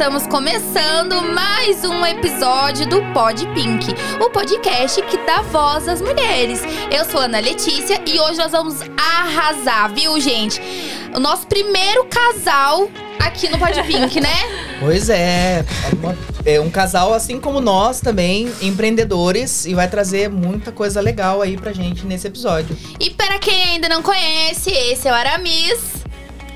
[0.00, 6.62] estamos começando mais um episódio do Pod Pink, o podcast que dá voz às mulheres.
[6.90, 10.58] Eu sou Ana Letícia e hoje nós vamos arrasar, viu, gente?
[11.14, 14.32] O nosso primeiro casal aqui no Pod Pink, né?
[14.80, 15.66] Pois é,
[16.46, 21.58] é um casal assim como nós também, empreendedores, e vai trazer muita coisa legal aí
[21.58, 22.74] pra gente nesse episódio.
[22.98, 26.02] E para quem ainda não conhece, esse é o Aramis.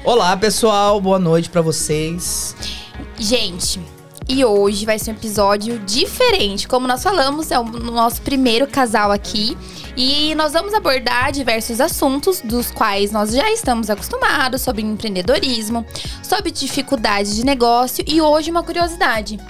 [0.02, 2.83] Olá, pessoal, boa noite para vocês.
[3.24, 3.80] Gente,
[4.28, 6.68] e hoje vai ser um episódio diferente.
[6.68, 9.56] Como nós falamos, é o nosso primeiro casal aqui.
[9.96, 15.86] E nós vamos abordar diversos assuntos dos quais nós já estamos acostumados sobre empreendedorismo,
[16.22, 19.40] sobre dificuldades de negócio e hoje uma curiosidade.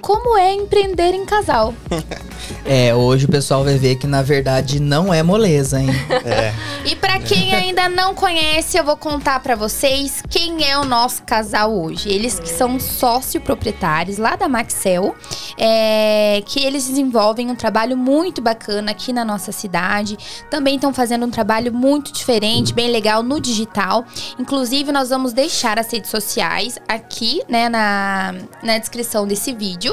[0.00, 1.74] Como é empreender em casal?
[2.64, 5.88] É, hoje o pessoal vai ver que na verdade não é moleza, hein?
[6.24, 6.52] É.
[6.84, 11.22] E para quem ainda não conhece, eu vou contar para vocês quem é o nosso
[11.22, 12.08] casal hoje.
[12.08, 15.14] Eles que são sócio-proprietários lá da Maxel,
[15.58, 20.16] é, que eles desenvolvem um trabalho muito bacana aqui na nossa cidade.
[20.50, 24.04] Também estão fazendo um trabalho muito diferente, bem legal no digital.
[24.38, 29.89] Inclusive, nós vamos deixar as redes sociais aqui, né, na, na descrição desse vídeo,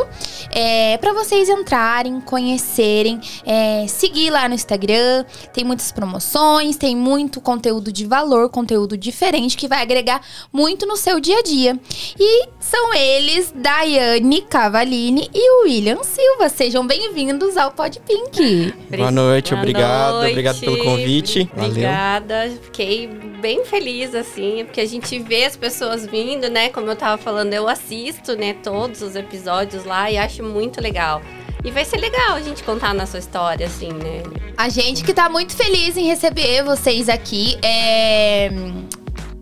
[0.51, 5.25] é, para vocês entrarem, conhecerem, é, seguir lá no Instagram.
[5.53, 10.97] Tem muitas promoções, tem muito conteúdo de valor, conteúdo diferente que vai agregar muito no
[10.97, 11.79] seu dia a dia.
[12.19, 16.49] E são eles, Daiane Cavalini e o William Silva.
[16.49, 18.73] Sejam bem-vindos ao Pod Pink.
[18.95, 20.31] Boa noite, Boa obrigado, noite.
[20.31, 21.49] obrigado pelo convite.
[21.53, 21.69] Valeu.
[21.69, 22.51] Obrigada.
[22.63, 26.69] Fiquei bem feliz, assim, porque a gente vê as pessoas vindo, né?
[26.69, 31.21] Como eu tava falando, eu assisto, né, todos os episódios lá e acho muito legal.
[31.63, 34.23] E vai ser legal a gente contar a nossa história, assim, né?
[34.55, 37.57] A gente que tá muito feliz em receber vocês aqui.
[37.63, 38.49] É...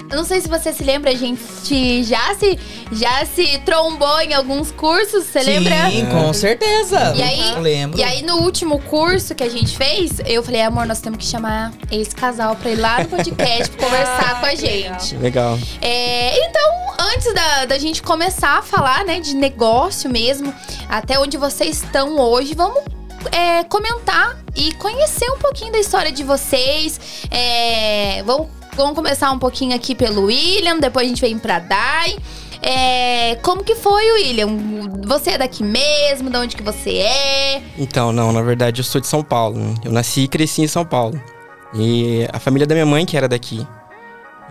[0.09, 2.59] Eu não sei se você se lembra, a gente já se,
[2.91, 5.89] já se trombou em alguns cursos, você lembra?
[5.89, 7.13] Sim, com certeza.
[7.15, 7.99] E aí, Eu lembro.
[7.99, 11.25] e aí, no último curso que a gente fez, eu falei, amor, nós temos que
[11.25, 15.15] chamar esse casal pra ir lá no podcast pra conversar Ah, com a gente.
[15.17, 15.57] Legal.
[15.81, 20.53] É, então, antes da, da gente começar a falar, né, de negócio mesmo,
[20.87, 22.79] até onde vocês estão hoje, vamos
[23.31, 26.99] é, comentar e conhecer um pouquinho da história de vocês.
[27.31, 32.15] É, vamos, vamos começar um pouquinho aqui pelo William, depois a gente vem pra Dai.
[32.61, 34.47] É, como que foi, William?
[35.05, 36.29] Você é daqui mesmo?
[36.29, 37.61] De onde que você é?
[37.77, 39.57] Então, não, na verdade eu sou de São Paulo.
[39.57, 39.75] né?
[39.83, 41.21] Eu nasci e cresci em São Paulo.
[41.73, 43.65] E a família da minha mãe que era daqui.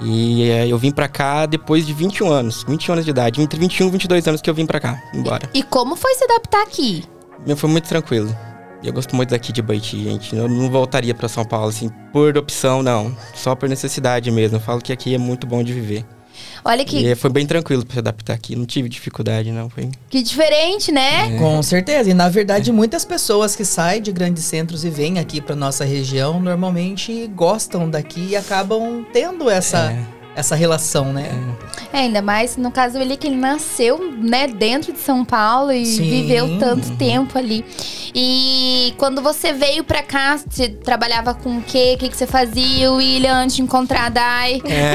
[0.00, 3.58] E eh, eu vim pra cá depois de 21 anos, 21 anos de idade, entre
[3.58, 5.48] 21 e 22 anos que eu vim pra cá, embora.
[5.54, 7.04] E como foi se adaptar aqui?
[7.46, 8.34] Meu foi muito tranquilo.
[8.84, 10.36] Eu gosto muito daqui de Baiti, gente.
[10.36, 14.58] Eu não voltaria pra São Paulo assim por opção, não, só por necessidade mesmo.
[14.58, 16.04] Eu falo que aqui é muito bom de viver.
[16.64, 19.90] Olha que, E foi bem tranquilo pra se adaptar aqui, não tive dificuldade não, foi
[20.08, 21.38] que diferente, né?
[21.38, 22.10] Com certeza.
[22.10, 25.84] E na verdade, muitas pessoas que saem de grandes centros e vêm aqui pra nossa
[25.84, 30.23] região normalmente gostam daqui e acabam tendo essa, É.
[30.34, 31.30] essa relação, né?
[31.92, 35.86] É, ainda mais no caso ele que ele nasceu, né, dentro de São Paulo e
[35.86, 36.10] Sim.
[36.10, 37.64] viveu tanto tempo ali.
[38.14, 41.94] E quando você veio pra cá, você trabalhava com o quê?
[41.94, 44.62] O que, que você fazia, William, antes de encontrar a Dai?
[44.66, 44.94] É.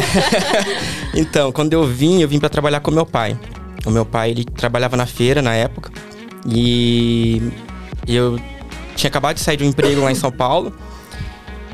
[1.19, 3.37] então, quando eu vim, eu vim pra trabalhar com meu pai.
[3.85, 5.91] O meu pai, ele trabalhava na feira na época.
[6.47, 7.41] E
[8.07, 8.39] eu
[8.95, 10.73] tinha acabado de sair de um emprego lá em São Paulo.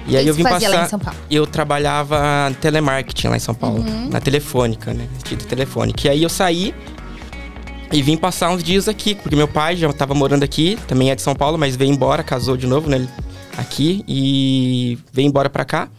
[0.07, 0.89] E aí eu vim fazia lá em passar.
[0.89, 1.19] São Paulo?
[1.31, 2.19] Eu trabalhava
[2.61, 4.09] telemarketing lá em São Paulo, Uhum.
[4.09, 5.07] na telefônica, né?
[5.17, 6.07] Instituto telefônica.
[6.07, 6.73] E aí eu saí
[7.91, 11.15] e vim passar uns dias aqui, porque meu pai já tava morando aqui, também é
[11.15, 13.07] de São Paulo, mas veio embora, casou de novo, né?
[13.57, 15.89] Aqui e veio embora pra cá.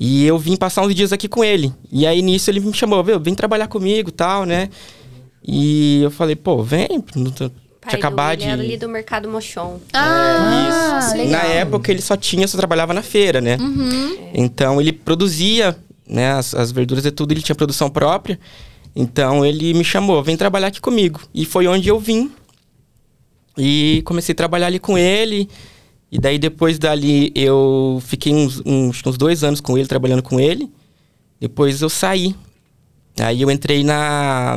[0.00, 1.72] E eu vim passar uns dias aqui com ele.
[1.92, 4.68] E aí nisso ele me chamou, viu, vem trabalhar comigo tal, né?
[5.46, 7.50] E eu falei, pô, vem, não tô-
[7.84, 8.48] Pai tinha acabado de.
[8.48, 9.78] ali do Mercado Mochon.
[9.92, 11.16] Ah, Isso.
[11.16, 11.32] legal.
[11.32, 13.58] Na época ele só tinha, só trabalhava na feira, né?
[13.60, 14.30] Uhum.
[14.32, 15.76] Então ele produzia,
[16.08, 18.40] né, as, as verduras e tudo, ele tinha produção própria.
[18.96, 21.20] Então ele me chamou, vem trabalhar aqui comigo.
[21.34, 22.30] E foi onde eu vim.
[23.56, 25.48] E comecei a trabalhar ali com ele.
[26.10, 30.40] E daí depois dali eu fiquei uns, uns, uns dois anos com ele, trabalhando com
[30.40, 30.70] ele.
[31.38, 32.34] Depois eu saí.
[33.20, 34.56] Aí eu entrei na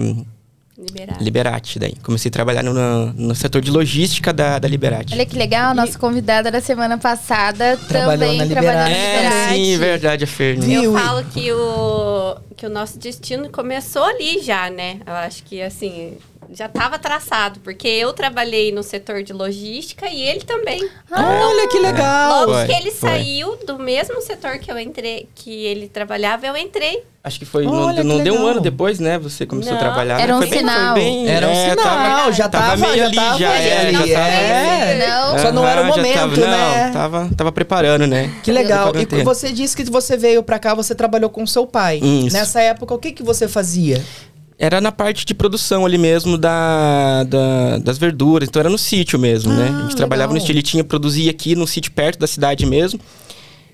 [0.77, 1.23] Liberado.
[1.23, 1.95] Liberati daí.
[2.03, 5.13] Comecei a trabalhar no, no setor de logística da, da Liberati.
[5.13, 8.93] Olha que legal, nossa convidada da semana passada Trabalhou também na trabalhou na Liberati.
[8.93, 9.53] É, Liberati.
[9.55, 10.57] sim, verdade, a Fer.
[10.59, 10.73] né?
[10.73, 14.99] Eu falo que o, que o nosso destino começou ali já, né?
[15.05, 16.13] Eu acho que, assim,
[16.51, 20.87] já tava traçado, porque eu trabalhei no setor de logística e ele também.
[21.11, 22.41] Olha que legal.
[22.41, 23.09] Logo Foi, que ele foi.
[23.09, 27.03] saiu do mesmo setor que eu entrei, que ele trabalhava, eu entrei.
[27.23, 27.65] Acho que foi.
[27.65, 29.19] Olha, não que não deu um ano depois, né?
[29.19, 29.79] Você começou Não.
[29.79, 30.17] a trabalhar.
[30.19, 30.35] Era né?
[30.35, 30.93] um foi bem, sinal.
[30.93, 33.91] Foi bem, Era um é, sinal, já tava, meio já ali, tava já, é, ali,
[33.91, 34.31] já tava.
[34.31, 35.07] é.
[35.07, 35.39] Não.
[35.39, 36.85] Só não era o momento, tava, né?
[36.85, 38.33] Não, tava, tava preparando, né?
[38.43, 38.93] Que legal.
[38.93, 41.99] Tava E você disse que você veio pra cá, você trabalhou com seu pai.
[42.01, 42.33] Isso.
[42.33, 44.01] Nessa época, o que, que você fazia?
[44.59, 48.49] Era na parte de produção ali mesmo da, da- das verduras.
[48.49, 49.69] Então era no sítio mesmo, né?
[49.71, 50.43] Ah, A gente trabalhava no legal.
[50.45, 52.99] estilitinho, produzia aqui no sítio perto da cidade mesmo.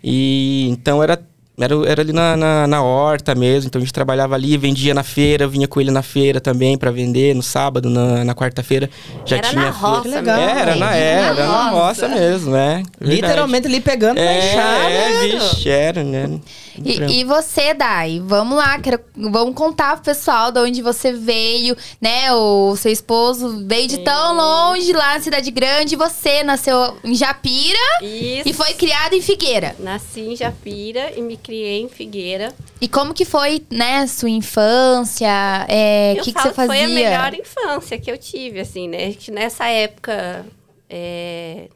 [0.03, 1.21] E então era,
[1.59, 3.67] era, era ali na, na, na horta mesmo.
[3.67, 6.89] Então a gente trabalhava ali, vendia na feira, vinha com ele na feira também pra
[6.91, 8.89] vender no sábado, na, na quarta-feira.
[9.25, 10.39] Já Era tinha na roça Que legal.
[10.39, 12.75] É, era na, era, era na roça mesmo, é.
[12.99, 13.21] Verdade.
[13.21, 14.89] Literalmente ali pegando É, enxada.
[14.89, 16.39] é, vixe, era, né?
[16.83, 21.77] E, e você, Dai, vamos lá, quero, vamos contar pro pessoal de onde você veio,
[22.01, 22.33] né?
[22.33, 27.13] O seu esposo veio de tão longe, lá na Cidade Grande, e você nasceu em
[27.13, 28.49] Japira Isso.
[28.49, 29.75] e foi criado em Figueira.
[29.79, 32.53] Nasci em Japira e me criei em Figueira.
[32.79, 35.27] E como que foi, né, sua infância?
[35.67, 36.73] É, O Eu que, que você fazia?
[36.73, 39.13] Foi a melhor infância que eu tive, assim, né?
[39.31, 40.45] Nessa época,
[40.89, 41.67] é,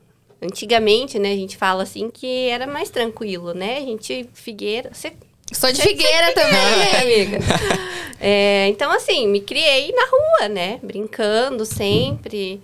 [0.41, 1.31] antigamente, né?
[1.31, 3.77] A gente fala assim que era mais tranquilo, né?
[3.77, 4.89] A gente, Figueira...
[4.93, 5.13] Você
[5.53, 6.51] Sou de Você- Figueira também.
[6.77, 7.37] né, amiga?
[8.19, 10.79] É, então, assim, me criei na rua, né?
[10.83, 12.61] Brincando sempre.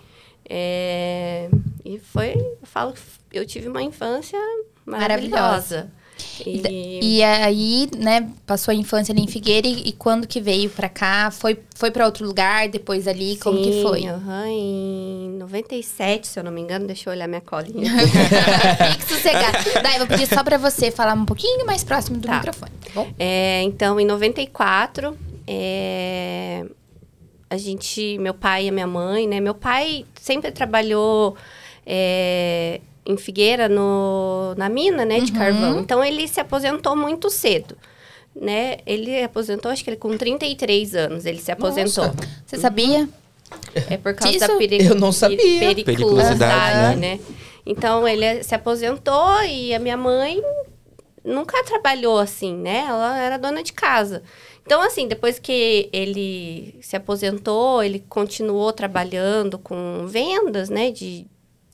[0.49, 1.47] É,
[1.85, 2.99] e foi, eu falo que
[3.39, 4.37] eu tive uma infância
[4.85, 5.89] maravilhosa.
[6.45, 10.69] E, E aí, né, passou a infância ali em Figueira e, e quando que veio
[10.69, 11.29] pra cá?
[11.31, 13.37] Foi, foi pra outro lugar depois ali?
[13.37, 14.05] Como que sim, foi?
[14.05, 17.91] aham, em 97, se eu não me engano, deixa eu olhar minha colinha.
[17.97, 19.57] Fique sossegado.
[19.81, 22.35] Daí, vou pedir só pra você falar um pouquinho mais próximo do Tá.
[22.35, 23.09] microfone, tá bom?
[23.19, 25.17] É, então, em 94,
[25.47, 26.65] é,
[27.49, 29.39] a gente, meu pai e a minha mãe, né?
[29.39, 31.35] Meu pai sempre trabalhou
[31.85, 35.37] é, em Figueira, no, na mina, né, de Uhum.
[35.37, 35.79] carvão.
[35.79, 37.77] Então, ele se aposentou muito cedo,
[38.35, 38.77] né?
[38.85, 42.05] Ele aposentou, acho que ele com 33 anos, ele se aposentou.
[42.07, 42.17] Nossa.
[42.45, 43.07] Você sabia?
[43.89, 44.47] É por causa Disso?
[44.47, 45.37] da perigo- Eu não sabia.
[45.37, 47.19] periculosidade, Periculosidade, né?
[47.65, 50.41] Então, ele se aposentou e a minha mãe
[51.23, 52.85] nunca trabalhou assim, né?
[52.87, 54.23] Ela era dona de casa.
[54.65, 60.89] Então, assim, depois que ele se aposentou, ele continuou trabalhando com vendas, né?
[60.91, 61.25] De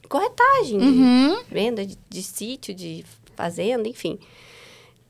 [0.10, 1.40] corretagem, de Uhum.
[1.50, 4.20] venda de, de sítio, de fazenda, enfim.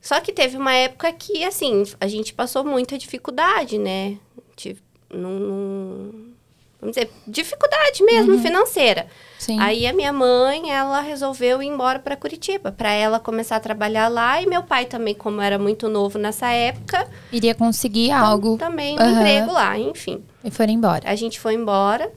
[0.00, 4.16] Só que teve uma época que, assim, a gente passou muita dificuldade, né?
[4.56, 4.80] Tive,
[5.12, 6.32] num,
[6.80, 9.06] vamos dizer, dificuldade mesmo financeira.
[9.38, 9.58] Sim.
[9.60, 14.08] Aí a minha mãe, ela resolveu ir embora para Curitiba, para ela começar a trabalhar
[14.08, 14.40] lá.
[14.40, 19.02] E meu pai também, como era muito novo nessa época, Iria conseguir algo também um
[19.02, 19.12] Aham.
[19.20, 20.24] emprego lá, enfim.
[20.44, 21.02] e foram embora.
[21.10, 22.10] A gente foi embora.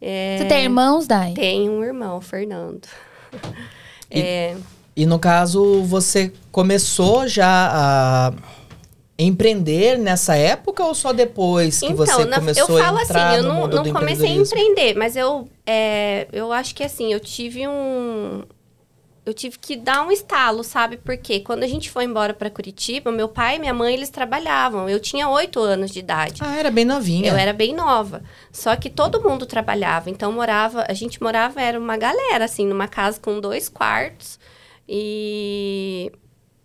[0.00, 1.32] É, Você tem irmãos, Dai?
[1.34, 2.86] tem um irmão, Fernando.
[4.10, 4.56] E- É,
[4.96, 8.32] E no caso, você começou já a
[9.18, 13.28] empreender nessa época ou só depois que você Então, na- começou eu falo a entrar
[13.28, 16.82] assim, eu no não, mundo não comecei a empreender, mas eu, é, eu acho que
[16.82, 18.42] assim, eu tive um.
[19.24, 20.96] Eu tive que dar um estalo, sabe?
[20.96, 24.88] Porque quando a gente foi embora para Curitiba, meu pai e minha mãe, eles trabalhavam.
[24.88, 26.40] Eu tinha oito anos de idade.
[26.42, 27.30] Ah, era bem novinha.
[27.30, 28.22] Eu era bem nova.
[28.50, 30.08] Só que todo mundo trabalhava.
[30.08, 34.38] Então morava, a gente morava, era uma galera, assim, numa casa com dois quartos.
[34.88, 36.10] E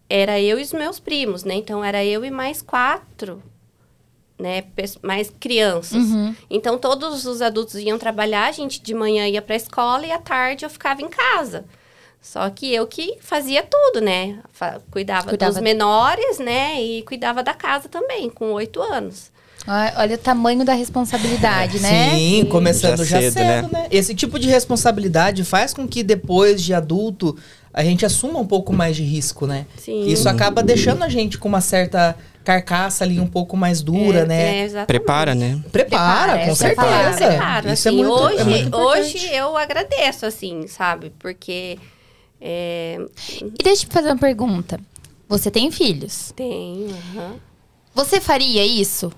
[0.09, 1.55] era eu e os meus primos, né?
[1.55, 3.43] Então era eu e mais quatro,
[4.39, 4.63] né?
[5.01, 6.03] Mais crianças.
[6.03, 6.35] Uhum.
[6.49, 10.19] Então todos os adultos iam trabalhar, a gente de manhã ia pra escola e à
[10.19, 11.65] tarde eu ficava em casa.
[12.25, 14.39] Só que eu que fazia tudo, né?
[14.51, 15.51] Fa- Cuidava, Cuidava.
[15.53, 16.81] dos menores, né?
[16.81, 19.31] E cuidava da casa também, com oito anos.
[19.67, 22.09] Olha olha o tamanho da responsabilidade, né?
[22.15, 23.87] Sim, começando já, Já cedo, cedo, né?
[23.91, 27.37] Esse tipo de responsabilidade faz com que depois de adulto
[27.71, 29.67] a gente assuma um pouco mais de risco, né?
[29.77, 30.07] Sim.
[30.07, 34.25] Isso acaba deixando a gente com uma certa carcaça ali um pouco mais dura, É,
[34.25, 34.57] né?
[34.57, 34.87] é, exatamente.
[34.87, 35.59] Prepara, né?
[35.71, 36.81] Prepara, Prepara, com é certeza.
[36.81, 41.11] palavra, Preparo, Isso assim, é muito, hoje, é muito hoje eu agradeço, assim, sabe?
[41.19, 41.77] Porque
[42.41, 42.97] é,
[43.41, 44.79] E deixa eu te fazer uma pergunta.
[45.27, 46.31] Você tem filhos.
[46.35, 46.87] tem.
[47.15, 47.35] aham.
[47.93, 49.11] Você faria isso?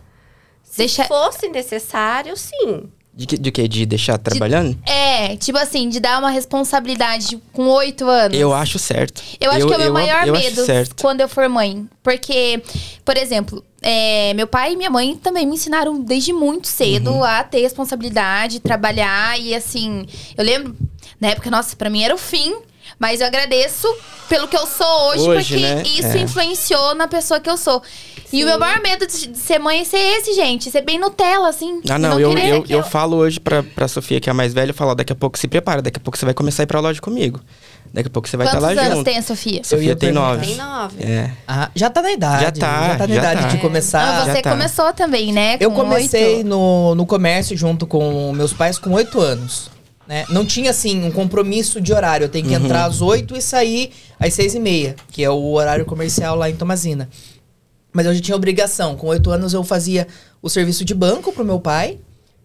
[0.63, 2.83] Se Deixa- fosse necessário, sim.
[3.13, 3.35] De que?
[3.37, 3.67] De, que?
[3.67, 4.77] de deixar trabalhando?
[4.85, 8.37] É, tipo assim, de dar uma responsabilidade com oito anos.
[8.37, 9.23] Eu acho certo.
[9.39, 11.01] Eu acho que é o meu maior eu acho medo certo.
[11.01, 11.89] quando eu for mãe.
[12.03, 12.61] Porque,
[13.03, 17.23] por exemplo, é, meu pai e minha mãe também me ensinaram desde muito cedo Uhum.
[17.23, 19.39] a ter responsabilidade, trabalhar.
[19.41, 20.05] E assim,
[20.37, 20.75] eu lembro,
[21.19, 22.55] na época, nossa, pra mim era o fim.
[22.99, 23.87] Mas eu agradeço
[24.29, 25.83] pelo que eu sou hoje, Hoje, porque né?
[25.85, 26.19] isso É.
[26.19, 27.81] influenciou na pessoa que eu sou.
[28.27, 28.43] E Sim.
[28.43, 30.69] o meu maior medo de de ser mãe é ser esse, gente.
[30.69, 31.81] Ser bem Nutella, assim.
[31.89, 34.33] Ah, não, eu, querer eu, que eu falo hoje pra, pra Sofia, que é a
[34.33, 36.63] mais velha, eu falo, daqui a pouco se prepara, daqui a pouco você vai começar
[36.63, 37.39] a ir pra loja comigo.
[37.93, 39.05] Daqui a pouco você vai estar Quantos lá anos junto.
[39.05, 39.59] tem a Sofia?
[39.59, 40.45] Eu Sofia ia tem nove.
[40.45, 41.03] Tem nove.
[41.03, 41.31] É.
[41.47, 42.43] Ah, já tá na idade.
[42.43, 43.47] Já tá, Já tá na já idade tá.
[43.47, 44.01] de começar.
[44.01, 44.51] Ah, você já tá.
[44.51, 45.55] começou também, né?
[45.61, 49.69] Eu com comecei no, no comércio junto com meus pais com oito anos.
[50.07, 50.25] Né?
[50.29, 52.25] Não tinha, assim, um compromisso de horário.
[52.25, 52.63] Eu tenho que Uhum.
[52.65, 56.49] entrar às oito e sair às seis e meia, que é o horário comercial lá
[56.49, 57.09] em Tomazina.
[57.91, 58.95] Mas eu já tinha obrigação.
[58.95, 60.07] Com oito anos eu fazia
[60.41, 61.99] o serviço de banco pro meu pai.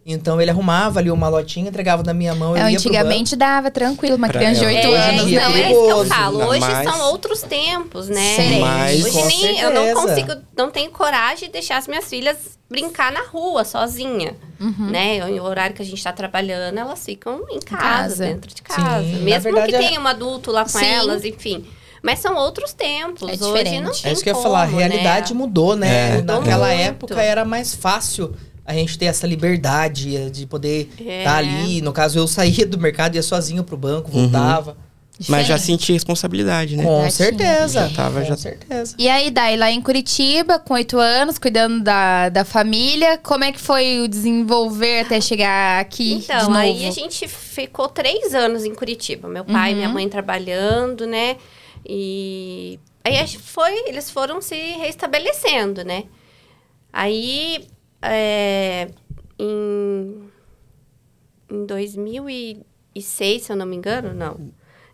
[0.04, 2.96] Então ele arrumava ali uma lotinha, entregava na minha mão, eu É, ia pro banco.
[2.98, 4.74] antigamente dava, tranquilo, uma Pra criança de ela.
[4.74, 6.44] oito É, Hoje em anos, não é isso que eu falo.
[6.48, 6.90] Hoje mais.
[6.90, 8.36] são outros tempos, né?
[8.36, 8.58] Sim.
[8.60, 10.06] Mas- Hoje Com nem, eu não certeza.
[10.08, 12.36] consigo, não tenho coragem de deixar as minhas filhas
[12.68, 14.34] brincar na rua, sozinha.
[14.58, 14.90] Uhum.
[14.90, 15.24] Né?
[15.40, 18.24] O horário que a gente tá trabalhando, elas ficam em casa, casa.
[18.26, 19.02] dentro de casa.
[19.04, 20.84] Sim, Mesmo verdade, que é- tenha um adulto lá com Sim.
[20.84, 21.64] elas, enfim.
[22.02, 23.22] Mas são outros tempos.
[23.22, 23.80] É Hoje diferente.
[23.82, 25.38] não tem É isso que eu ia falar, a realidade né?
[25.38, 26.08] mudou, né?
[26.08, 26.16] É.
[26.16, 26.80] Mudou Naquela muito.
[26.80, 31.04] época era mais fácil a gente ter essa liberdade eh, de poder estar
[31.44, 31.48] É.
[31.48, 31.80] ali.
[31.80, 34.76] No caso, eu saía do mercado, ia sozinho pro banco, voltava.
[35.28, 36.82] Mas já senti responsabilidade, né?
[36.82, 37.88] Com Já certeza.
[37.88, 38.94] Já tava, com já- certeza.
[38.98, 43.52] E aí, Dai, lá em Curitiba, com oito anos, cuidando da, da família, como é
[43.52, 46.56] que foi o desenvolver até chegar aqui de Então, novo?
[46.56, 49.28] aí a gente ficou três anos em Curitiba.
[49.28, 49.76] Meu pai e Uhum.
[49.78, 51.36] minha mãe trabalhando, né?
[51.86, 56.04] E aí foi, eles foram se reestabelecendo, né?
[56.92, 57.64] Aí,
[58.02, 58.88] é,
[59.38, 60.22] em,
[61.50, 64.36] em 2006, se eu não me engano, não.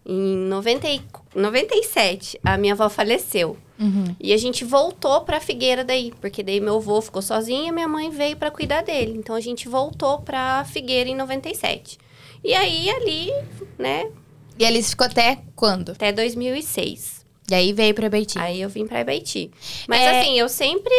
[0.06, 1.02] Em 90, e-
[1.34, 3.56] 97, a minha avó faleceu.
[3.78, 4.16] Uhum.
[4.18, 7.86] E a gente voltou pra Figueira daí, porque daí meu avô ficou sozinho e minha
[7.86, 9.12] mãe veio pra cuidar dele.
[9.16, 11.98] Então a gente voltou pra Figueira em 97.
[12.42, 13.30] E aí ali,
[13.78, 14.10] né,
[14.58, 15.92] E eles ficou até quando?
[15.92, 17.24] até 2006.
[17.50, 18.38] E aí veio pra Beiti.
[18.38, 19.50] Aí eu vim pra Ibaiti.
[19.88, 20.20] Mas É.
[20.20, 20.92] assim, eu sempre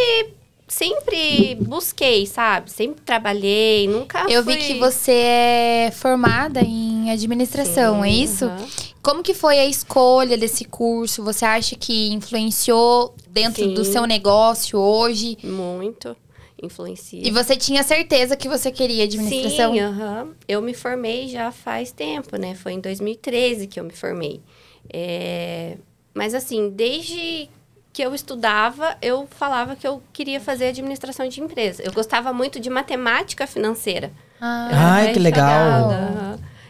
[0.73, 2.71] sempre busquei, sabe?
[2.71, 4.55] Sempre trabalhei, nunca Eu fui...
[4.55, 8.45] vi que você é formada em administração, é Sim, isso?
[8.45, 8.67] aham.
[9.01, 11.23] Como que foi a escolha desse curso?
[11.23, 13.73] Você acha que influenciou dentro Sim.
[13.73, 15.37] do seu negócio hoje?
[15.43, 16.15] Muito
[16.61, 17.25] influencia.
[17.25, 19.73] E você tinha certeza que você queria administração?
[19.73, 20.29] Sim, aham.
[20.47, 22.53] Eu me formei já faz tempo, né?
[22.55, 24.41] Foi em 2013 que eu me formei.
[24.91, 25.77] É,
[26.13, 27.49] Mas assim, desde
[27.91, 31.83] que eu estudava, eu falava que eu queria fazer administração de empresa.
[31.83, 34.07] Eu gostava muito de matemática financeira.
[34.07, 35.91] Eu Ah, Ai, que legal.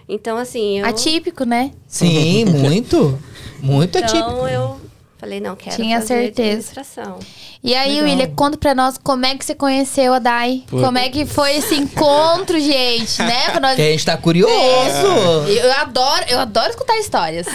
[0.08, 0.86] Então, assim, eu...
[0.86, 1.72] atípico, né?
[1.88, 3.20] Sim, muito.
[3.62, 4.18] Muito atípico.
[4.18, 4.89] Então, eu
[5.20, 6.72] falei, não, quero Tinha fazer certeza.
[6.72, 7.20] administração.
[7.62, 8.10] E aí, Legal.
[8.10, 10.64] William, conta pra nós como é que você conheceu a Dai.
[10.70, 13.50] Como é que foi esse encontro, gente, né?
[13.52, 13.76] Pra nós...
[13.76, 14.54] Que a gente tá curioso.
[14.54, 17.46] Eu adoro, eu adoro escutar histórias.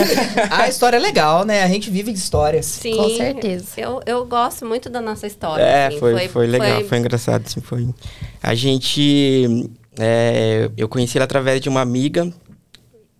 [0.50, 1.62] A história é legal, né?
[1.62, 2.64] A gente vive de histórias.
[2.64, 3.66] Sim, Com certeza.
[3.76, 5.62] Eu, eu gosto muito da nossa história.
[5.62, 7.86] É, assim, foi, foi, legal, foi, engraçado, assim, foi.
[8.42, 12.32] A gente, é, eu conheci ela através de uma amiga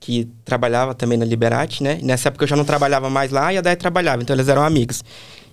[0.00, 2.00] que trabalhava também na Liberate, né?
[2.02, 4.62] Nessa época eu já não trabalhava mais lá e a Dai trabalhava, então elas eram
[4.62, 5.04] amigas.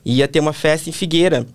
[0.06, 1.46] E ia ter uma festa em Figueira.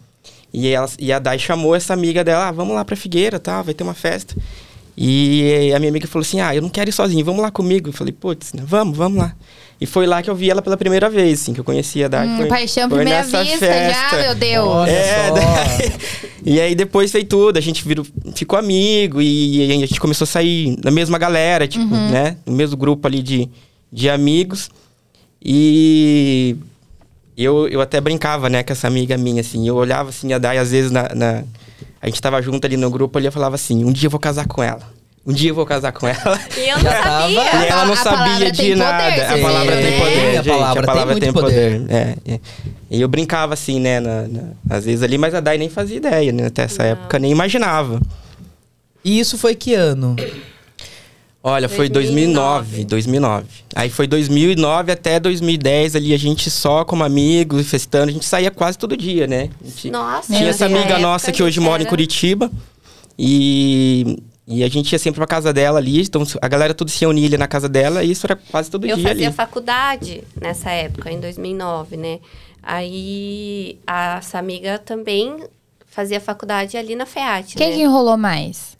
[0.52, 3.62] E, elas, e a Dai chamou essa amiga dela, ah, vamos lá pra Figueira, tá?
[3.62, 4.36] Vai ter uma festa.
[4.96, 7.88] E a minha amiga falou assim, ah, eu não quero ir sozinho, vamos lá comigo.
[7.88, 9.34] Eu falei, putz, né, vamos, vamos lá.
[9.80, 12.08] E foi lá que eu vi ela pela primeira vez, assim, que eu conheci a
[12.08, 12.28] Dai.
[12.28, 14.10] Hum, foi, paixão foi primeira nessa vista festa.
[14.16, 14.68] já, meu Deus.
[14.68, 15.34] Olha É, só.
[15.34, 15.92] daí-
[16.44, 20.28] E aí depois foi tudo, a gente virou, ficou amigo e, a gente começou a
[20.28, 22.36] sair na mesma galera, tipo, né?
[22.46, 23.48] No mesmo grupo ali de,
[23.92, 24.68] de amigos.
[25.44, 26.56] E
[27.36, 29.66] eu, eu até brincava, né, com essa amiga minha, assim.
[29.66, 31.42] Eu olhava assim, a Dai, às vezes, na, na-
[32.00, 34.20] a gente tava junto ali no grupo ali, eu falava assim, um dia eu vou
[34.20, 34.82] casar com ela.
[35.24, 36.40] Um dia eu vou casar com ela.
[36.56, 37.64] E eu não Já tava- sabia.
[37.64, 39.14] E ela não A sabia tem de poder, nada.
[39.14, 40.48] você a palavra tem poder, A gente.
[40.48, 41.80] palavra a tem palavra muito tem poder.
[41.80, 41.94] poder.
[41.94, 42.40] É, é.
[42.90, 44.00] E eu brincava assim, né?
[44.00, 46.46] na- na- às vezes ali, mas a Dai nem fazia ideia, né?
[46.46, 46.90] Até essa Não.
[46.90, 48.00] época nem imaginava.
[49.04, 50.16] E isso foi que ano?
[51.44, 53.46] Olha, foi 2009, 2009.
[53.74, 58.10] Aí foi 2009 até 2010 ali, a gente só como amigos, festando.
[58.10, 59.50] A gente saía quase todo dia, né?
[59.60, 60.32] A gente Nossa.
[60.32, 62.48] tinha essa amiga nossa que hoje gente mora em era- Curitiba.
[63.18, 66.00] E, e a gente ia sempre pra casa dela ali.
[66.02, 68.86] Então a galera tudo se reunia ali na casa dela e isso era quase todo
[68.86, 69.34] Eu dia fazia ali.
[69.36, 72.20] faculdade nessa época, em 2009, né?
[72.62, 75.36] Aí, a- essa amiga também
[75.86, 77.76] fazia faculdade ali na FEAT, Quem né?
[77.76, 78.76] que enrolou mais?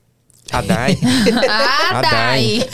[0.51, 0.99] A Dai.
[1.49, 2.69] Ah, A Dai.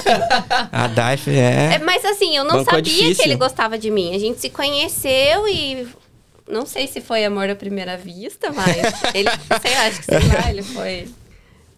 [0.73, 1.79] A Dai É, é.
[1.85, 3.17] mas assim, eu não Bancou sabia difícil.
[3.17, 4.15] que ele gostava de mim.
[4.15, 5.87] A gente se conheceu e...
[6.51, 8.75] Não sei se foi amor à primeira vista, mas...
[9.15, 9.29] ele,
[9.61, 11.09] sei lá, acho que sei lá, ele foi...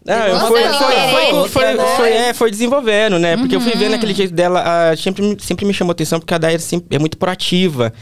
[0.07, 0.73] Ah, eu foi, não.
[0.79, 1.95] foi, foi, né?
[1.95, 3.37] foi, é, foi desenvolvendo, né?
[3.37, 3.77] Porque eu fui Uhum.
[3.79, 6.95] vendo aquele jeito dela, ah, sempre, me- sempre me chamou atenção, porque a Daia sempre
[6.95, 7.93] é muito proativa.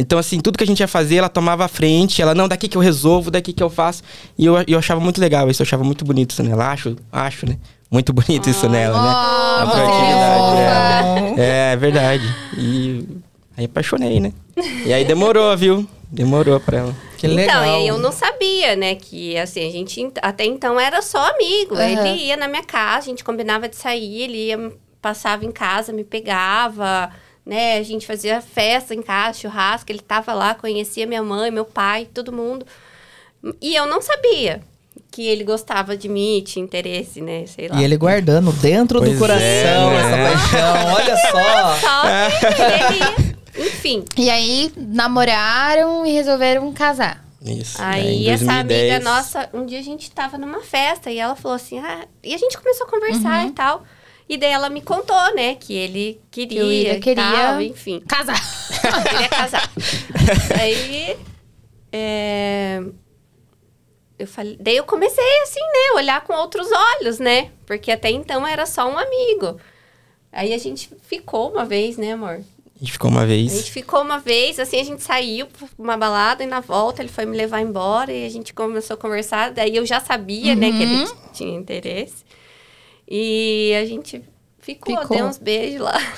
[0.00, 2.68] Então, assim, tudo que a gente ia fazer, ela tomava a frente, ela, não, daqui
[2.68, 4.02] que eu resolvo, daqui que eu faço.
[4.38, 6.70] E eu, eu achava muito legal isso, eu achava muito bonito isso nela.
[6.70, 7.58] Acho, acho, né?
[7.90, 9.10] Muito bonito isso nela, né?
[9.10, 11.40] A proatividade, fofa.
[11.42, 12.34] É, é verdade.
[12.56, 13.06] E
[13.56, 14.32] aí apaixonei, né?
[14.86, 15.84] E aí demorou, viu?
[16.10, 16.96] Demorou pra ela.
[17.16, 17.62] Que legal.
[17.64, 21.02] Então, e aí eu não sabia, né, que assim, a gente ent- até então era
[21.02, 21.74] só amigo.
[21.74, 22.06] Aham.
[22.06, 25.92] Ele ia na minha casa, a gente combinava de sair, ele ia, passava em casa,
[25.92, 27.10] me pegava,
[27.48, 27.78] né?
[27.78, 32.06] A gente fazia festa em casa, churrasco, ele tava lá, conhecia minha mãe, meu pai,
[32.12, 32.66] todo mundo.
[33.58, 34.60] E eu não sabia
[35.10, 37.80] que ele gostava de mim, tinha interesse, né, sei lá.
[37.80, 40.30] E ele guardando dentro Pois do coração é, essa né?
[40.30, 40.94] paixão.
[40.94, 41.76] Olha só.
[41.80, 42.62] Só que
[43.56, 44.04] ele, enfim.
[44.18, 47.24] E aí, namoraram e resolveram casar.
[47.40, 47.80] Isso.
[47.80, 48.92] Aí em essa 2010.
[48.92, 52.34] amiga nossa, um dia a gente tava numa festa e ela falou assim, ah, e
[52.34, 53.84] a gente começou a conversar e tal.
[54.28, 57.22] E daí ela me contou, né, que ele queria, Que queria.
[57.22, 58.38] tal, enfim, Casar.
[59.08, 59.70] queria casar.
[60.60, 61.16] Aí,
[61.90, 62.82] é,
[64.18, 66.68] eu falei, daí eu comecei assim, né, olhar com outros
[67.00, 69.58] olhos, né, porque até então era só um amigo.
[70.30, 72.40] Aí a gente ficou uma vez, né, amor?
[72.76, 73.50] A gente ficou uma A vez.
[73.50, 77.08] gente ficou uma vez, assim, a gente saiu pra uma balada e na volta ele
[77.08, 79.50] foi me levar embora e a gente começou a conversar.
[79.52, 82.24] Daí eu já sabia, né, que ele tinha interesse.
[83.10, 84.22] E a gente
[84.60, 85.16] ficou, Ficou.
[85.16, 85.98] deu uns beijos lá.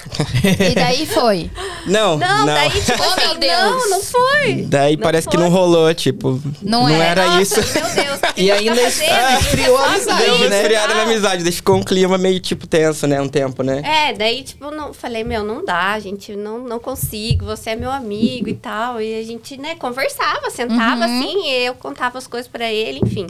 [0.42, 1.48] E daí foi.
[1.86, 2.46] Não, Não, não.
[2.46, 3.60] daí, tipo Oh, assim, meu Deus.
[3.62, 4.54] não, não foi.
[4.66, 5.44] Daí Não parece que foi.
[5.44, 6.40] não rolou, tipo.
[6.60, 6.98] Não é.
[6.98, 7.54] era Nossa, isso.
[7.78, 11.10] Meu Deus, que E ainda tá esfriou a amizade, Deu uma esfriada na Não.
[11.12, 13.20] amizade, daí ficou um clima meio, tipo, tenso, né?
[13.20, 13.82] Um tempo, né?
[13.84, 17.90] É, daí, tipo, não, falei, meu, não dá, gente, não, não consigo, você é meu
[17.90, 19.00] amigo e tal.
[19.00, 23.28] E a gente, né, conversava, sentava assim, e eu contava as coisas pra ele, enfim.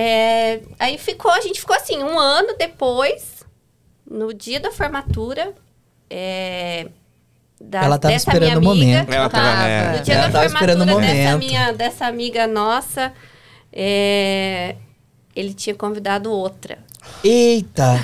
[0.00, 3.44] É, aí ficou, a gente ficou assim, um ano depois,
[4.08, 5.52] no dia da formatura,
[6.08, 6.86] é,
[7.60, 8.86] da, Ela tava dessa esperando minha o amiga.
[8.98, 9.12] momento.
[9.12, 9.44] Ela tava.
[9.44, 9.66] Tava.
[9.68, 9.96] é.
[9.98, 11.38] No dia Ela da tava esperando formatura o dessa, momento.
[11.48, 13.12] minha, dessa amiga nossa,
[13.72, 14.76] é,
[15.34, 16.78] ele tinha convidado outra.
[17.24, 17.98] Eita.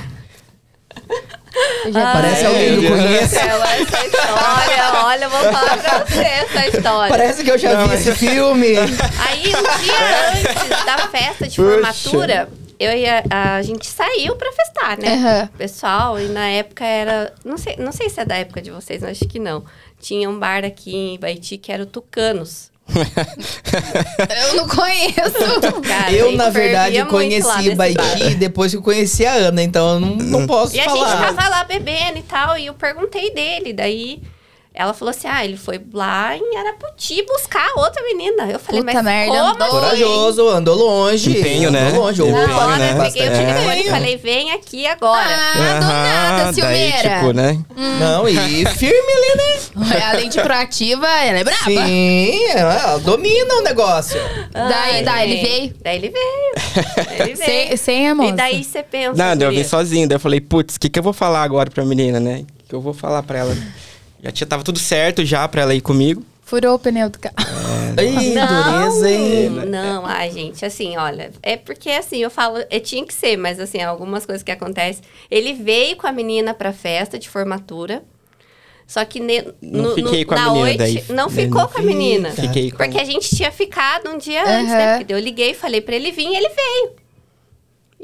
[1.92, 2.98] Já Parece Ah, alguém que eu é.
[3.02, 3.38] conheço.
[3.38, 7.08] Ela, essa história, olha, eu vou falar pra você essa história.
[7.16, 8.76] Parece que eu já Não, vi mas- esse filme.
[8.76, 11.70] Aí, um dia antes da festa de Puxa.
[11.72, 15.14] formatura, eu e a, a gente saiu pra festar, né?
[15.14, 15.48] Aham.
[15.56, 17.32] Pessoal, e na época era.
[17.44, 19.64] Não sei, não sei se é da época de vocês, mas acho que não.
[20.00, 22.70] Tinha um bar aqui em Baiti que era o Tucanos.
[24.46, 25.82] Eu não conheço.
[25.86, 27.74] Cara, eu, e na verdade, conheci.
[27.74, 30.92] Baiti depois que eu conheci a Ana, então eu não, não posso E a gente
[30.92, 31.34] falar.
[31.34, 33.72] tava lá bebendo e tal, e eu perguntei dele.
[33.72, 34.22] Daí
[34.74, 38.50] ela falou assim: ah, ele foi lá em Araputi buscar outra menina.
[38.50, 39.68] Eu falei, Puta mas merda, como andou?
[39.68, 41.38] Corajoso, andou longe.
[41.38, 41.90] Empenho, andou né?
[41.96, 42.22] longe.
[42.22, 42.90] Empenho, Opa, Na hora, né?
[42.92, 43.46] eu peguei o Bastante.
[43.54, 45.24] telefone e falei, vem aqui agora.
[45.28, 47.14] Ah, do nada, daí, ciumeira.
[47.18, 47.58] tipo, né?
[48.00, 50.04] Não, e firme ali, né?
[50.10, 51.64] Além de proativa, ela é braba.
[51.64, 54.20] Sim, ela domina o negócio.
[54.52, 55.48] Daí- Ai, daí ele gente.
[55.50, 55.74] veio?
[55.84, 56.94] Daí ele veio.
[57.06, 57.36] Daí ele veio.
[57.68, 58.28] Sem, sem a moça.
[58.30, 59.12] E daí você pensa.
[59.14, 60.08] Não, daí eu vim sozinho.
[60.08, 62.44] Daí eu falei, putz, o que, que eu vou falar agora pra menina, né?
[62.64, 63.56] O que eu vou falar pra ela?
[64.24, 66.24] Já tinha, tava tudo certo já pra ela ir comigo.
[66.42, 67.34] Furou o pneu do carro.
[68.02, 69.48] Ih, Não, dureza, hein?
[69.66, 73.58] não, ai, gente, assim, olha, é porque assim, eu falo, é, tinha que ser, mas
[73.60, 75.02] assim, algumas coisas que acontecem.
[75.30, 78.02] Ele veio com a menina pra festa de formatura,
[78.86, 81.04] só que ne, Não no- fiquei no- com a na menina noite, daí.
[81.16, 82.30] não ficou não com a menina.
[82.32, 84.78] Fiquei com Porque a gente tinha ficado um dia antes, Aham.
[84.78, 84.98] né?
[84.98, 86.90] Porque eu liguei, falei pra ele vir, e ele veio.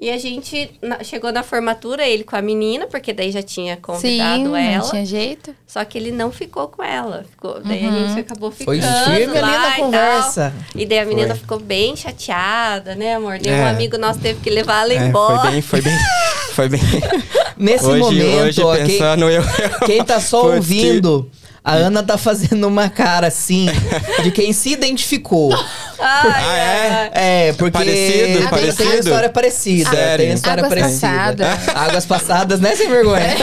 [0.02, 3.76] E a gente na- chegou na formatura, ele com a menina, porque daí já tinha
[3.76, 4.78] convidado Sim, ela.
[4.78, 5.54] não tinha jeito.
[5.66, 7.24] Só que ele não ficou com ela.
[7.30, 8.80] Ficou, daí a gente acabou ficando.
[8.80, 9.84] Foi firme ali lá na e tal.
[9.84, 10.54] conversa.
[10.74, 11.38] E daí a menina Foi.
[11.38, 13.38] ficou bem chateada, né, amor?
[13.38, 13.62] Daí É.
[13.64, 15.40] um amigo nosso teve que levar ela É, embora.
[15.40, 15.98] foi bem, foi bem.
[16.54, 16.80] Foi bem.
[17.58, 19.42] Nesse hoje, momento, hoje ó, quem, pensando, eu.
[19.84, 21.30] quem tá só ouvindo,
[21.62, 23.66] a Ana tá fazendo uma cara assim,
[24.22, 25.52] de quem se identificou.
[25.98, 26.56] Ah,
[27.14, 27.48] é?
[27.48, 28.90] É, porque Parecido, tem, parecido?
[28.90, 29.90] tem história parecida.
[29.90, 30.24] Sério?
[30.26, 31.06] Tem história Águas parecida.
[31.46, 31.68] passadas.
[31.76, 33.36] Águas passadas, né, sem vergonha?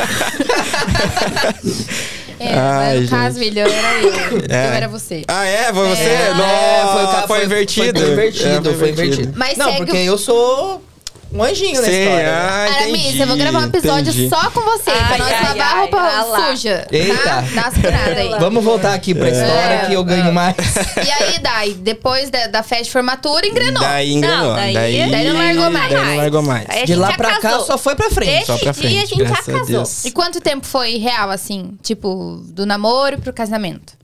[2.39, 3.09] É, Ai, mas no gente.
[3.09, 4.37] caso, William, era eu.
[4.49, 4.67] É.
[4.67, 5.23] Eu era você.
[5.27, 5.73] Ah, é?
[5.73, 6.01] Foi você?
[6.03, 6.29] É.
[6.33, 7.99] Nossa, É, foi, o ca- foi, invertido.
[7.99, 9.33] Foi invertido, É, foi invertido.
[9.35, 10.83] Mas Não, segue porque eu sou
[11.33, 12.23] um anjinho na Sim, história.
[12.23, 12.31] né?
[12.31, 14.29] ah, Aramis, entendi, eu vou gravar um episódio entendi.
[14.29, 16.49] só com você, pra Ai, nós ai, lavar a ai, roupa ah lá.
[16.51, 16.87] suja.
[16.91, 17.17] Eita.
[17.23, 17.41] Tá?
[17.55, 18.29] Dá segurada aí.
[18.39, 19.85] Vamos voltar aqui pra história É.
[19.87, 20.55] que eu ganho mais.
[20.57, 23.81] E aí, Dai, depois da, da festa de formatura, engrenou.
[23.81, 24.47] Daí engrenou.
[24.47, 25.93] Não, daí- daí, daí não largou mais.
[25.93, 26.65] Daí não largou mais.
[26.69, 28.31] A De lá pra cá só foi pra frente.
[28.31, 29.65] Desse Só pra dia frente, a gente já a casou.
[29.65, 30.05] Deus.
[30.05, 31.77] E quanto tempo foi real, assim?
[31.83, 33.96] Tipo, do namoro pro casamento?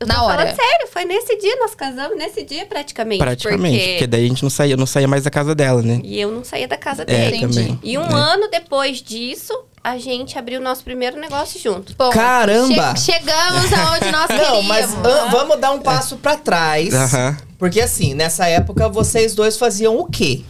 [0.00, 0.38] Eu Na tô hora.
[0.38, 3.18] falando sério, foi nesse dia, nós casamos nesse dia praticamente.
[3.20, 3.78] Praticamente.
[3.78, 3.90] Porque...
[3.92, 4.06] Porque...
[4.06, 6.00] daí a gente não saía, eu não saía mais da casa dela, né?
[6.04, 7.40] E eu não saía da casa É, dele.
[7.40, 7.78] Também.
[7.82, 8.12] E um É.
[8.12, 11.94] ano depois disso, a gente abriu o nosso primeiro negócio junto.
[11.96, 12.94] Bom, Caramba!
[12.96, 14.64] che- chegamos aonde nós Não, queríamos.
[14.66, 16.92] mas ah, vamos dar um passo pra trás.
[16.92, 17.36] Aham.
[17.58, 20.42] Porque assim, nessa época vocês dois faziam o quê?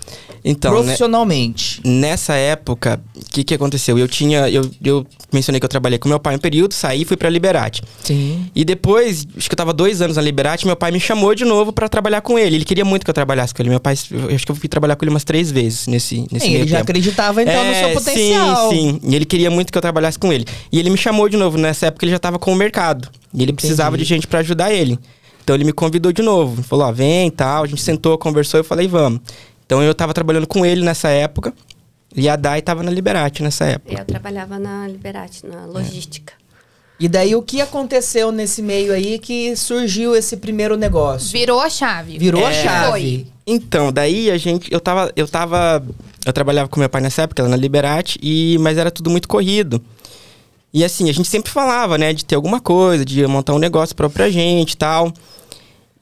[0.46, 1.80] Então, né, Profissionalmente.
[1.82, 3.98] nessa época, o que que aconteceu?
[3.98, 7.04] Eu tinha, eu, eu mencionei que eu trabalhei com meu pai um período, saí e
[7.06, 7.82] fui pra Liberate.
[8.02, 8.46] Sim.
[8.54, 11.46] E depois, acho que eu tava dois anos na Liberate, meu pai me chamou de
[11.46, 12.56] novo pra trabalhar com ele.
[12.56, 13.70] Ele queria muito que eu trabalhasse com ele.
[13.70, 16.44] Meu pai, eu acho que eu fui trabalhar com ele umas três vezes nesse, nesse
[16.44, 16.90] Sim, meio ele já tempo.
[16.90, 18.68] acreditava então no É, seu potencial.
[18.70, 19.00] Sim, sim.
[19.02, 20.44] E ele queria muito que eu trabalhasse com ele.
[20.70, 21.56] E ele me chamou de novo.
[21.56, 23.08] Nessa época ele já tava com o mercado.
[23.32, 24.98] E ele precisava de gente pra ajudar ele.
[25.42, 26.62] Então ele me convidou de novo.
[26.62, 27.64] Falou, ó, vem e tal.
[27.64, 28.60] A gente sentou, conversou.
[28.60, 29.20] Eu falei, vamos.
[29.66, 31.52] Então eu tava trabalhando com ele nessa época.
[32.16, 34.00] E a Dai tava na Liberate nessa época.
[34.00, 36.32] Eu trabalhava na Liberate, na logística.
[37.00, 41.32] E daí o que aconteceu nesse meio aí que surgiu esse primeiro negócio?
[41.32, 42.16] Virou a chave.
[42.18, 42.62] Virou a É.
[42.62, 42.90] chave.
[42.90, 43.26] Foi.
[43.46, 44.72] Então, daí a gente.
[44.72, 45.12] Eu tava.
[45.16, 45.84] Eu tava.
[46.24, 49.26] Eu trabalhava com meu pai nessa época, lá na Liberate, e, mas era tudo muito
[49.26, 49.82] corrido.
[50.72, 53.94] E assim, a gente sempre falava, né, de ter alguma coisa, de montar um negócio
[53.94, 55.12] próprio pra gente e tal.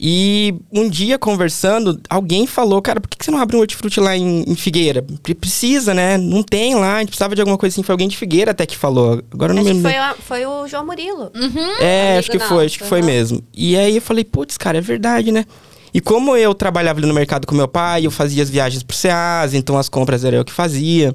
[0.05, 4.17] E um dia, conversando, alguém falou, cara, por que você não abre um hortifruti lá
[4.17, 5.01] em, em Figueira?
[5.23, 6.19] Pre- Precisa, né?
[6.19, 7.85] Não tem lá, a gente precisava de alguma coisa assim.
[7.85, 9.23] Foi alguém de Figueira até que falou.
[9.33, 9.91] Agora não Acho me que lembro.
[9.93, 11.31] foi, a- foi o João Murilo.
[11.81, 13.45] É, Amigo acho que foi, acho que foi mesmo.
[13.55, 15.45] E aí eu falei, putz, cara, é verdade, né?
[15.95, 18.97] E como eu trabalhava ali no mercado com meu pai, eu fazia as viagens pro
[18.97, 21.15] Ceasa, então as compras era eu que fazia.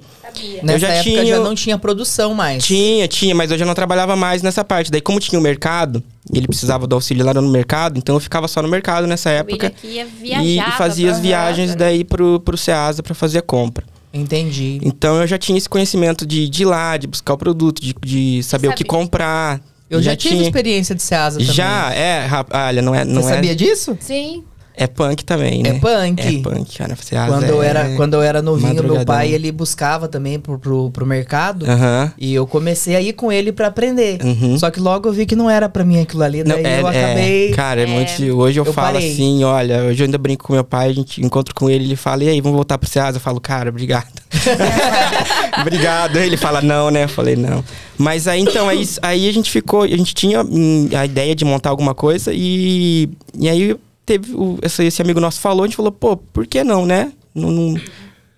[0.61, 2.63] Nessa já época tinha- já não tinha produção mais.
[2.63, 4.91] Tinha, tinha, mas eu já não trabalhava mais nessa parte.
[4.91, 8.19] Daí, como tinha o mercado, e ele precisava do auxílio lá no mercado, então eu
[8.19, 9.73] ficava só no mercado nessa época.
[9.83, 10.77] Ia E viajar.
[10.77, 13.83] fazia as viagens daí pro, pro Ceasa pra fazer a compra.
[14.13, 14.79] Entendi.
[14.83, 17.95] Então eu já tinha esse conhecimento de, de ir lá, de buscar o produto, de,
[18.05, 19.59] de saber o que comprar.
[19.89, 21.53] Eu já, tive experiência de Ceasa também.
[21.53, 23.05] Já, é, olha, não é.
[23.05, 23.97] Não Você é, sabia disso?
[23.99, 24.43] Sim.
[24.79, 25.69] É punk também, né?
[25.69, 26.21] É punk.
[26.21, 26.95] É punk, cara.
[26.95, 30.59] Ceasa Quando eu, é era, quando eu era novinho, meu pai, ele buscava também pro,
[30.59, 31.65] pro, pro mercado.
[31.65, 32.13] Aham.
[32.15, 34.19] E eu comecei a ir com ele pra aprender.
[34.23, 34.55] Uhum.
[34.59, 36.81] Só que logo eu vi que não era pra mim aquilo ali, Não, daí é,
[36.81, 37.51] eu é, acabei...
[37.53, 38.11] cara, é, muito.
[38.37, 39.11] Hoje eu, eu falo parei.
[39.11, 41.95] assim, olha, hoje eu ainda brinco com meu pai, a gente encontra com ele, ele
[41.95, 43.17] fala, e aí, vamos voltar pro Ceasa?
[43.17, 44.05] Eu falo, cara, obrigado.
[45.59, 46.17] obrigado.
[46.17, 47.05] Aí Ele fala, não, né?
[47.05, 47.63] Eu falei, não.
[47.97, 51.43] Mas aí então, aí, aí a gente ficou, a gente tinha hum, a ideia de
[51.43, 53.75] montar alguma coisa e, e aí
[54.07, 57.11] teve o, esse, esse amigo nosso falou, a gente falou, pô, por que não, né?
[57.35, 57.79] Não, não-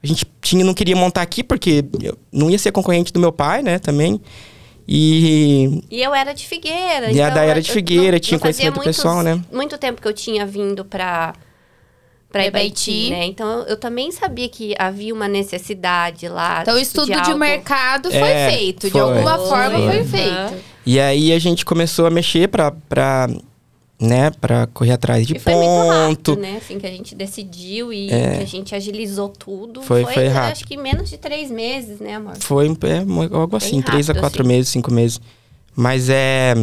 [0.03, 3.31] a gente tinha, não queria montar aqui porque eu não ia ser concorrente do meu
[3.31, 4.19] pai, né, também.
[4.87, 7.11] E E eu era de Figueira.
[7.11, 9.39] E a então Day era de Figueira, não- tinha não conhecimento muitos- pessoal, né?
[9.51, 11.33] Muito tempo que eu tinha vindo pra,
[12.31, 13.09] pra Ibaiti.
[13.11, 13.25] Né?
[13.25, 16.61] Então eu, eu também sabia que havia uma necessidade lá.
[16.63, 18.87] Então o estudo de, algo- mercado foi É, feito.
[18.87, 19.01] De foi.
[19.01, 19.87] alguma forma Foi.
[19.91, 20.53] foi feito.
[20.85, 23.27] E aí a gente começou a mexer pra, pra
[24.01, 26.31] né, pra correr atrás de E foi muito ponto.
[26.31, 26.57] rápido, né?
[26.57, 28.37] Assim, que a gente decidiu e É.
[28.37, 29.81] que a gente agilizou tudo.
[29.81, 30.51] Foi- foi eu rápido.
[30.53, 32.37] Acho que menos de três meses, né, amor?
[32.39, 32.99] Foi é,
[33.35, 34.47] algo assim, três a rápido, quatro assim.
[34.47, 35.19] meses, cinco meses.
[35.75, 36.53] Mas é.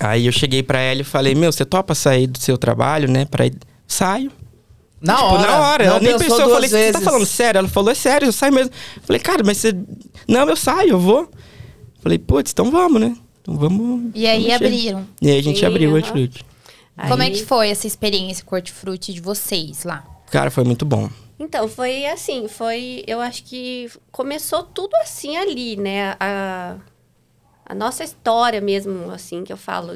[0.00, 3.24] Aí eu cheguei pra ela e falei, meu, você topa sair do seu trabalho, né?
[3.26, 3.54] Pra ir.
[3.86, 4.32] Saio.
[5.00, 5.42] Na Tipo, hora.
[5.46, 5.84] na hora.
[5.84, 7.58] Não ela nem pensou eu falei, você tá falando sério?
[7.58, 8.72] Ela falou, é sério, eu saio mesmo.
[9.02, 9.72] Falei, cara, mas você.
[10.26, 11.28] Não, eu saio, eu vou.
[12.00, 13.14] Falei, putz, então vamos, né?
[13.44, 14.10] Então vamos.
[14.14, 15.06] E aí vamos abriram.
[15.20, 15.98] E aí a gente Sim, abriu o aham.
[16.00, 16.44] Hortifruti.
[17.08, 20.02] Como é Aí- que foi essa experiência com o hortifruti de vocês lá?
[20.30, 21.10] Cara, foi muito bom.
[21.38, 23.04] Então, foi assim, foi.
[23.06, 26.16] Eu acho que começou tudo assim ali, né?
[26.18, 26.76] A,
[27.66, 29.94] a nossa história mesmo, assim, que eu falo,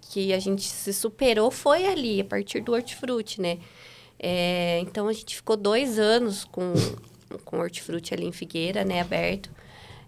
[0.00, 3.58] que a gente se superou foi ali, a partir do hortifruti, né?
[4.18, 6.72] É, então a gente ficou dois anos com,
[7.44, 9.50] com hortifruti ali em Figueira, né, aberto.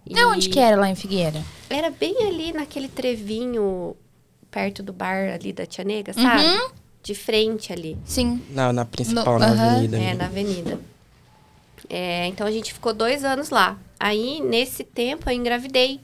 [0.06, 1.42] E onde que era lá em Figueira?
[1.68, 3.96] Era bem ali naquele trevinho
[4.50, 6.44] perto do bar ali da Tia Nega, sabe?
[6.44, 6.70] Uhum.
[7.02, 7.96] De frente ali.
[8.04, 8.42] Sim.
[8.50, 9.70] Na, na principal, No- na aham.
[9.72, 9.98] avenida.
[9.98, 10.18] É, ali.
[10.18, 10.80] na avenida.
[11.88, 13.78] É, então a gente ficou dois anos lá.
[13.98, 16.00] Aí, nesse tempo, eu engravidei.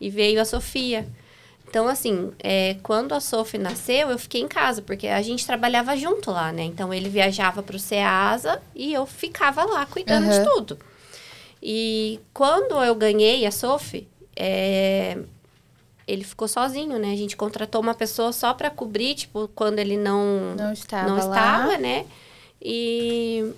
[0.00, 1.06] E veio a Sofia.
[1.68, 5.96] Então, assim, é, quando a Sofia nasceu, eu fiquei em casa, porque a gente trabalhava
[5.96, 6.62] junto lá, né?
[6.62, 10.44] Então, ele viajava para o Ceasa e eu ficava lá cuidando de Aham.
[10.54, 10.78] tudo.
[11.66, 15.16] E quando eu ganhei a Sophie, é,
[16.06, 17.10] ele ficou sozinho, né?
[17.12, 21.14] A gente contratou uma pessoa só para cobrir, tipo, quando ele não, Não estava não
[21.16, 21.20] lá.
[21.22, 22.04] estava, né?
[22.60, 23.50] E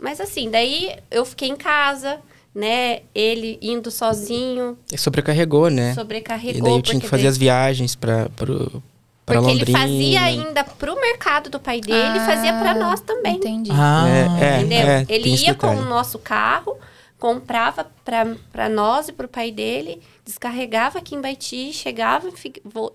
[0.00, 2.18] mas assim, daí eu fiquei em casa,
[2.54, 3.00] né?
[3.14, 5.94] Ele indo sozinho, E sobrecarregou, né?
[5.94, 8.82] sobrecarregou E daí eu tinha que fazer daí- as viagens pra, pro,
[9.26, 9.62] porque Londrina.
[9.62, 13.36] ele fazia ainda pro mercado do pai dele e fazia para nós também.
[13.36, 13.70] Entendi.
[13.72, 14.60] Ah, É, é.
[14.60, 14.88] Entendeu?
[15.08, 15.86] ele tem esse ia com detalhe.
[15.86, 16.76] o nosso carro,
[17.18, 22.28] comprava para nós e para o pai dele, descarregava aqui em Baiti, chegava,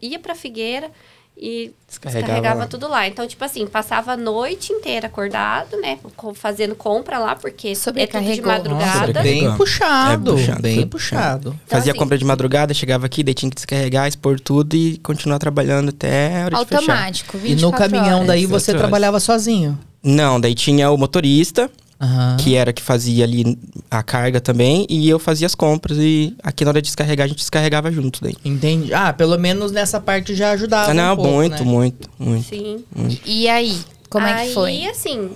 [0.01, 0.89] ia para Figueira
[1.35, 3.07] e Descarregava descarregava, tudo lá.
[3.07, 5.97] Então, tipo assim, passava a noite inteira acordado, né?
[6.35, 9.07] Fazendo compra lá, porque é tudo de madrugada.
[9.07, 11.59] Nossa, bem puxado, É, puxado, bem puxado.
[11.65, 15.39] Fazia assim- compra de madrugada, chegava aqui, daí tinha que descarregar, expor tudo e continuar
[15.39, 16.79] trabalhando até a hora de fechar.
[16.81, 18.27] Automático, E 24 no caminhão horas.
[18.27, 19.79] daí 24 você trabalhava sozinho?
[20.03, 22.37] Não, daí tinha o motorista, Aham.
[22.37, 23.59] que era que fazia ali
[23.89, 25.97] a carga também, e eu fazia as compras.
[25.99, 28.35] E aqui na hora de descarregar, a gente descarregava junto daí.
[28.43, 28.91] Entendi.
[28.91, 30.91] Ah, pelo menos nessa parte já ajudava.
[30.91, 31.71] Ah, não, um pouco, muito, né?
[31.71, 32.47] muito, muito.
[32.47, 32.83] Sim.
[33.23, 34.71] E aí, como é que foi?
[34.71, 35.31] Aí, assim,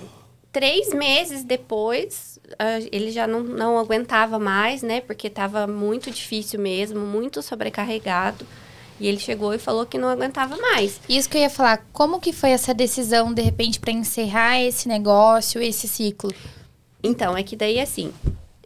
[0.52, 2.40] três meses depois,
[2.90, 5.00] ele já não, não aguentava mais, né?
[5.00, 8.44] Porque tava muito difícil mesmo, muito sobrecarregado.
[8.98, 11.00] E ele chegou e falou que não aguentava mais.
[11.08, 14.88] Isso que eu ia falar, como que foi essa decisão, de repente, pra encerrar esse
[14.88, 16.32] negócio, esse ciclo?
[17.02, 18.12] Então, é que daí, assim,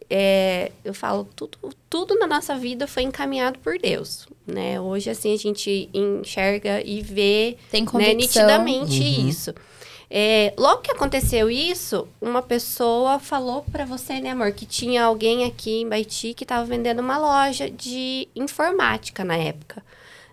[0.09, 1.57] é, eu falo, tudo,
[1.89, 4.79] tudo na nossa vida foi encaminhado por Deus, né?
[4.79, 9.53] Hoje, assim, a gente enxerga e vê Tem né, nitidamente isso.
[10.13, 15.45] É, logo que aconteceu isso, uma pessoa falou pra você, né, amor, que tinha alguém
[15.45, 19.81] aqui em Baiti que tava vendendo uma loja de informática na época,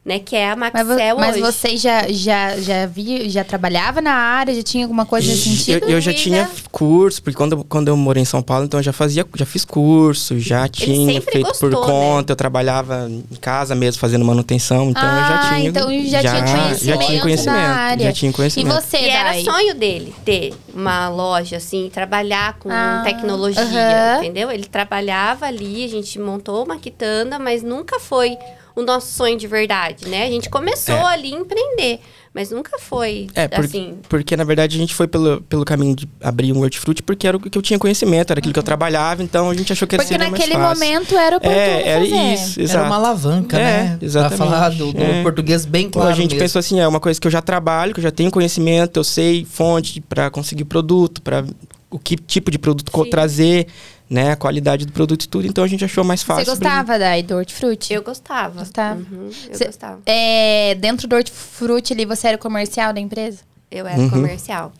[0.08, 1.40] né, que é a Mas, Maxel mas hoje.
[1.42, 5.56] você já, já, já, vi, já trabalhava na área, já tinha alguma coisa nesse Eu,
[5.56, 5.90] sentido?
[5.90, 8.84] eu já tinha curso, porque quando, eu- quando eu morei em São Paulo, então eu
[8.84, 11.92] já fazia, já fiz curso, já tinha feito por gostou, né?
[11.92, 15.68] conta, eu trabalhava em casa mesmo fazendo manutenção, então eu já Ah, tinha.
[15.68, 18.04] então já tinha conhecimento já tinha na conhecimento, área.
[18.04, 18.74] já tinha E conhecimento.
[18.82, 24.16] você, E era sonho dele ter uma loja, assim, trabalhar com Ah, tecnologia, aham.
[24.18, 24.50] entendeu?
[24.50, 28.38] Ele trabalhava ali, a gente montou uma quitanda, mas nunca foi
[28.80, 30.24] o nosso sonho de verdade, né?
[30.26, 31.02] A gente começou É.
[31.04, 32.00] ali a empreender,
[32.34, 33.98] mas nunca foi, É, por- assim...
[34.08, 37.36] porque na verdade a gente foi pelo, pelo caminho de abrir um hortifruti porque era
[37.36, 39.94] o que eu tinha conhecimento, era aquilo que eu trabalhava, então a gente achou que
[39.96, 40.84] era Porque seria mais naquele fácil.
[40.84, 42.34] momento era oportuno É, era fazer.
[42.34, 42.86] isso, Era exato.
[42.86, 43.98] uma alavanca, É, né?
[44.00, 44.36] exatamente.
[44.38, 45.22] Pra falar do, do É.
[45.22, 46.38] português bem Então, claro a gente mesmo.
[46.44, 49.04] pensou assim, é uma coisa que eu já trabalho, que eu já tenho conhecimento, eu
[49.04, 51.44] sei fonte para conseguir produto, para
[51.90, 53.10] o que tipo de produto Sim.
[53.10, 53.66] trazer,
[54.08, 55.46] né, a qualidade do produto e tudo.
[55.46, 56.44] Então a gente achou mais fácil.
[56.44, 57.92] Você gostava, Dai, do hortifruti?
[57.92, 58.60] Eu gostava.
[58.60, 59.00] Gostava?
[59.00, 60.00] Uhum, eu Cê- gostava.
[60.06, 63.40] É, dentro do hortifruti ali, você era o comercial da empresa?
[63.70, 64.08] Eu era Uhum.
[64.10, 64.72] comercial.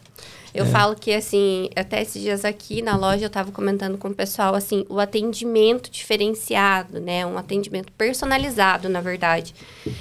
[0.55, 0.69] Eu É.
[0.69, 4.55] falo que, assim, até esses dias aqui na loja eu tava comentando com o pessoal,
[4.55, 7.25] assim, o atendimento diferenciado, né?
[7.27, 9.55] Um atendimento personalizado, na verdade.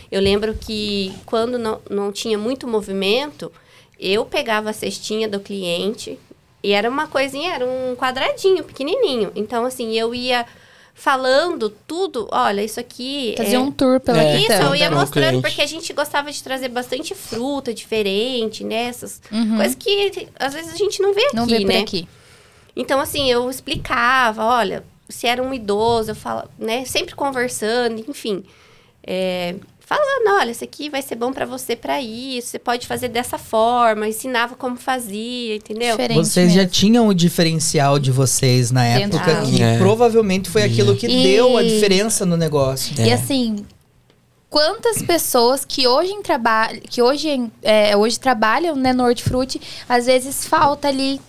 [0.10, 3.52] Eu lembro que quando não, não tinha muito movimento,
[4.00, 6.18] eu pegava a cestinha do cliente
[6.64, 9.32] e era uma coisinha, era um quadradinho pequenininho.
[9.36, 10.46] Então, assim, eu ia
[10.94, 13.60] falando tudo, olha, isso aqui Fazia é...
[13.60, 14.66] um tour pela É, Isso, quitanda.
[14.66, 15.42] eu ia Para o mostrando, cliente.
[15.48, 18.86] porque a gente gostava de trazer bastante fruta diferente, né?
[18.86, 19.58] Essas Uhum.
[19.58, 21.80] coisas que às vezes a gente não vê aqui, Não vê por né?
[21.82, 22.08] aqui.
[22.76, 26.84] Então, assim, eu explicava, olha, se era um idoso, eu falo, né?
[26.86, 28.44] Sempre conversando, enfim.
[29.06, 29.54] É,
[29.88, 33.38] falando, olha, isso aqui vai ser bom pra você pra isso, você pode fazer dessa
[33.38, 35.92] forma, ensinava como fazia, entendeu?
[35.96, 36.72] Diferente Vocês já mesmo.
[36.74, 39.78] tinham o diferencial de vocês na Dentro época, que É.
[39.78, 42.94] provavelmente foi aquilo que E- deu a diferença no negócio.
[43.00, 43.14] E É.
[43.14, 43.66] assim,
[44.50, 49.62] quantas pessoas que hoje em trabalho, que hoje, em- é, hoje trabalham né, no hortifruti,
[49.88, 51.22] às vezes falta ali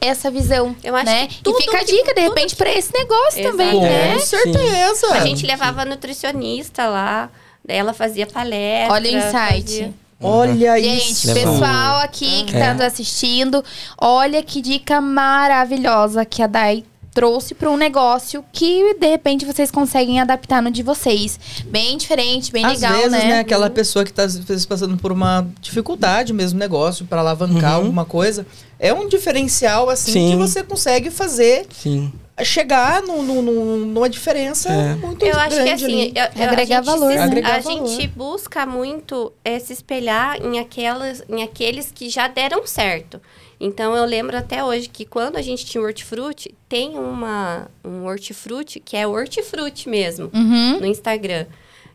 [0.00, 1.26] essa visão, Eu acho né?
[1.26, 3.82] que tudo e fica a que- dica, de repente, pra esse negócio também, Exato.
[3.82, 4.12] né?
[4.14, 4.26] Com Sim.
[4.26, 5.12] certeza.
[5.14, 7.30] A gente levava nutricionista lá,
[7.66, 8.92] daí ela fazia palestra.
[8.94, 9.62] Olha o insight.
[9.62, 11.26] fazia- Olha Gente, isso.
[11.32, 12.60] Leva- pessoal aqui que É.
[12.60, 13.62] tá nos assistindo,
[14.00, 19.70] olha que dica maravilhosa que a Dai trouxe para um negócio que de repente vocês
[19.70, 21.38] conseguem adaptar no de vocês.
[21.66, 23.24] Bem diferente, bem Às legal, vezes, né?
[23.24, 23.38] né?
[23.40, 27.72] aquela pessoa que tá às vezes passando por uma dificuldade mesmo no negócio, para alavancar
[27.72, 27.84] Uhum.
[27.84, 28.46] alguma coisa,
[28.78, 30.30] é um diferencial, assim, Sim.
[30.32, 32.12] que você consegue fazer Sim.
[32.44, 34.94] Chegar no, no- no- numa diferença É.
[34.96, 37.22] muito Eu acho que grande assim, eu- eu- Agregar a gente valor, se- né?
[37.24, 37.86] Agregar a valor.
[37.88, 43.20] gente busca muito é, se espelhar em, aquelas, em aqueles que já deram certo.
[43.58, 48.04] Então, eu lembro até hoje que quando a gente tinha o hortifruti, tem uma, um
[48.04, 50.80] hortifruti que é hortifruti mesmo, Uhum.
[50.80, 51.46] no Instagram.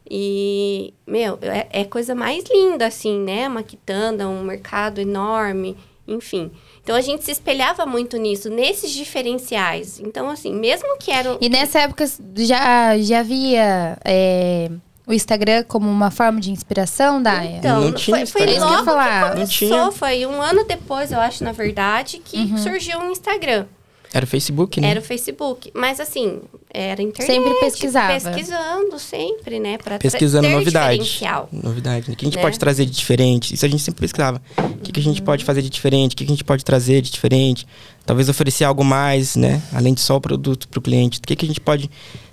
[0.10, 3.47] E, meu, é, é coisa mais linda, assim, né?
[3.47, 5.77] Uma quitanda, um mercado enorme,
[6.08, 6.51] enfim.
[6.84, 10.00] Então, a gente se espelhava muito nisso, nesses diferenciais.
[10.00, 11.38] Então, assim, mesmo que eram...
[11.39, 12.06] E nessa época
[12.38, 14.70] já, já havia é,
[15.06, 17.58] o Instagram como uma forma de inspiração, Daya?
[17.58, 18.52] Então, Não tinha foi, foi Instagram.
[18.52, 19.06] É isso que logo falar.
[19.06, 19.91] que Não começou, tinha.
[19.91, 22.58] foi um ano depois, eu acho, na verdade, que Uhum.
[22.58, 23.65] surgiu o Instagram.
[24.13, 24.89] Era o Facebook, né?
[24.89, 25.71] Era o Facebook.
[25.74, 27.34] Mas assim, era internet.
[27.34, 28.13] Sempre pesquisava.
[28.32, 29.78] Pesquisando sempre, né?
[29.78, 31.21] Pra Pesquisando ter novidade.
[31.52, 32.10] Novidade.
[32.10, 32.13] né?
[32.13, 32.41] O que a gente Né?
[32.41, 33.54] pode trazer de diferente?
[33.54, 34.41] Isso a gente sempre pesquisava.
[34.84, 36.13] que, que a gente pode fazer de diferente?
[36.13, 37.65] O que, que a gente pode trazer de diferente?
[38.06, 39.62] Talvez oferecer algo mais, né?
[39.74, 41.19] Além de só o produto para o cliente.
[41.19, 41.89] O que, que a gente pode,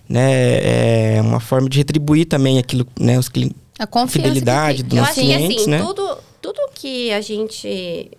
[0.08, 1.16] né?
[1.16, 3.16] É uma forma de retribuir também aquilo, né?
[3.18, 3.56] Os clientes.
[3.78, 5.78] A confiança Fidelidade que do Eu nossos acho que clientes, assim, né?
[5.80, 8.10] tudo, tudo que a gente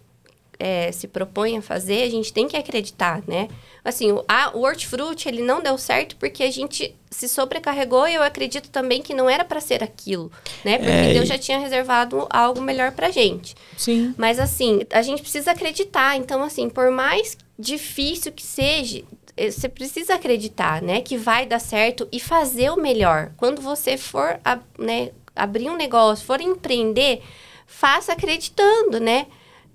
[0.59, 3.47] é, se propõe a fazer, a gente tem que acreditar, né?
[3.83, 8.15] Assim, o, a, o hortifruti, ele não deu certo porque a gente se sobrecarregou e
[8.15, 10.29] eu acredito também que não era para ser aquilo,
[10.65, 10.77] né?
[10.77, 13.55] Porque É, Deus já tinha reservado algo melhor pra gente.
[13.77, 14.13] Sim.
[14.17, 16.17] Mas assim, a gente precisa acreditar.
[16.17, 19.01] Então, assim, por mais difícil que seja,
[19.37, 20.99] eh, você precisa acreditar, né?
[21.01, 23.31] Que vai dar certo e fazer o melhor.
[23.37, 24.37] Quando você for,
[24.77, 27.21] né, abrir um negócio, for empreender,
[27.65, 29.25] faça acreditando, né?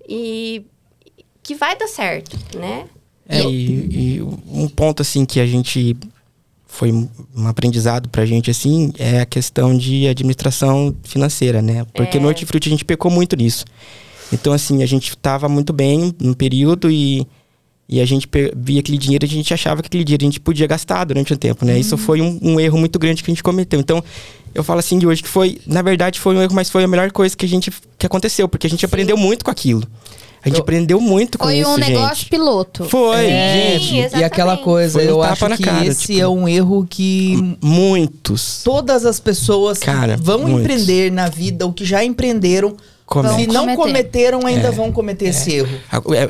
[0.07, 0.63] E
[1.45, 2.85] que vai dar certo, né?
[3.29, 5.95] É, e, e um ponto assim que a gente
[6.65, 11.85] foi um aprendizado pra gente assim é a questão de administração financeira, né?
[11.93, 13.63] Porque no hortifruti a gente pecou muito nisso.
[14.33, 17.25] Então assim, a gente tava muito bem no período e
[17.87, 20.39] e a gente via aquele dinheiro e a gente achava que aquele dinheiro a gente
[20.39, 21.77] podia gastar durante um tempo, né?
[21.77, 23.79] Isso foi um, um erro muito grande que a gente cometeu.
[23.79, 24.03] Então,
[24.55, 26.87] eu falo assim de hoje que foi, na verdade, foi um erro, mas foi a
[26.87, 29.87] melhor coisa que a gente que aconteceu, porque a gente aprendeu muito com aquilo.
[30.45, 31.89] A gente Eu- aprendeu muito com Foi isso, um gente.
[31.93, 32.85] negócio piloto.
[32.85, 34.15] Foi, É, gente.
[34.15, 37.57] e aquela coisa, Foi um eu acho que cara, esse tipo- é um erro que
[37.61, 38.61] Muitos.
[38.63, 40.61] todas as pessoas que Cara, vão muitos.
[40.61, 42.75] empreender na vida, ou que já empreenderam,
[43.05, 43.41] Cometem.
[43.41, 43.77] se não cometer.
[43.77, 44.71] cometeram, ainda É.
[44.71, 45.77] vão cometer esse erro.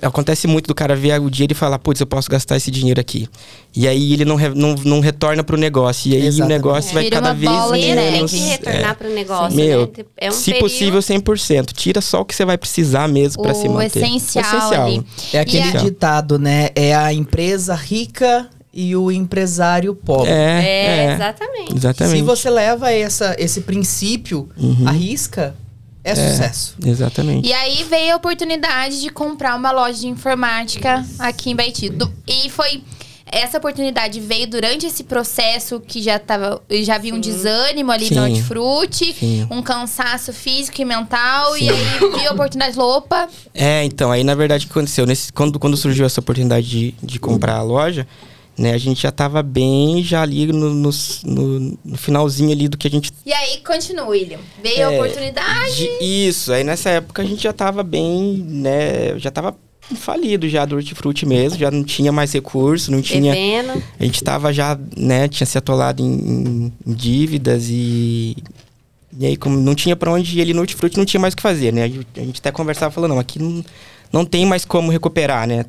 [0.01, 2.69] É, Acontece muito do cara ver o dinheiro e falar, putz, eu posso gastar esse
[2.69, 3.29] dinheiro aqui.
[3.73, 6.11] E aí ele não, re- não, não retorna pro negócio.
[6.11, 6.43] E aí Exatamente.
[6.43, 8.31] o negócio vai Vira cada uma vez bola de Você tem menos.
[8.31, 10.03] que retornar para o negócio, Meu, né?
[10.17, 11.73] É um se período- possível, 100%.
[11.73, 13.99] Tira só o que você vai precisar mesmo pra se o manter.
[14.03, 15.01] essencial, ali.
[15.33, 16.69] É aquele E a- ditado, né?
[16.75, 20.29] É a empresa rica e o empresário pobre.
[20.29, 21.13] É, É, é.
[21.13, 21.73] exatamente.
[21.75, 22.17] Exatamente.
[22.17, 24.87] Se você leva essa, esse princípio Uhum.
[24.87, 25.55] à risca,
[26.11, 26.75] é, sucesso.
[26.85, 27.47] Exatamente.
[27.47, 31.89] E aí veio a oportunidade de comprar uma loja de informática aqui em Baiti.
[31.89, 32.81] Do- e foi.
[33.27, 36.61] Essa oportunidade veio durante esse processo que já tava.
[36.83, 38.15] Já vi um desânimo ali Sim.
[38.15, 39.47] no hortifruti, Sim.
[39.49, 41.57] um cansaço físico e mental.
[41.57, 41.75] E aí
[42.19, 45.07] vi a oportunidade falou: opa, É, então, aí na verdade o que aconteceu?
[45.07, 48.07] Nesse, quando, quando surgiu essa oportunidade de, de comprar a loja,
[48.57, 50.89] né, a gente já tava bem já ali no, no,
[51.25, 54.39] no- finalzinho ali do que a gente E aí, continua, William.
[54.63, 55.75] Veio a É, oportunidade.
[55.75, 59.17] De- isso, aí nessa época a gente já tava bem, né?
[59.19, 59.55] Já tava
[59.95, 63.33] falido já do hortifruti mesmo, já não tinha mais recurso, não tinha.
[63.33, 63.83] Devendo.
[63.99, 68.35] A gente tava já, né, tinha se atolado em, em- dívidas e.
[69.17, 71.37] E aí, como não tinha pra onde ir ali no hortifruti, não tinha mais o
[71.37, 71.83] que fazer, né?
[71.83, 73.63] A gente a gente até conversava falando, não, aqui não,
[74.11, 75.65] não tem mais como recuperar, né?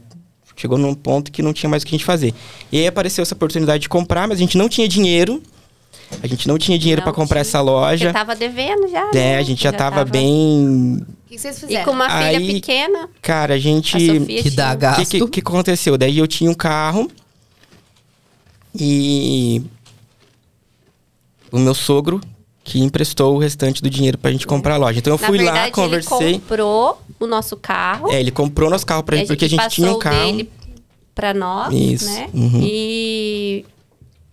[0.57, 2.33] Chegou num ponto que não tinha mais o que a gente fazer.
[2.73, 5.42] E aí apareceu essa oportunidade de comprar, mas a gente não tinha dinheiro.
[6.23, 7.51] A gente não tinha dinheiro pra comprar tinha.
[7.51, 8.07] essa loja.
[8.07, 9.38] Porque tava devendo já, É, né?
[9.38, 11.03] a gente já, tava, bem.
[11.27, 11.85] O que vocês E fizeram?
[11.85, 13.97] com uma filha Aí- pequena, Cara, a gente.
[13.97, 13.99] a
[14.42, 14.75] Que dá tinha.
[14.75, 15.11] O gasto.
[15.11, 15.99] que, que, que aconteceu?
[15.99, 17.11] Daí eu tinha um carro
[18.75, 19.62] e
[21.51, 22.21] o meu sogro
[22.68, 24.98] que emprestou o restante do dinheiro pra gente comprar a loja.
[24.98, 26.26] Então eu Na fui verdade, lá, conversei.
[26.26, 28.11] ele comprou o nosso carro.
[28.11, 30.16] É, ele comprou nosso carro pra gente, porque a gente tinha um carro.
[30.33, 30.50] dele
[31.14, 32.29] pra nós, Isso, né?
[32.35, 32.61] uhum.
[32.61, 33.64] E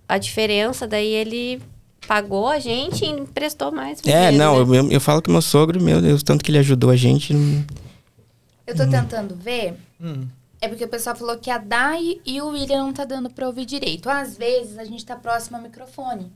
[0.09, 1.61] a diferença daí ele
[2.07, 4.79] pagou a gente e emprestou mais o É, dinheiro, não, né?
[4.79, 7.33] eu, eu falo que meu sogro, meu Deus, tanto que ele ajudou a gente.
[7.35, 7.63] não-
[8.65, 9.75] Eu tô tentando ver.
[10.01, 10.25] Hum.
[10.59, 13.45] É porque o pessoal falou que a Dai e o William não tá dando pra
[13.45, 14.09] ouvir direito.
[14.09, 16.31] Às vezes a gente tá próximo ao microfone.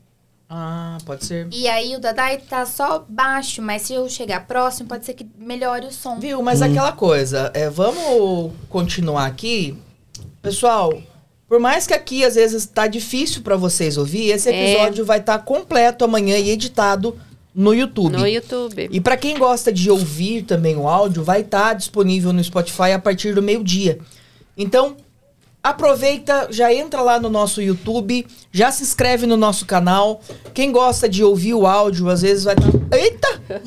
[0.50, 1.46] Ah, pode ser.
[1.52, 5.12] E aí o da Dai tá só baixo, mas se eu chegar próximo, pode ser
[5.14, 6.18] que melhore o som.
[6.18, 6.42] Viu?
[6.42, 9.76] Mas aquela coisa, é, vamos continuar aqui.
[10.40, 11.02] Pessoal,
[11.46, 14.72] por mais que aqui às vezes tá difícil pra vocês ouvir, esse É.
[14.72, 17.14] episódio vai estar completo amanhã e editado
[17.54, 18.16] no YouTube.
[18.16, 18.88] No YouTube.
[18.90, 22.98] E pra quem gosta de ouvir também o áudio, vai estar disponível no Spotify a
[22.98, 23.98] partir do meio-dia.
[24.56, 24.96] Então,
[25.70, 30.20] aproveita, já entra lá no nosso YouTube, já se inscreve no nosso canal.
[30.54, 32.96] Quem gosta de ouvir o áudio, às vezes vai estar.
[32.96, 33.42] Eita!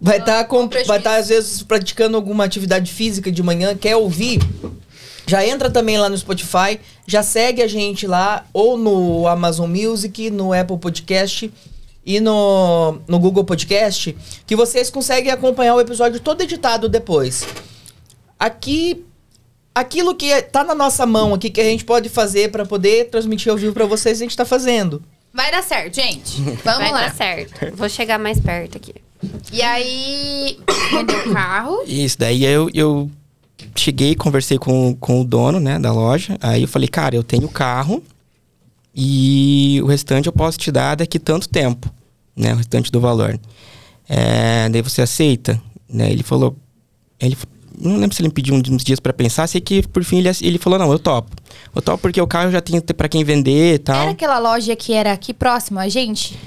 [0.00, 0.88] Vai estar Com prejuízo.
[0.88, 4.40] vai tá, às vezes praticando alguma atividade física de manhã, quer ouvir?
[5.26, 10.30] Já entra também lá no Spotify, já segue a gente lá, ou no Amazon Music,
[10.30, 11.52] no Apple Podcast
[12.04, 17.44] e no, no Google Podcast, que vocês conseguem acompanhar o episódio todo editado depois.
[18.38, 19.04] Aqui,
[19.80, 23.10] aquilo que é- tá na nossa mão aqui, que a gente pode fazer para poder
[23.10, 25.02] transmitir ao vivo para vocês, a gente tá fazendo.
[25.32, 26.40] Vai dar certo, gente.
[26.64, 27.00] Vamos Vai lá.
[27.02, 27.76] dar certo.
[27.76, 28.94] Vou chegar mais perto aqui.
[29.52, 30.58] E aí,
[30.90, 31.82] vendeu o carro.
[31.86, 33.10] Isso, daí eu, eu
[33.74, 36.38] cheguei, conversei com, com o dono, né, da loja.
[36.40, 38.02] Aí eu falei, cara, eu tenho carro
[38.94, 41.92] e o restante eu posso te dar daqui tanto tempo,
[42.34, 43.38] né, o restante do valor.
[44.08, 45.60] É, daí você aceita?
[45.88, 46.10] né?
[46.10, 46.56] Ele falou.
[47.20, 47.36] Ele,
[47.78, 50.30] não lembro se ele me pediu uns dias pra pensar, sei que por fim ele,
[50.42, 51.30] ele falou: não, eu topo.
[51.74, 54.00] Eu topo porque o carro já tenho pra quem vender e tal.
[54.02, 56.38] Era aquela loja que era aqui próximo a gente?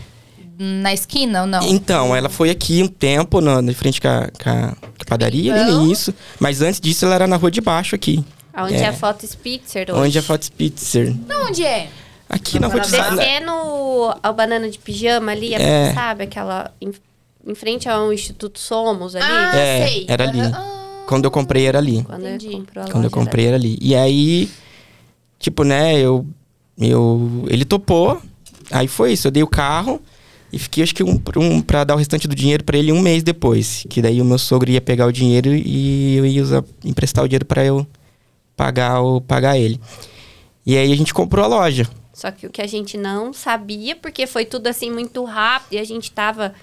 [0.58, 1.62] Na esquina ou não?
[1.64, 5.06] Então, ela foi aqui um tempo, na, de frente com a, com a- com a
[5.08, 5.78] padaria, ali Então?
[5.80, 6.14] no início.
[6.40, 8.24] Mas antes disso, ela era na rua de baixo aqui.
[8.58, 8.82] Onde É.
[8.82, 10.00] é a foto Spitzer hoje.
[10.02, 11.16] Onde é a Foto Spitzer.
[11.28, 11.88] Não, onde é?
[12.28, 13.16] Aqui na rua de baixo.
[13.16, 13.52] Descendo
[14.22, 15.94] ao banana de pijama ali, É.
[15.94, 16.24] sabe?
[16.26, 16.70] Aquela.
[16.82, 16.92] Em,
[17.48, 19.24] em frente ao Instituto Somos ali.
[19.26, 20.06] Ah, É, sei.
[20.10, 20.42] era ali.
[20.42, 20.52] Aham.
[20.56, 20.79] Ah,
[21.10, 22.04] Quando eu comprei, era ali.
[22.04, 22.46] Quando Entendi.
[22.46, 23.80] eu comprou Quando eu comprei era ali.
[23.82, 24.48] E aí,
[25.40, 26.24] tipo, né, eu,
[26.80, 27.46] eu.
[27.48, 28.22] Ele topou.
[28.70, 29.26] Aí foi isso.
[29.26, 30.00] Eu dei o carro
[30.54, 33.02] e fiquei, acho que, um, um, pra dar o restante do dinheiro pra ele um
[33.02, 33.88] mês depois.
[33.90, 37.28] Que daí o meu sogro ia pegar o dinheiro e eu ia usar, emprestar o
[37.28, 37.88] dinheiro pra eu
[38.56, 39.82] pagar, o, pagar ele.
[40.64, 41.90] E aí a gente comprou a loja.
[42.14, 45.80] Só que o que a gente não sabia, porque foi tudo assim muito rápido e
[45.80, 46.54] a gente tava,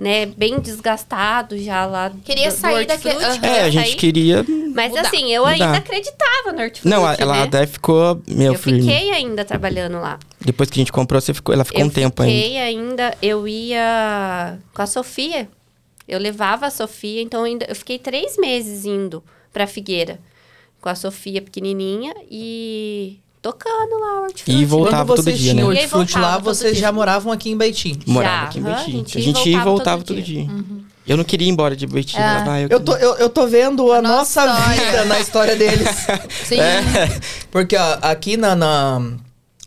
[0.00, 2.10] né, bem desgastado já lá.
[2.24, 3.54] Queria do- do sair daquele- hortifruti, Aham.
[3.54, 4.46] É, queria a gente queria.
[4.74, 5.00] Mas mudar.
[5.02, 5.52] assim, eu Mudar.
[5.66, 7.42] ainda acreditava no hortifruti, Não, ela né?
[7.42, 8.22] até ficou.
[8.26, 8.82] Meu eu filho.
[8.82, 10.18] fiquei ainda trabalhando lá.
[10.40, 12.34] Depois que a gente comprou, você ficou, ela ficou eu um tempo ainda.
[12.34, 13.14] fiquei ainda.
[13.20, 15.48] Eu ia com a Sofia.
[16.08, 19.22] Eu levava a Sofia, então ainda, eu fiquei três meses indo
[19.52, 20.18] pra Figueira.
[20.80, 24.58] Com a Sofia pequenininha e tocando lá o hortifruti.
[24.58, 25.62] E voltava Quando todo vocês dia, né?
[25.62, 27.98] E aí hortifruti lá, voltava vocês já moravam aqui em Baiti.
[28.06, 28.74] Morava aqui em Betim.
[28.76, 30.44] a gente A gente ia e e voltava voltava todo todo dia.
[30.44, 30.64] dia.
[31.06, 32.18] Eu não queria ir embora de Betim.
[32.18, 32.60] Ah.
[32.60, 35.88] Eu, eu tô, eu, eu tô vendo a, A nossa nossa, vida na história deles.
[36.44, 36.58] Sim.
[37.50, 39.02] Porque ó, aqui na, na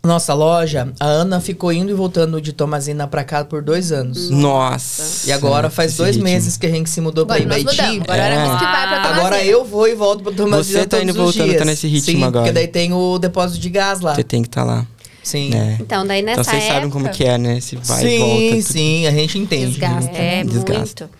[0.04, 4.30] nossa loja, a Ana ficou indo e voltando de Tomazina pra cá por dois anos.
[4.30, 5.28] Nossa.
[5.28, 6.24] E agora faz esse dois ritmo.
[6.30, 7.80] meses que a gente se mudou pra Agora Ibaiti.
[8.02, 8.26] Agora É.
[8.26, 9.18] era que vai pra Ah, Tomazina.
[9.20, 11.58] Agora eu vou e volto pra Tomazina Você tá indo e voltando, dias.
[11.58, 12.44] tá nesse ritmo Sim, agora.
[12.44, 14.14] porque daí tem o depósito de gás lá.
[14.14, 14.86] Você tem que estar lá.
[15.22, 15.54] Sim.
[15.54, 15.78] É.
[15.80, 16.74] Então, daí nessa Então vocês época...
[16.74, 17.58] sabem como que é, né?
[17.60, 18.56] Se vai sim, e volta.
[18.56, 18.62] tudo.
[18.62, 19.66] sim, a gente entende.
[19.78, 20.16] Desgasta.
[20.18, 21.04] É, Desgasta.
[21.04, 21.10] muito.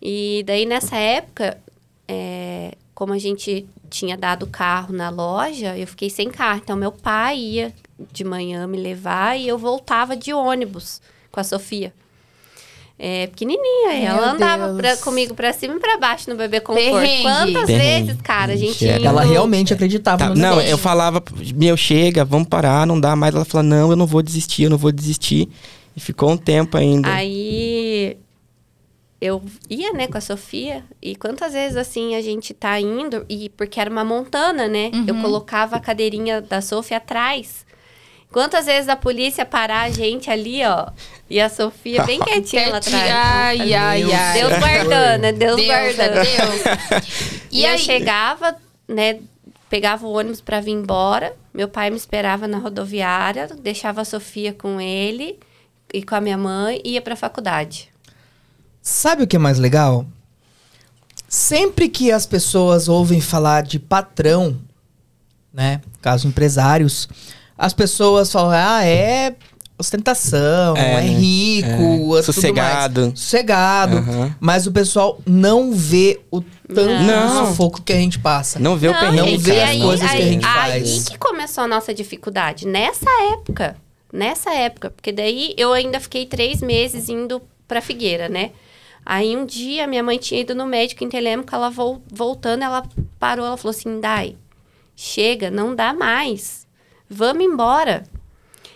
[0.00, 1.58] E daí nessa época,
[2.06, 6.60] é, como a gente tinha dado carro na loja, eu fiquei sem carro.
[6.62, 7.72] Então meu pai ia
[8.12, 11.92] de manhã me levar e eu voltava de ônibus com a Sofia.
[13.02, 16.84] É, pequenininha, Meu ela andava pra- comigo pra cima e pra baixo no bebê conforto.
[16.92, 17.22] Perrengue.
[17.22, 18.06] Quantas Perrengue.
[18.08, 20.68] vezes, cara, a gente era- Ela indo- realmente acreditava Tá, no não, negócio.
[20.70, 21.22] eu falava,
[21.54, 23.34] meu, chega, vamos parar, não dá mais.
[23.34, 25.48] Ela falou, não, eu não vou desistir, eu não vou desistir.
[25.96, 27.10] E ficou um tempo ainda.
[27.10, 28.18] Aí
[29.18, 33.48] eu ia, né, com a Sofia, e quantas vezes assim a gente tá indo, e
[33.48, 34.90] porque era uma montana, né?
[35.06, 37.64] Eu colocava a cadeirinha da Sofia atrás.
[38.32, 40.86] Quantas vezes a polícia parar a gente ali, ó,
[41.28, 43.10] e a Sofia bem quietinha lá atrás.
[43.12, 44.12] Ai, ai, Deus.
[44.14, 44.32] ai.
[44.40, 45.32] Deus guardando, né?
[45.32, 46.16] Deus, Deus, guardando.
[46.18, 46.62] é Deus.
[47.50, 47.78] E, E eu aí?
[47.78, 48.54] chegava,
[48.88, 49.18] né?
[49.68, 51.34] Pegava o ônibus pra vir embora.
[51.52, 55.38] Meu pai me esperava na rodoviária, deixava a Sofia com ele
[55.92, 57.88] e com a minha mãe e ia pra faculdade.
[58.80, 60.06] Sabe o que é mais legal?
[61.28, 64.56] Sempre que as pessoas ouvem falar de patrão,
[65.52, 65.80] né?
[66.00, 67.08] Caso empresários,
[67.60, 69.34] as pessoas falam, ah, é
[69.78, 71.72] ostentação, é, É, rico, É.
[71.72, 72.24] é tudo mais.
[72.26, 73.12] Sossegado.
[73.14, 73.96] Sossegado.
[73.98, 74.36] Aham.
[74.38, 77.42] Mas o pessoal não vê o tanto Não.
[77.44, 78.58] de sufoco que a gente passa.
[78.58, 80.70] Não vê o Não, perrengue, gente, vê as aí, coisas que a aí- gente aí
[80.84, 81.08] faz.
[81.08, 82.66] que começou a nossa dificuldade.
[82.66, 83.76] Nessa época.
[84.12, 84.90] Nessa época.
[84.90, 88.50] Porque daí eu ainda fiquei três meses indo pra Figueira, né?
[89.06, 92.82] Aí um dia minha mãe tinha ido no médico em Telêmaco, ela vol- voltando, ela
[93.18, 94.36] parou, ela falou assim: Dai,
[94.94, 96.66] chega, não dá mais.
[97.10, 98.04] Vamos embora.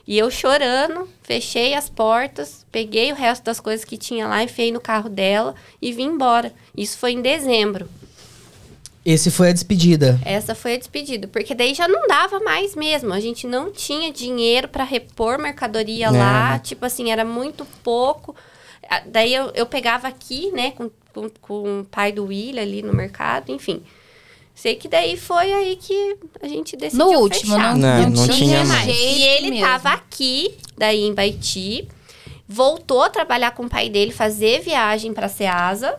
[0.07, 4.71] E eu chorando, fechei as portas, peguei o resto das coisas que tinha lá, enfiei
[4.73, 6.53] no carro dela e vim embora.
[6.77, 7.89] Isso foi em dezembro.
[9.05, 10.19] Esse foi a despedida.
[10.25, 13.13] Essa foi a despedida, porque daí já não dava mais mesmo.
[13.13, 16.11] A gente não tinha dinheiro para repor mercadoria É.
[16.11, 18.35] lá, tipo assim, era muito pouco.
[18.89, 22.83] Ah, Daí eu, eu pegava aqui, né, com, com, com o pai do William ali
[22.83, 23.83] no mercado, enfim.
[24.55, 27.77] Sei que daí foi aí que a gente decidiu No último, fechar.
[27.77, 28.85] não, Não, não tinha mais.
[28.85, 29.67] jeito E ele mesmo.
[29.67, 31.89] tava aqui, daí em Baiti,
[32.49, 35.97] voltou a trabalhar com o pai dele, fazer viagem para Ceasa.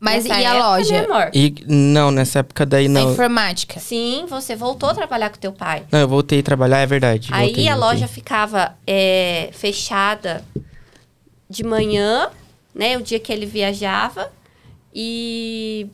[0.00, 0.92] Mas Nessa e a época, loja?
[0.92, 1.30] Né, amor?
[1.34, 3.12] E não, nessa época daí A não.
[3.12, 3.80] informática.
[3.80, 5.82] Sim, você voltou a trabalhar com teu pai.
[5.90, 7.28] Não, eu voltei a trabalhar, é verdade.
[7.32, 7.90] Aí voltei, a voltei.
[7.94, 10.44] loja ficava é, fechada
[11.50, 12.30] de manhã,
[12.72, 12.96] né?
[12.96, 14.30] O dia que ele viajava.
[14.94, 15.88] E,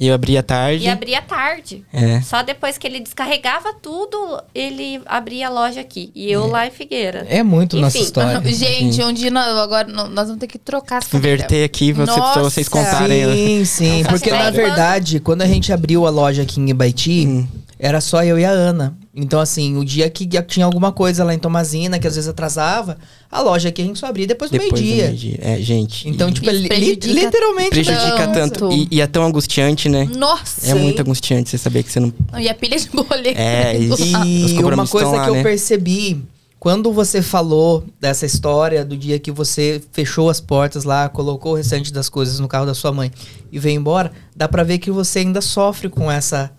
[0.00, 0.84] E eu abria tarde.
[0.84, 1.84] e abria tarde.
[1.92, 2.22] É.
[2.22, 6.10] Só depois que ele descarregava tudo, ele abria a loja aqui.
[6.14, 7.26] E eu lá em Figueira.
[7.28, 8.06] É muito nossa Enfim.
[8.06, 8.40] história.
[8.50, 11.40] Gente, um dia nós, agora nós vamos ter que trocar as cadeiras.
[11.40, 12.40] Inverter aqui você, pra Nossa.
[12.42, 13.24] vocês contarem.
[13.34, 14.04] Sim, sim.
[14.08, 17.46] Porque que na verdade, quando a gente abriu a loja aqui em Ibaiti, Hum.
[17.78, 18.96] era só eu e a Ana.
[19.12, 22.96] Então, assim, o dia que tinha alguma coisa lá em Tomazina, que às vezes atrasava,
[23.28, 25.06] a loja aqui a gente só abria depois do Depois do meio-dia.
[25.06, 25.38] meio-dia.
[25.42, 26.08] É, gente.
[26.08, 27.70] então, e tipo, li- prejudica literalmente.
[27.70, 28.60] prejudica tanto.
[28.60, 28.72] tanto.
[28.72, 30.08] E, e é tão angustiante, né?
[30.16, 30.64] Nossa!
[30.70, 30.78] É Sim.
[30.80, 32.12] muito angustiante você saber que você não.
[32.38, 33.36] E a pilha de boleto.
[33.40, 34.00] É, isso.
[34.24, 35.42] E uma coisa lá, que eu né?
[35.42, 36.22] percebi,
[36.60, 41.56] quando você falou dessa história do dia que você fechou as portas lá, colocou o
[41.56, 43.10] restante das coisas no carro da sua mãe
[43.50, 46.52] e veio embora, dá pra ver que você ainda sofre com essa.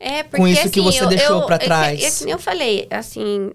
[0.00, 2.22] É, porque Com isso assim, que você eu, deixou pra é trás.
[2.22, 3.50] É, nem eu falei, assim,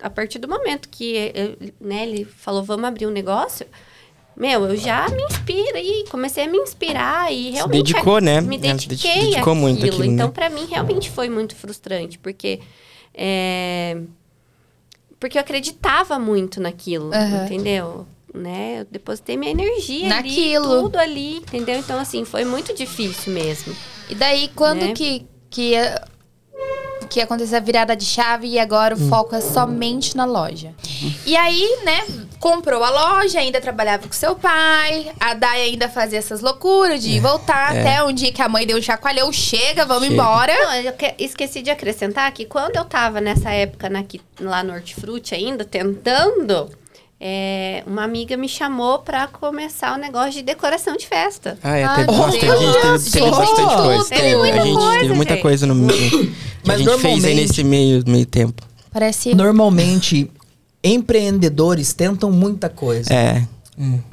[0.00, 3.66] a partir do momento que eu- né, ele falou, vamos abrir um negócio,
[4.34, 8.40] meu, eu já me inspirei, comecei a me inspirar e realmente dedicou, né?
[8.40, 9.54] me Ela se dediquei dedicou àquilo.
[9.56, 10.32] muito àquilo, então, né?
[10.32, 12.58] pra mim, realmente foi muito frustrante, porque
[13.14, 13.98] é,
[15.20, 17.44] porque eu acreditava muito naquilo, Aham.
[17.44, 18.06] entendeu?
[18.34, 18.80] Né?
[18.80, 20.64] Eu depositei minha energia Naquilo.
[20.72, 21.78] ali, tudo ali, entendeu?
[21.78, 23.76] Então, assim, foi muito difícil mesmo.
[24.08, 24.94] E daí, quando Né?
[24.94, 25.74] que, que,
[27.10, 29.08] que aconteceu a virada de chave e agora o Hum.
[29.08, 30.72] foco é somente na loja?
[31.26, 32.00] E aí, né,
[32.40, 37.20] comprou a loja, ainda trabalhava com seu pai, a Dai ainda fazia essas loucuras de
[37.20, 37.80] voltar é.
[37.80, 40.14] até um dia que a mãe deu um chacoalhão, chega, vamos Chega.
[40.14, 40.52] embora.
[40.54, 44.02] Não, eu que- esqueci de acrescentar que quando eu tava nessa época na,
[44.40, 46.70] lá no Hortifruti ainda, tentando,
[47.24, 51.56] é, uma amiga me chamou pra começar o negócio de decoração de festa.
[51.62, 54.08] Ah, é, teve, bastante, a gente teve, teve bastante coisa.
[54.08, 55.42] Teve muita a gente coisa, teve muita gente.
[55.42, 56.10] coisa no meio.
[56.10, 56.34] que
[56.66, 58.60] Mas a gente fez aí normalmente- nesse meio, meio tempo.
[58.92, 59.34] Parece.
[59.36, 60.28] Normalmente,
[60.82, 63.12] empreendedores tentam muita coisa.
[63.14, 63.42] É.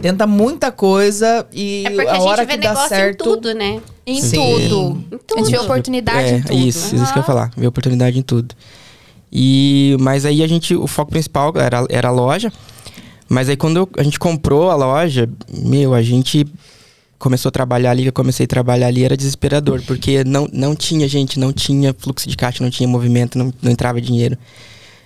[0.02, 3.22] Tenta muita coisa e É porque a a, hora gente vê que dá negócio certo.
[3.22, 3.82] em tudo, né?
[4.06, 4.36] Em Sim.
[4.38, 5.04] tudo.
[5.12, 5.38] Em A tudo.
[5.46, 6.54] gente vê oportunidade é, em tudo.
[6.68, 7.52] Isso, isso que eu ia falar.
[7.58, 8.56] Ver oportunidade em tudo.
[9.32, 12.52] E, mas aí a gente, o foco principal era, era a loja.
[13.30, 16.46] Mas aí quando a gente comprou a loja, meu, a gente
[17.20, 19.82] começou a trabalhar ali, eu comecei a trabalhar ali, era desesperador.
[19.86, 23.72] Porque não, não tinha, gente, não tinha fluxo de caixa, não tinha movimento, não, não
[23.72, 24.38] entrava dinheiro.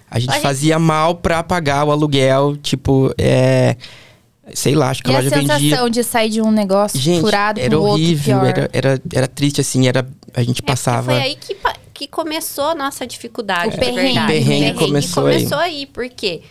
[0.10, 3.76] A gente A gente- fazia mal pra pagar o aluguel, tipo, é...
[4.54, 5.90] Sei lá, acho que E a a loja sensação vendia...
[5.90, 8.46] de sair de um negócio Gente, furado era pro outro horrível, pior.
[8.50, 10.06] era, era, era triste, assim, era...
[10.34, 11.14] A gente É, passava...
[11.14, 11.56] foi aí que,
[11.94, 14.04] que começou a nossa dificuldade, O de perrengue.
[14.04, 14.24] verdade.
[14.26, 15.36] O perrengue começou aí.
[15.38, 15.86] começou aí.
[15.88, 16.42] porque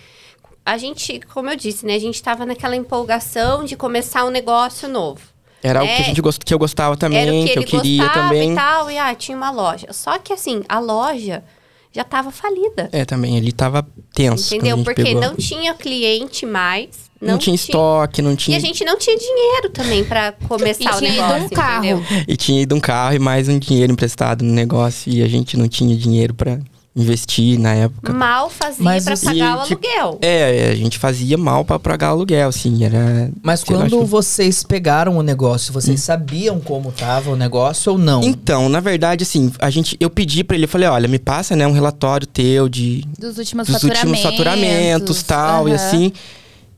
[0.65, 1.95] a gente, como eu disse, né?
[1.95, 5.21] A gente tava naquela empolgação de começar um negócio novo.
[5.63, 6.45] Era o que, a gente gost...
[6.45, 8.53] que eu gostava também, Era o que, que, eu ele queria gostava também.
[8.53, 9.93] e tal, e ah, tinha uma loja.
[9.93, 11.45] Só que assim, a loja
[11.93, 12.89] já tava falida.
[12.91, 14.53] É, também, ele tava tenso.
[14.55, 14.83] Entendeu?
[14.83, 15.21] Porque pegou.
[15.21, 17.11] não tinha cliente mais.
[17.21, 18.57] Não, tinha estoque, não E tinha.
[18.57, 21.45] a gente não tinha dinheiro também pra começar E o tinha ido negócio.
[21.45, 21.85] um carro.
[21.85, 22.25] entendeu?
[22.27, 25.13] E tinha ido um carro e mais um dinheiro emprestado no negócio.
[25.13, 26.59] E a gente não tinha dinheiro pra
[26.95, 28.13] investir na época.
[28.13, 30.19] Mal fazia Mas pra pagar o tipo, aluguel.
[30.21, 33.31] É, a gente fazia mal pra pagar aluguel, assim, era...
[33.43, 37.93] Mas lá, quando acho que- vocês pegaram o negócio, vocês sabiam como tava o negócio
[37.93, 38.23] ou não?
[38.23, 41.57] Então, na verdade, assim, a gente, eu pedi pra ele, eu falei, olha, me passa,
[41.57, 44.11] né, um relatório teu de Dos últimos dos faturamentos.
[44.11, 46.13] últimos faturamentos tal, e assim.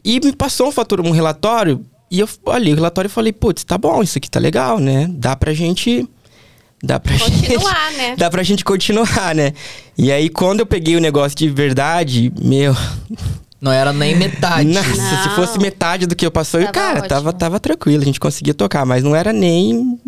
[0.05, 3.65] E me passou um, fatura, um relatório, e eu olhei o relatório e falei, putz,
[3.65, 5.09] tá bom, isso aqui tá legal, né?
[5.11, 6.09] Dá pra gente.
[6.85, 7.31] Dá pra gente.
[7.49, 8.15] Continuar, né?
[8.19, 9.53] Dá pra gente continuar, né?
[9.97, 12.77] E aí, quando eu peguei o negócio de verdade, meu.
[13.61, 14.69] Não era nem metade.
[14.69, 15.35] Nossa, se Não.
[15.37, 17.39] fosse metade do que eu passou, Tava cara, tava, ótimo.
[17.39, 19.99] tava tranquilo, a gente conseguia tocar, mas não era nem.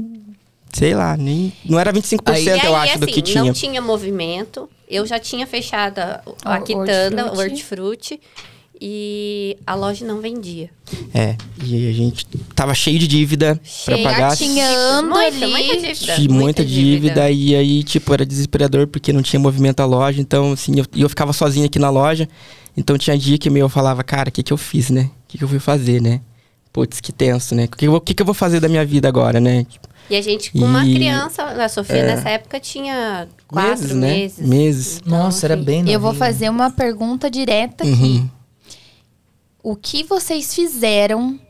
[0.73, 1.51] Sei lá, nem.
[1.65, 3.43] Não era 25%, Aí- E aí, eu acho, do assim, que tinha.
[3.43, 4.69] não tinha movimento.
[4.89, 7.41] Eu já tinha fechado a, a O quitanda, o hortifruti.
[7.41, 8.21] hortifruti.
[8.81, 10.69] E a loja não vendia.
[11.15, 14.03] É, e a gente tava cheio de dívida Cheio.
[14.03, 14.31] pra pagar.
[14.31, 15.47] Gatinhando Muita, ali.
[15.47, 16.17] muita dívida.
[16.17, 20.53] de muita dívida, e aí, tipo, era desesperador porque não tinha movimento a loja, então,
[20.53, 22.29] assim, eu, e eu ficava sozinho aqui na loja,
[22.77, 25.03] então tinha dia que meio eu falava, cara, o que que eu fiz, né?
[25.25, 26.21] O que que eu fui fazer, né?
[26.73, 27.65] Putz, que tenso, né?
[27.65, 29.65] O que, eu vou- o que que eu vou fazer da minha vida agora, né?
[29.65, 32.07] Tipo, E a gente, com uma E- criança, a Sofia É.
[32.07, 34.39] nessa época tinha quatro meses, meses.
[34.39, 34.47] né?
[34.47, 35.01] Meses.
[35.05, 36.19] Então, Nossa, era assim, bem Eu vou novinha.
[36.27, 38.23] fazer uma pergunta direta aqui.
[39.69, 41.41] O que vocês fizeram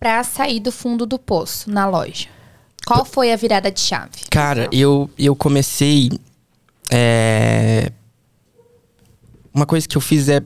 [0.00, 2.26] pra sair do fundo do poço na loja?
[2.86, 4.12] Qual foi a virada de chave?
[4.30, 6.08] Cara, eu, eu comecei.
[6.90, 7.92] é,
[9.52, 10.40] Uma coisa que eu fiz é.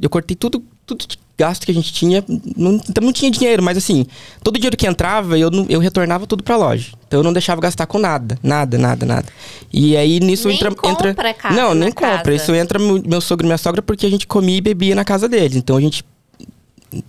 [0.00, 2.24] Eu cortei tudo, tudo de gasto que a gente tinha.
[2.56, 4.04] Não, então não tinha dinheiro, mas assim,
[4.42, 6.90] todo dinheiro que entrava, eu, eu retornava tudo pra loja.
[7.06, 8.36] Então eu não deixava gastar com nada.
[8.42, 9.28] Nada, nada, nada.
[9.72, 10.74] E aí nisso Nem entra.
[10.74, 12.18] compra entra casa não, nem compra.
[12.22, 12.34] casa.
[12.34, 15.04] Isso entra meu, meu sogro e minha sogra porque a gente comia e bebia na
[15.04, 15.54] casa deles.
[15.54, 16.02] Então a gente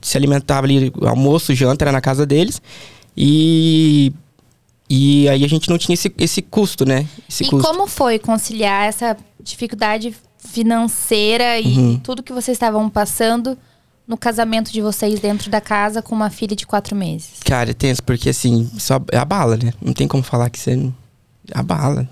[0.01, 2.61] se alimentava ali, almoço, janta era na casa deles.
[3.17, 4.11] E.
[4.89, 7.07] E aí a gente não tinha esse, esse custo, né?
[7.27, 7.67] Esse e custo.
[7.67, 11.99] como foi conciliar essa dificuldade financeira e Uhum.
[11.99, 13.57] tudo que vocês estavam passando
[14.07, 17.39] no casamento de vocês dentro da casa com uma filha de quatro meses?
[17.45, 19.73] Cara, é tenso, porque assim, só é a bala, né?
[19.81, 20.91] Não tem como falar que você.
[21.53, 22.07] A bala.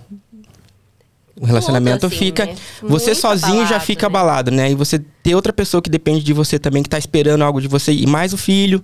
[1.42, 2.46] O relacionamento assim, fica.
[2.46, 2.56] né?
[2.84, 4.06] Você Muito sozinho já abalado, fica né?
[4.08, 4.72] abalado, né?
[4.72, 7.68] E você ter outra pessoa que depende de você também, que tá esperando algo de
[7.68, 8.84] você, e mais o filho,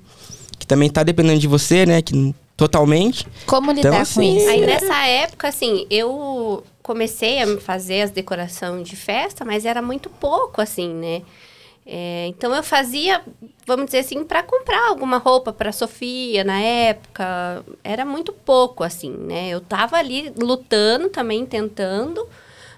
[0.58, 2.02] que também tá dependendo de você, né?
[2.02, 3.28] Que, totalmente.
[3.46, 4.50] Como lidar Então, com assim, isso?
[4.50, 10.10] Aí nessa época, assim, eu comecei a fazer as decorações de festa, mas era muito
[10.10, 11.22] pouco, assim, né?
[11.90, 13.22] É, então eu fazia,
[13.66, 17.64] vamos dizer assim, para comprar alguma roupa para Sofia na época.
[17.82, 19.50] Era muito pouco, assim, né?
[19.50, 22.28] Eu tava ali lutando também, tentando,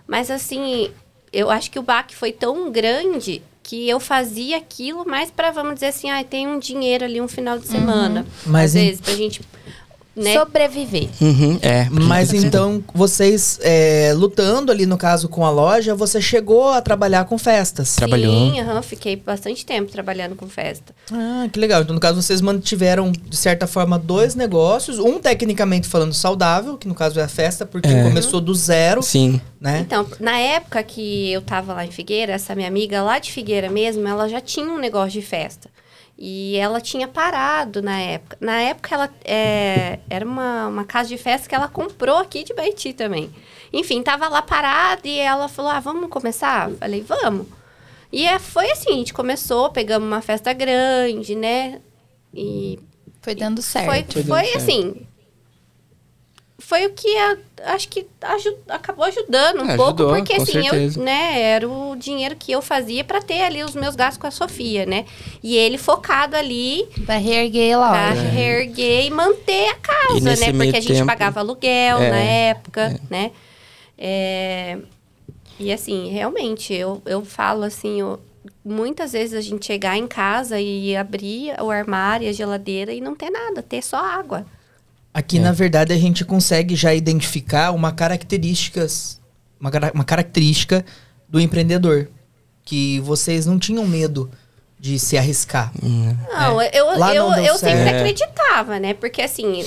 [0.09, 0.89] mas assim,
[1.31, 5.75] eu acho que o baque foi tão grande que eu fazia aquilo mais para, vamos
[5.75, 8.25] dizer assim, ah, tem um dinheiro ali um final de semana.
[8.45, 9.41] Mas Às em- vezes, pra gente.
[10.19, 10.33] Né?
[10.33, 11.07] Sobreviver.
[11.21, 11.87] Uhum, é.
[11.89, 17.23] Mas então, vocês é, lutando ali, no caso, com a loja, você chegou a trabalhar
[17.25, 17.95] com festas.
[17.95, 18.33] Trabalhou.
[18.51, 20.93] Sim, aham, fiquei bastante tempo trabalhando com festa.
[21.11, 21.81] Ah, que legal.
[21.81, 24.99] Então, no caso, vocês mantiveram, de certa forma, dois negócios.
[24.99, 28.03] Um, tecnicamente falando, saudável, que no caso é a festa, porque É.
[28.03, 29.39] começou do zero, Sim.
[29.59, 29.79] né?
[29.85, 33.69] Então, na época que eu tava lá em Figueira, essa minha amiga lá de Figueira
[33.69, 35.69] mesmo, ela já tinha um negócio de festa.
[36.21, 38.37] E ela tinha parado na época.
[38.41, 42.53] Na época, ela é, era uma, uma casa de festa que ela comprou aqui de
[42.53, 43.33] Baiti também.
[43.71, 46.69] Enfim, tava lá parada e ela falou: Ah, vamos começar?
[46.71, 47.47] Falei, vamos.
[48.11, 51.79] E é, foi assim: a gente começou, pegamos uma festa grande, né?
[52.33, 52.77] E
[53.21, 53.85] Foi dando certo.
[53.85, 55.08] foi, Foi dando foi certo.
[56.59, 57.37] Foi o que a-
[57.73, 60.99] acho que aju- acabou ajudando um É, pouco, ajudou, porque assim, certeza.
[60.99, 64.27] eu, né, era o dinheiro que eu fazia para ter ali os meus gastos com
[64.27, 65.05] a Sofia, né?
[65.41, 68.21] E ele focado ali Pra reerguer a pra loja.
[68.29, 70.51] reerguer e manter a casa, né?
[70.51, 73.31] Porque a gente tempo- pagava aluguel É, na época, né?
[73.97, 74.77] É,
[75.61, 78.17] E assim, realmente, eu, eu falo assim, eu-
[78.63, 83.13] muitas vezes a gente chegar em casa e abrir o armário, a geladeira e não
[83.13, 84.45] ter nada, ter só água.
[85.13, 85.41] Aqui, É.
[85.41, 89.19] na verdade, a gente consegue já identificar uma características,
[89.59, 90.85] uma, uma característica
[91.27, 92.09] do empreendedor.
[92.63, 94.29] Que vocês não tinham medo
[94.79, 95.71] de se arriscar.
[95.81, 97.95] Não, eu, Lá eu, não deu eu sempre certo.
[97.97, 98.93] acreditava, né?
[98.93, 99.65] Porque assim,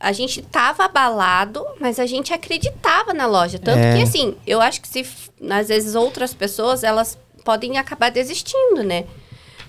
[0.00, 3.58] a gente tava abalado, mas a gente acreditava na loja.
[3.58, 3.96] Tanto É.
[3.96, 5.06] que, assim, eu acho que se
[5.50, 9.04] às vezes outras pessoas, elas podem acabar desistindo, né?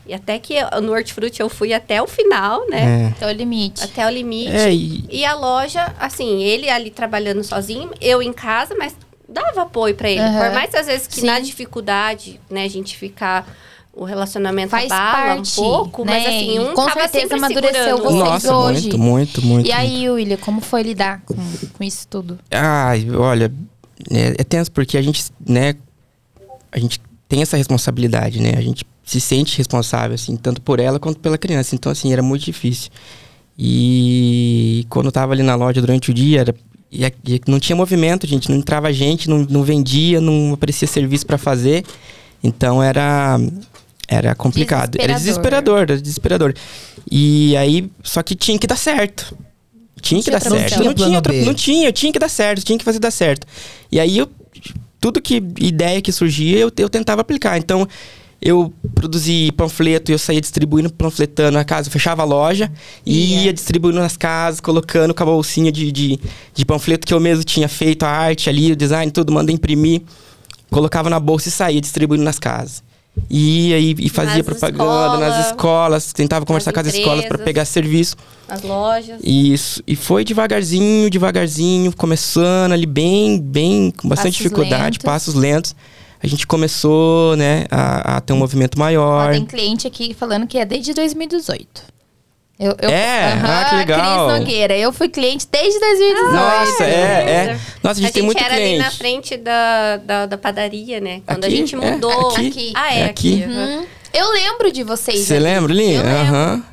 [0.09, 3.03] E até que eu- no Hortifruti eu fui até o final, né?
[3.03, 3.07] É.
[3.09, 3.83] Até o limite.
[3.83, 4.49] Até o limite.
[4.55, 8.95] É, e, E a loja, assim, ele ali trabalhando sozinho, eu em casa, mas
[9.27, 10.19] dava apoio pra ele.
[10.19, 10.39] Aham.
[10.45, 11.27] Por mais às vezes que Sim.
[11.27, 13.47] na dificuldade, né, a gente ficar
[13.93, 16.13] o relacionamento Faz abala parte, um pouco, né?
[16.13, 18.81] mas assim, um Com tava certeza amadureceu vocês nossa, hoje.
[18.81, 19.67] muito, muito, muito.
[19.67, 21.35] E aí, William, como foi lidar com,
[21.77, 22.39] com isso tudo?
[22.49, 23.51] Ai, olha,
[24.09, 25.75] é, é tenso porque a gente, né,
[26.71, 28.53] a gente tem essa responsabilidade, né?
[28.57, 31.73] A gente se sente responsável, assim, tanto por ela quanto pela criança.
[31.73, 32.91] Então, assim, era muito difícil.
[33.57, 36.55] E quando eu tava ali na loja durante o dia, era,
[36.91, 41.25] e, e não tinha movimento, gente, não entrava gente, não, não vendia, não aparecia serviço
[41.25, 41.83] para fazer.
[42.43, 43.39] Então era
[44.07, 44.95] era complicado.
[44.99, 45.17] Era Desesperador.
[45.17, 46.53] desesperador, era desesperador.
[47.11, 49.35] E aí, só que tinha que dar certo.
[50.01, 50.75] Tinha que dar certo.
[50.75, 50.83] você.
[50.83, 53.45] Não tinha, outra- não tinha, tinha que dar certo, tinha que fazer dar certo.
[53.91, 54.29] E aí eu
[55.01, 57.57] tudo que ideia que surgia, eu, eu tentava aplicar.
[57.57, 57.87] Então,
[58.41, 61.87] eu produzi panfleto e eu saía distribuindo, panfletando na casa.
[61.87, 62.71] Eu fechava a loja
[63.05, 63.41] e Ia.
[63.45, 66.19] ia distribuindo nas casas, colocando com a bolsinha de, de,
[66.53, 70.01] de panfleto que eu mesmo tinha feito, a arte ali, o design, tudo, mandei imprimir.
[70.71, 72.83] Colocava na bolsa e saía distribuindo nas casas.
[73.29, 77.43] E aí e fazia Nas propaganda nas escolas, tentava conversar com as escolas para empresas.
[77.45, 78.15] pegar serviço.
[78.47, 79.19] As lojas.
[79.23, 79.83] Isso.
[79.85, 85.03] E foi devagarzinho, devagarzinho, começando ali bem, bem, com bastante Passos dificuldade, lentos.
[85.03, 85.75] passos lentos.
[86.21, 89.31] A gente começou, né, a, a ter um movimento Ó, maior.
[89.31, 91.83] tem cliente aqui falando que é desde 2018.
[92.59, 93.39] Eu, eu, É?
[93.41, 94.27] Ah, que legal.
[94.27, 94.77] Cris Nogueira.
[94.77, 96.33] Eu fui cliente desde 2018.
[96.33, 96.89] Nossa, é,
[97.53, 97.59] é.
[97.81, 98.97] Nossa, a gente tem muito era ali na cliente.
[98.97, 101.21] frente da, da, da padaria, né?
[101.25, 101.53] Quando Aqui?
[101.53, 102.31] a gente É, mudou.
[102.31, 102.73] aqui.
[102.75, 103.43] Ah, é, É aqui.
[103.43, 103.43] aqui.
[103.53, 103.79] aham.
[103.81, 105.19] Hum, eu lembro de vocês.
[105.19, 105.91] Você lembra, Lin?
[105.93, 106.19] Eu lembro.
[106.35, 106.63] Aham.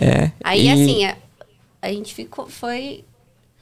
[0.00, 0.30] É.
[0.44, 1.16] Aí, E assim, a,
[1.82, 2.46] a gente ficou.
[2.48, 3.02] Foi.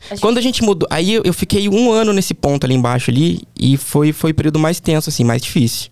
[0.09, 3.11] A gente- Quando a gente mudou, aí eu, fiquei um ano nesse ponto ali embaixo
[3.11, 5.89] ali e foi, foi o período mais tenso, assim, mais difícil.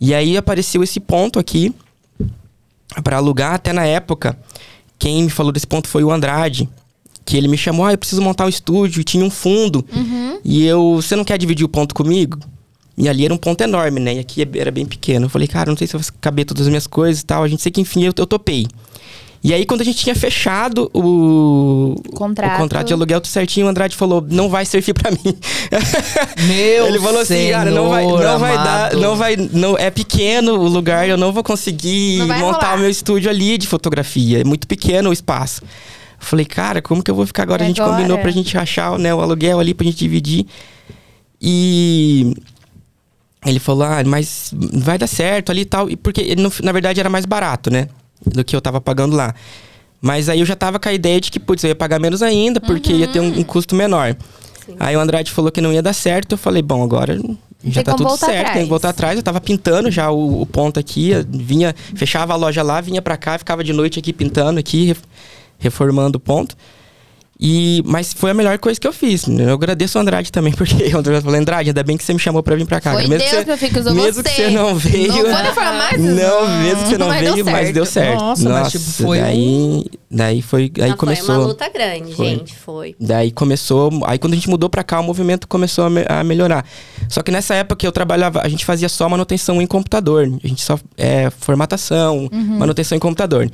[0.00, 1.74] E aí apareceu esse ponto aqui
[3.02, 4.38] pra alugar, até na época,
[4.98, 6.68] quem me falou desse ponto foi o Andrade,
[7.24, 10.38] que ele me chamou, ah, eu preciso montar um estúdio, e tinha um fundo, Uhum.
[10.44, 12.38] e eu, você não quer dividir o ponto comigo?
[12.96, 14.14] E ali era um ponto enorme, né?
[14.14, 15.26] E aqui era bem pequeno.
[15.26, 17.44] Eu falei, cara, não sei se vai caber todas as minhas coisas e tal.
[17.44, 18.66] A gente sei que, enfim, eu, eu topei.
[19.42, 22.54] E aí, quando a gente tinha fechado o Contrato.
[22.54, 25.18] o contrato de aluguel tudo certinho, o Andrade falou, não vai servir pra mim.
[26.48, 30.54] Meu Ele falou assim, cara, não vai, não vai dar, não vai, não é pequeno
[30.54, 32.74] o lugar, eu não vou conseguir Não montar rolar.
[32.76, 35.62] o meu estúdio ali de fotografia, é muito pequeno o espaço.
[36.18, 37.62] Falei, cara, como que eu vou ficar agora?
[37.62, 37.96] E a gente agora?
[37.96, 40.46] combinou pra gente achar né, o aluguel ali, pra gente dividir.
[41.40, 42.34] E
[43.46, 45.88] ele falou, ah, mas vai dar certo ali e tal.
[45.88, 47.88] E porque, no- na verdade, era mais barato, né?
[48.24, 49.34] Do que eu tava pagando lá.
[50.00, 52.22] Mas aí eu já tava com a ideia de que, putz, eu ia pagar menos
[52.22, 54.16] ainda, porque ia ter um, um custo menor.
[54.64, 54.76] Sim.
[54.78, 56.32] Aí o Andrade falou que não ia dar certo.
[56.32, 57.16] Eu falei, bom, agora
[57.64, 58.62] já Tem tá tudo certo, tem atrás.
[58.64, 59.16] que voltar atrás.
[59.16, 63.16] Eu tava pintando já o, o ponto aqui, vinha, fechava a loja lá, vinha pra
[63.16, 65.02] cá, ficava de noite aqui pintando aqui, ref-
[65.58, 66.56] reformando o ponto.
[67.40, 69.28] E, mas foi a melhor coisa que eu fiz.
[69.28, 72.18] Eu agradeço o Andrade também, porque o Andrade falou, Andrade, ainda bem que você me
[72.18, 72.92] chamou pra vir pra cá.
[72.94, 75.08] Foi mesmo Deus, que você, meu filho, que usou mesmo que você não veio.
[75.28, 76.00] Não vou falar mais.
[76.02, 78.20] Não, mesmo que você não mas veio, deu mas deu certo.
[78.20, 81.26] Nossa, mas, tipo, foi daí, daí foi, aí Não, começou.
[81.26, 82.26] Foi uma luta grande, Foi.
[82.26, 82.54] gente.
[82.56, 82.96] Foi.
[83.00, 83.90] Daí começou.
[84.04, 86.64] Aí quando a gente mudou pra cá, o movimento começou a, me- a melhorar.
[87.08, 90.28] Só que nessa época que eu trabalhava, a gente fazia só manutenção em computador.
[90.42, 90.76] A gente só.
[90.96, 93.48] É, formatação, manutenção em computador.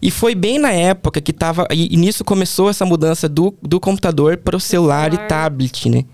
[0.00, 1.66] E foi bem na época que tava.
[1.72, 5.24] E, e nisso começou essa mudança do, do computador para o celular, celular.
[5.24, 6.04] e tablet, né?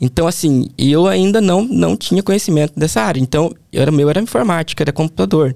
[0.00, 3.20] Então, assim, eu ainda não, não tinha conhecimento dessa área.
[3.20, 5.54] Então, eu era, meu era informática, era computador.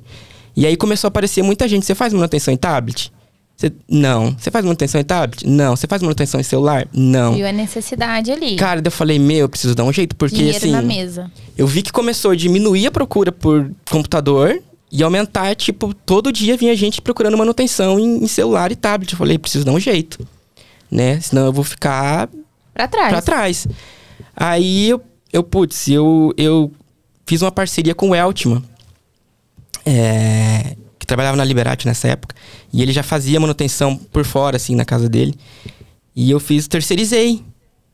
[0.57, 1.85] E aí começou a aparecer muita gente.
[1.85, 3.13] Você faz manutenção em tablet?
[3.57, 4.37] Você- não.
[4.39, 5.45] Você faz manutenção em tablet?
[5.45, 5.75] Não.
[5.75, 6.87] Você faz manutenção em celular?
[6.93, 7.35] Não.
[7.35, 8.55] Viu a necessidade ali.
[8.55, 10.71] Cara, eu falei, meu, eu preciso dar um jeito, porque Dinheiro assim.
[10.71, 11.29] na mesa.
[11.59, 16.57] Eu vi que começou a diminuir a procura por computador e aumentar, tipo, todo dia
[16.57, 19.13] vinha gente procurando manutenção em, em celular e tablet.
[19.13, 20.27] Eu falei, preciso dar um jeito,
[20.91, 21.21] né?
[21.21, 22.29] Senão eu vou ficar
[22.73, 23.09] Pra trás.
[23.11, 23.67] pra trás.
[24.35, 26.71] Aí eu, eu putz, eu, eu
[27.27, 28.63] fiz uma parceria com o Eltman,
[29.85, 32.35] é, que trabalhava na Liberati nessa época,
[32.73, 35.35] e ele já fazia manutenção por fora, assim, na casa dele.
[36.15, 37.43] E eu fiz, terceirizei.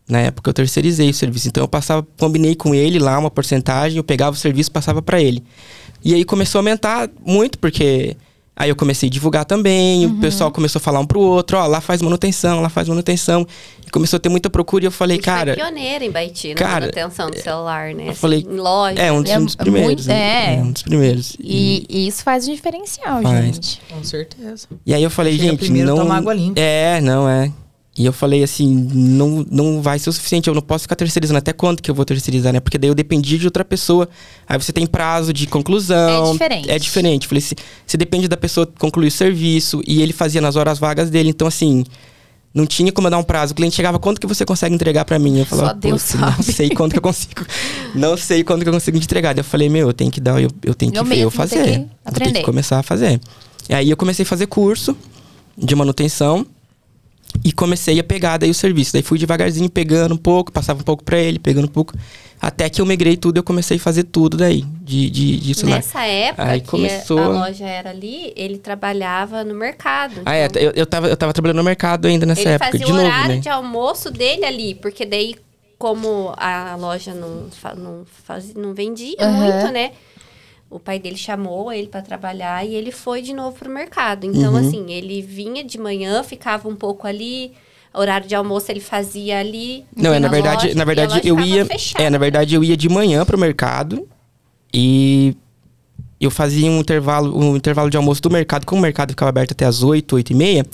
[0.09, 1.49] Na época eu terceirizei o serviço.
[1.49, 5.01] Então eu passava, combinei com ele lá uma porcentagem, eu pegava o serviço e passava
[5.01, 5.43] pra ele.
[6.05, 8.16] E aí começou a aumentar muito, porque
[8.57, 11.66] aí eu comecei a divulgar também, o pessoal começou a falar um pro outro, ó,
[11.66, 13.46] lá faz manutenção, lá faz manutenção.
[13.86, 15.55] E começou a ter muita procura e eu falei, a gente cara.
[15.55, 18.09] foi pioneira em Baiti, na cara, manutenção do celular, né?
[18.09, 19.00] eu falei, Assim, em loja.
[19.00, 20.07] É, um dos, É um dos muito- primeiros.
[20.07, 20.57] né?
[20.57, 20.62] é.
[20.62, 21.36] um dos primeiros.
[21.40, 23.44] E, e isso faz um diferencial, Faz.
[23.55, 23.80] gente.
[23.90, 24.66] Com certeza.
[24.84, 25.96] E aí eu falei, Chega gente, primeiro, não.
[25.96, 26.61] toma água limpa.
[26.61, 27.50] É, não é.
[27.97, 31.36] E eu falei assim, não, não vai ser o suficiente, eu não posso ficar terceirizando.
[31.38, 32.59] Até quando que eu vou terceirizar, né?
[32.59, 34.09] Porque daí eu dependi de outra pessoa.
[34.49, 36.30] Aí você tem prazo de conclusão.
[36.30, 36.70] É diferente.
[36.70, 37.28] É diferente.
[37.28, 37.55] Falei, se,
[37.86, 39.82] você depende da pessoa concluir o serviço.
[39.86, 41.28] E ele fazia nas horas vagas dele.
[41.28, 41.84] Então, assim,
[42.55, 43.53] não tinha como eu dar um prazo.
[43.53, 45.40] O cliente chegava, quanto que você consegue entregar pra mim?
[45.40, 47.45] Eu falava, Só Deus "Putz, não sabe." sei quanto que eu consigo.
[47.95, 49.34] não sei quanto que eu consigo entregar.
[49.34, 51.30] Daí eu falei, meu, eu tenho que dar, eu, eu tenho que Eu ver, eu
[51.30, 51.57] fazer.
[51.57, 52.38] que Eu tenho aprender.
[52.40, 53.20] que começar a fazer.
[53.68, 54.97] E aí eu comecei a fazer curso
[55.59, 56.47] de manutenção
[57.44, 58.92] e comecei a pegar daí o serviço.
[58.92, 61.94] Daí fui devagarzinho pegando um pouco, passava um pouco pra ele, pegando um pouco.
[62.40, 65.76] Até que eu migrei tudo, eu comecei a fazer tudo daí, de, de, de celular.
[65.76, 70.22] Nessa época Aí que começou- a loja era ali, ele trabalhava no mercado.
[70.26, 72.70] Ah, é, Então, eu, eu, tava, eu tava trabalhando no mercado ainda nessa ele época,
[72.72, 73.40] fazia de o novo, horário né?
[73.40, 75.36] de almoço dele ali, porque daí,
[75.78, 79.32] como a loja não, não, fazia, não vendia Aham.
[79.32, 79.92] muito, né?
[80.72, 84.24] O pai dele chamou ele para trabalhar e ele foi de novo pro mercado.
[84.26, 84.58] Então, Uhum.
[84.58, 87.52] assim, ele vinha de manhã, ficava um pouco ali,
[87.92, 89.84] horário de almoço ele fazia ali.
[89.94, 92.04] Não, é, na verdade, loja, na verdade eu ia, fechada.
[92.04, 94.08] é, na verdade eu ia de manhã pro mercado
[94.72, 95.36] e
[96.20, 99.52] eu fazia um intervalo, um intervalo de almoço do mercado, como o mercado ficava aberto
[99.52, 100.64] até as 8, 8 e meia,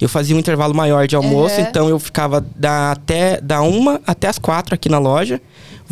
[0.00, 1.66] eu fazia um intervalo maior de almoço, Uhum.
[1.68, 5.40] então eu ficava da até da uma até as quatro aqui na loja,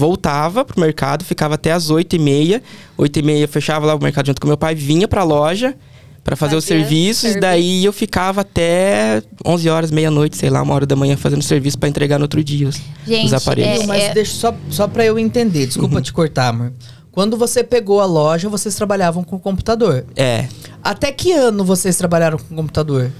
[0.00, 2.62] voltava pro mercado, ficava até as 8 e meia,
[2.96, 5.74] 8 e meia eu fechava lá o mercado junto com meu pai, vinha pra loja
[6.22, 7.40] Pra fazer os Fazia serviços, serviço.
[7.40, 11.78] daí eu ficava até 11 horas, meia-noite, sei lá, uma hora da manhã fazendo serviço
[11.78, 13.84] pra entregar no outro dia os, Gente, os aparelhos.
[13.84, 16.02] É, Mas é- deixa só, só pra eu entender, desculpa Uhum.
[16.02, 16.72] te cortar, amor.
[17.10, 20.04] Quando você pegou a loja, vocês trabalhavam com computador.
[20.14, 20.46] É,
[20.84, 23.10] Até que ano vocês trabalharam com computador?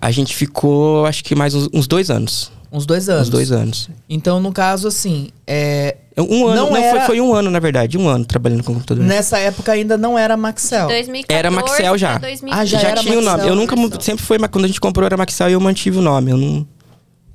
[0.00, 2.50] a gente ficou, acho que mais uns, uns dois anos.
[2.72, 3.22] Uns dois anos.
[3.28, 3.88] Uns dois anos.
[4.08, 7.58] Então, no caso, assim, é, Um ano, Não não, era- foi, foi um ano, na
[7.60, 9.04] verdade, um ano trabalhando com computador.
[9.04, 10.88] nessa época ainda não era Maxell.
[10.88, 12.10] 2014 Era Maxell já.
[12.18, 12.60] pra 2015.
[12.60, 13.46] Ah, já já era tinha o nome.
[13.48, 16.02] Eu nunca, sempre foi, mas quando a gente comprou era Maxell e eu mantive o
[16.02, 16.30] nome.
[16.30, 16.66] Eu não,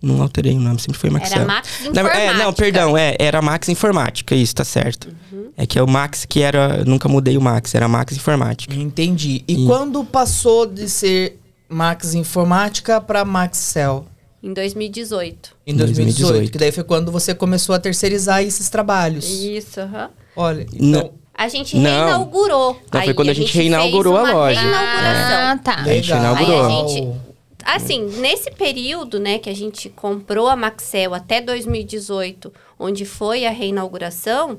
[0.02, 1.38] não alterei o nome, sempre foi Maxell.
[1.44, 2.02] Era Max ver- É, não,
[2.50, 2.54] Informática.
[2.54, 5.10] perdão, é, era Max Informática, isso, tá certo.
[5.56, 8.74] É que é o Max que era, nunca mudei o Max, era Max Informática.
[8.74, 9.44] Entendi.
[9.48, 14.06] E E- quando passou de ser Max Informática pra Maxell?
[14.44, 15.56] Em 2018.
[15.68, 16.52] Em 2018, 2018.
[16.52, 19.30] Que daí foi quando você começou a terceirizar esses trabalhos.
[19.30, 20.10] Isso, aham.
[20.36, 21.00] Olha, Não.
[21.00, 21.12] então...
[21.34, 22.06] A gente Não.
[22.06, 22.80] reinaugurou.
[22.94, 24.60] Não, foi quando a gente reinaugurou fez a uma loja.
[24.64, 25.76] Ah, tá.
[25.76, 26.20] A gente Legal.
[26.20, 26.66] inaugurou.
[26.66, 27.22] Aí a gente-
[27.64, 33.52] Assim, nesse período, né, que a gente comprou a Maxell até 2018, onde foi a
[33.52, 34.58] reinauguração,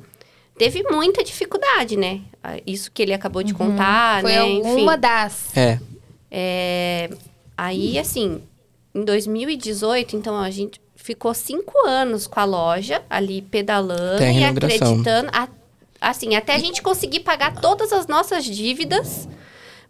[0.56, 2.20] teve muita dificuldade, né?
[2.66, 4.38] Isso que ele acabou de contar, Foi né?
[4.38, 5.00] alguma Enfim.
[5.00, 5.56] das.
[5.56, 5.78] É,
[6.30, 7.10] É,
[7.56, 8.40] aí, assim,
[8.94, 14.44] em 2018, então a gente ficou cinco anos com a loja ali pedalando Tem e
[14.44, 15.30] acreditando.
[15.32, 15.48] a-
[16.00, 19.28] assim, até a gente conseguir pagar todas as nossas dívidas.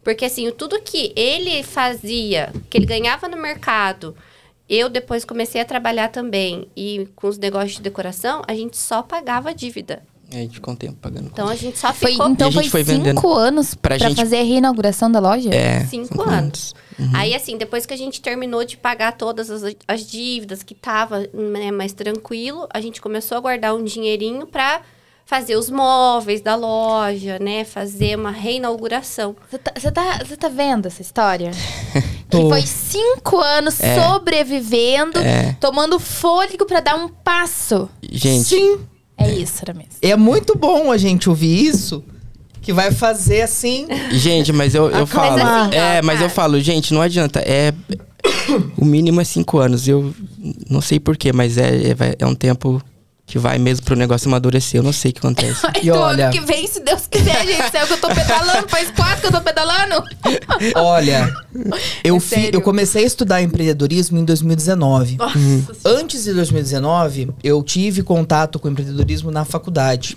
[0.04, 4.16] Porque assim, tudo que ele fazia, que ele ganhava no mercado,
[4.68, 6.66] eu depois comecei a trabalhar também.
[6.76, 10.02] E com os negócios de decoração, a gente só pagava a dívida.
[10.34, 11.26] A gente ficou um tempo pagando.
[11.32, 13.32] Então a gente só Foi, ficou então a gente foi, foi cinco vendendo.
[13.34, 15.50] anos pra, Pra gente- fazer a reinauguração da loja?
[15.54, 15.84] É.
[15.86, 16.74] Cinco anos.
[17.14, 21.26] Aí, assim, depois que a gente terminou de pagar todas as, as dívidas, que tava
[21.34, 24.82] né, mais tranquilo, a gente começou a guardar um dinheirinho pra
[25.26, 27.64] fazer os móveis da loja, né?
[27.64, 29.34] Fazer uma reinauguração.
[29.50, 31.50] Você tá, você tá, tá vendo essa história?
[32.30, 33.74] que foi cinco anos
[34.32, 35.56] sobrevivendo, É.
[35.60, 37.88] tomando fôlego pra dar um passo.
[38.02, 38.78] Gente, Sim.
[39.24, 39.92] É isso, era mesmo.
[40.00, 42.04] É muito bom a gente ouvir isso,
[42.60, 43.86] que vai fazer assim.
[44.12, 45.38] gente, mas eu, eu falo.
[45.38, 47.40] Mas assim, é, mas eu falo, gente, não adianta.
[47.40, 47.72] É.
[48.76, 49.86] O mínimo é cinco anos.
[49.86, 50.14] Eu
[50.68, 52.82] não sei porquê, mas é, é, é um tempo
[53.32, 54.78] que vai mesmo pro negócio amadurecer.
[54.78, 55.66] Eu não sei o que acontece.
[55.82, 57.70] E então, olha- ano que vem, se Deus quiser, gente.
[57.72, 58.68] Sabe que eu tô pedalando?
[58.68, 60.04] Faz quatro que eu tô pedalando.
[60.76, 61.34] Olha,
[62.04, 65.16] eu, É fi- eu comecei a estudar empreendedorismo em 2019.
[65.16, 65.38] Nossa
[65.84, 70.14] Antes de 2019, eu tive contato com empreendedorismo na faculdade.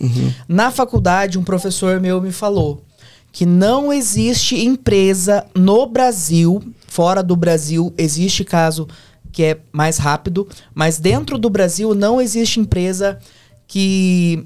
[0.48, 2.84] Na faculdade, um professor meu me falou
[3.32, 8.88] que não existe empresa no Brasil, fora do Brasil, existe caso
[9.36, 13.20] que é mais rápido, mas dentro do Brasil não existe empresa
[13.68, 14.46] que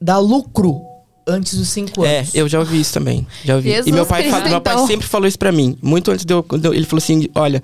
[0.00, 0.82] dá lucro
[1.24, 2.34] antes dos cinco É, anos.
[2.34, 3.24] eu já ouvi isso também.
[3.44, 3.68] Já ouvi.
[3.70, 4.86] Jesus e meu pai, fala- Cristo, meu pai então.
[4.88, 5.78] sempre falou isso pra mim.
[5.80, 6.44] Muito antes de eu.
[6.72, 7.62] Ele falou assim: olha,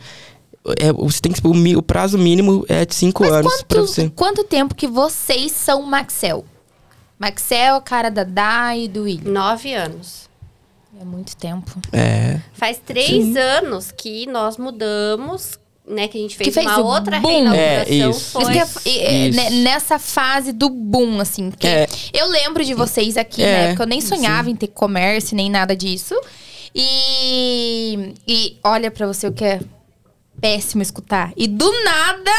[0.79, 1.45] é, você tem que.
[1.45, 4.09] O, o prazo mínimo é de cinco Mas anos pra quanto, você.
[4.15, 6.45] quanto tempo que vocês são Maxel?
[7.19, 9.33] Maxel, cara da Dai e do William.
[9.33, 10.31] Nove anos.
[11.01, 11.73] É muito tempo.
[11.93, 12.39] É.
[12.53, 15.59] Faz três anos que nós mudamos,
[15.93, 16.09] né?
[16.09, 17.29] Que a gente fez, Que fez uma outra boom.
[17.29, 17.85] reinauguração.
[17.87, 18.31] É, isso.
[18.33, 18.43] Foi...
[18.57, 19.39] Isso é- e- e- Isso.
[19.41, 21.51] ne- nessa fase do boom, assim.
[21.51, 21.87] Que É.
[22.13, 23.69] Eu lembro de vocês aqui, É, né?
[23.69, 26.15] Porque eu nem sonhava em ter comércio, nem nada disso.
[26.75, 29.61] E, e olha pra você o que é
[30.41, 31.33] péssimo escutar.
[31.37, 32.31] E do nada,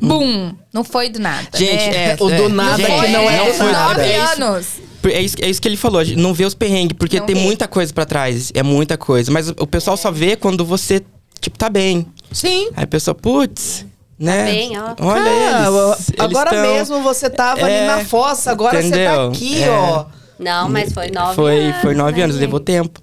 [0.00, 0.52] boom.
[0.72, 1.48] Não foi do nada.
[1.56, 2.10] Gente, né?
[2.10, 2.16] é.
[2.20, 3.94] O do é, nada gente, que não é do foi nada.
[3.94, 4.66] Nove É isso, anos.
[5.04, 7.40] é, isso, é isso que ele falou, não vê os perrengues, porque Não tem vê.
[7.42, 8.50] muita coisa pra trás.
[8.54, 9.30] É muita coisa.
[9.32, 11.02] Mas o pessoal só vê quando você,
[11.40, 12.06] tipo, tá bem.
[12.32, 12.70] Sim.
[12.76, 13.86] Aí a pessoa, putz,
[14.18, 14.44] né?
[14.44, 14.94] bem, ó.
[15.00, 16.08] Olha Ah, eles.
[16.10, 19.28] eles agora tão- mesmo você tava ali É, na fossa, agora você tá entendeu?
[19.28, 19.70] aqui, É.
[19.70, 20.04] ó.
[20.38, 21.80] Não, mas foi nove Foi, anos.
[21.80, 22.44] foi nove né, anos, gente?
[22.44, 23.00] levou tempo.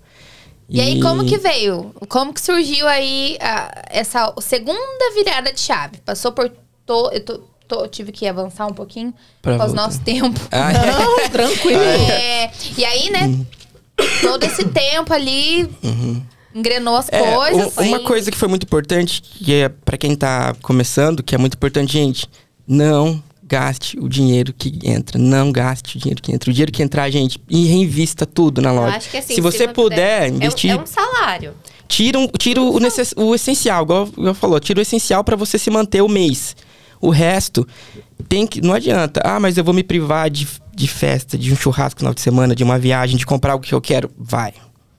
[0.70, 1.94] E aí, como que veio?
[2.08, 5.98] Como que surgiu aí a- essa segunda virada de chave?
[6.04, 6.50] Passou por.
[6.88, 9.14] To, eu tô- tô- tive que avançar um pouquinho
[9.44, 9.74] do voltar.
[9.74, 10.40] nosso tempo.
[10.52, 11.82] Ah, Não, tranquilo.
[11.82, 13.46] É, e aí, né?
[14.22, 15.70] Todo esse tempo ali
[16.56, 17.78] engrenou as É, coisas.
[17.78, 21.38] um- uma coisa que foi muito importante, que é pra quem tá começando, que é
[21.38, 22.28] muito importante, gente,
[22.68, 25.20] não gaste o dinheiro que entra.
[25.20, 26.50] Não gaste o dinheiro que entra.
[26.50, 28.98] O dinheiro que entrar, gente, e reinvista tudo na Eu loja.
[28.98, 31.54] acho que assim, se você puder, é um- investir, É um salário.
[31.88, 35.60] tira, um- tira o, necess- o essencial, igual eu falou, tira o essencial pra você
[35.60, 36.56] se manter o mês.
[37.00, 37.68] O resto
[38.28, 38.62] tem que.
[38.62, 39.22] Não adianta.
[39.24, 42.22] Ah, mas eu vou me privar de, de festa, de um churrasco no final de
[42.22, 44.10] semana, de uma viagem, de comprar algo que eu quero.
[44.18, 44.54] Vai.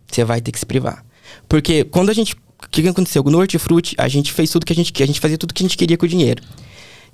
[0.07, 1.05] Você vai ter que se privar.
[1.49, 2.35] Porque quando a gente.
[2.35, 3.23] O que, que aconteceu?
[3.23, 5.05] No Hortifruti, a gente fez tudo que a gente queria.
[5.05, 6.43] A gente fazia tudo que a gente queria com o dinheiro.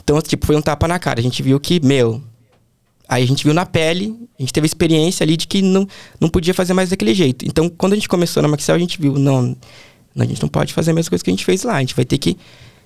[0.02, 1.20] Então, tipo, foi um tapa na cara.
[1.20, 2.22] A gente viu que, meu.
[3.08, 5.86] Aí a gente viu na pele, a gente teve a experiência ali de que não,
[6.18, 7.44] não podia fazer mais daquele jeito.
[7.44, 9.54] Então, quando a gente começou na Maxel, a gente viu, não,
[10.16, 11.76] a gente não pode fazer a mesma coisa que a gente fez lá.
[11.76, 12.38] A gente vai ter que.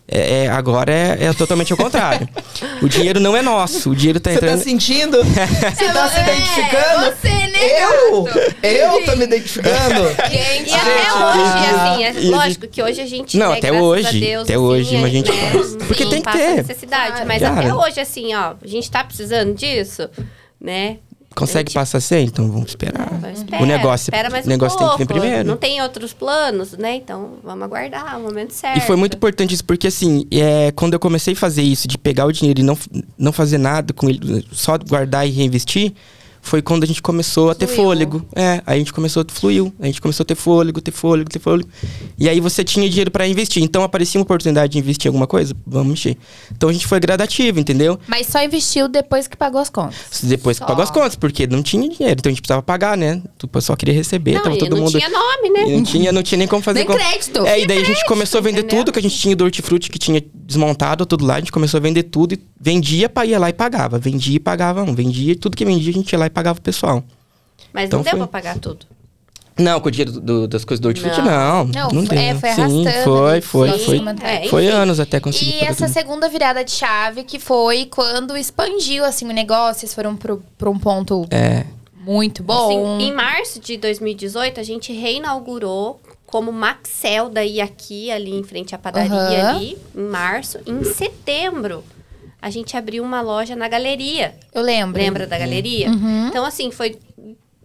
[0.09, 2.29] É, é, agora é, é totalmente ao contrário.
[2.81, 4.63] o dinheiro não é nosso, o dinheiro tá Você tá entrando.
[4.63, 5.19] sentindo?
[5.25, 7.17] Você tá se É, identificando?
[7.17, 7.83] Você, né?
[7.83, 8.29] Eu?
[8.63, 10.03] Eu tô me identificando?
[10.31, 13.37] Gente, E até Ah, hoje, assim, é lógico que hoje a gente.
[13.37, 15.77] Não, né, até hoje, a Deus, até assim, hoje, é, mas a gente né, faz.
[15.77, 16.55] Porque não tem que passa ter.
[16.55, 17.11] necessidade.
[17.13, 17.27] Claro.
[17.27, 20.09] Mas até hoje, assim, ó, a gente tá precisando disso,
[20.61, 20.99] né?
[21.37, 22.25] Consegue Gente, passar sem?
[22.25, 23.13] Então vamos esperar.
[23.31, 25.47] Espera, o negócio, o negócio um tem que vir primeiro.
[25.47, 26.97] Não tem outros planos, né?
[26.97, 28.79] Então vamos aguardar o momento certo.
[28.79, 31.99] E foi muito importante isso, porque assim, é, quando eu comecei a fazer isso, de
[31.99, 32.79] pegar o dinheiro e não,
[33.19, 35.93] não fazer nada com ele, só guardar e reinvestir,
[36.47, 37.83] foi quando a gente começou a ter Fluiu.
[37.83, 38.27] fôlego.
[38.35, 39.73] É, aí a gente começou, fluiu.
[39.81, 41.69] A gente começou a ter fôlego, ter fôlego, ter fôlego.
[42.19, 43.63] E aí você tinha dinheiro pra investir.
[43.63, 46.17] Então aparecia uma oportunidade de investir em alguma coisa, vamos mexer.
[46.57, 47.99] Então a gente foi gradativo, entendeu?
[48.07, 49.97] Mas só investiu depois que pagou as contas.
[50.23, 50.67] Depois que Só.
[50.69, 53.21] pagou as contas, porque não tinha dinheiro, então a gente precisava pagar, né?
[53.43, 54.93] O pessoal queria receber, Não, tava todo não mundo.
[54.99, 55.69] tinha nome, né?
[55.69, 57.45] E não tinha, não tinha nem como fazer Nem com- crédito.
[57.47, 58.79] É, e daí a gente começou a vender entendeu?
[58.85, 61.79] tudo que a gente tinha do hortifruti que tinha desmontado tudo lá, a gente começou
[61.79, 63.99] a vender tudo e vendia, ia lá e pagava.
[63.99, 64.95] Vendia e pagava um.
[64.95, 67.03] Vendia, tudo que vendia a gente ia lá e pagava o pessoal.
[67.73, 68.19] Mas Então não deu foi.
[68.21, 68.85] pra pagar tudo.
[69.59, 71.65] Não, com o dinheiro do- do- das coisas do hortifruti, Não.
[71.65, 71.89] não.
[71.93, 72.19] Não, deu.
[72.19, 73.85] é, foi Sim, arrastando foi, ali, foi, sim.
[73.87, 74.03] foi.
[74.23, 79.03] É, Foi anos até conseguir E essa segunda virada de chave que foi quando expandiu
[79.03, 81.65] assim o negócio, vocês foram pro, pra um ponto É,
[82.05, 82.67] muito bom.
[82.99, 88.75] Assim, em março de 2018, a gente reinaugurou como Maxel daí aqui, ali em frente
[88.75, 89.57] à padaria Aham.
[89.57, 90.59] ali, em março.
[90.67, 91.83] Em setembro,
[92.47, 94.37] a gente abriu uma loja na galeria.
[94.55, 95.03] Eu lembro.
[95.03, 95.91] Lembra da galeria?
[95.91, 96.29] Uhum.
[96.29, 96.97] Então, assim, foi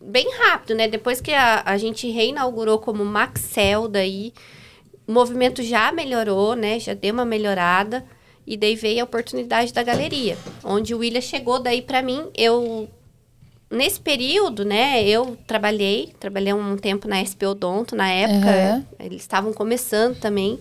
[0.01, 0.87] bem rápido, né?
[0.87, 4.33] Depois que a, a gente reinaugurou como Maxel daí,
[5.07, 6.79] o movimento já melhorou, né?
[6.79, 8.03] Já deu uma melhorada.
[8.47, 12.31] E daí veio a oportunidade da galeria, onde o William chegou daí pra mim.
[12.35, 12.89] Eu
[13.69, 18.49] nesse período, né, eu trabalhei, trabalhei um tempo na SP Odonto na época.
[18.49, 18.85] Aham.
[18.99, 20.59] Eles estavam começando também.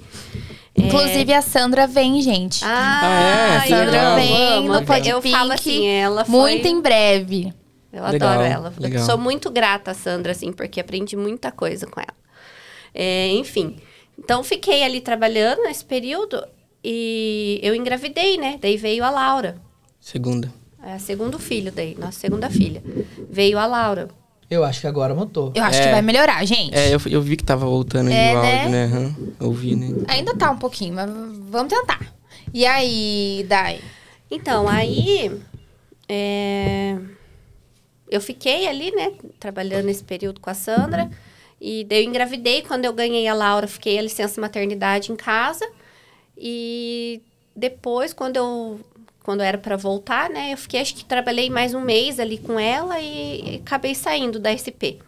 [0.87, 2.63] Inclusive a Sandra vem, gente.
[2.65, 3.67] Ah, é?
[3.67, 4.17] eu Sandra legal.
[4.17, 4.73] vem amo.
[4.73, 5.35] no Pod Eu Pink.
[5.37, 6.35] falo assim, ela foi...
[6.39, 7.53] Muito em breve.
[7.93, 8.73] Eu Legal, adoro ela.
[8.77, 9.05] Eu legal.
[9.05, 12.15] sou muito grata a Sandra, assim, porque aprendi muita coisa com ela.
[12.95, 13.77] É, enfim.
[14.19, 16.45] Então, fiquei ali trabalhando nesse período
[16.85, 18.59] e eu engravidei, né?
[18.61, 19.57] Daí veio a Laura.
[20.01, 20.53] segunda.
[20.83, 22.83] É, segundo filho daí, nossa segunda filha.
[23.29, 24.09] Veio a Laura.
[24.51, 25.53] Eu acho que agora mudou.
[25.55, 25.85] Eu acho É.
[25.87, 26.75] que vai melhorar, gente.
[26.75, 28.55] É, eu, eu vi que tava voltando aí É, o né?
[28.57, 28.85] áudio, né?
[28.85, 30.05] Aham, ouvi, né?
[30.09, 31.09] Ainda tá um pouquinho, mas
[31.49, 32.13] vamos tentar.
[32.53, 33.81] E aí, Dai?
[34.31, 35.31] Então, aí...
[36.09, 36.97] é,
[38.11, 39.13] Eu fiquei ali, né?
[39.39, 41.09] Trabalhando nesse período com a Sandra.
[41.61, 42.63] E daí eu engravidei.
[42.63, 45.65] Quando eu ganhei a Laura, fiquei a licença maternidade em casa.
[46.37, 47.23] E
[47.55, 48.81] depois, quando eu
[49.23, 52.59] quando era para voltar, né, eu fiquei acho que trabalhei mais um mês ali com
[52.59, 54.99] ela e, e acabei saindo da SP.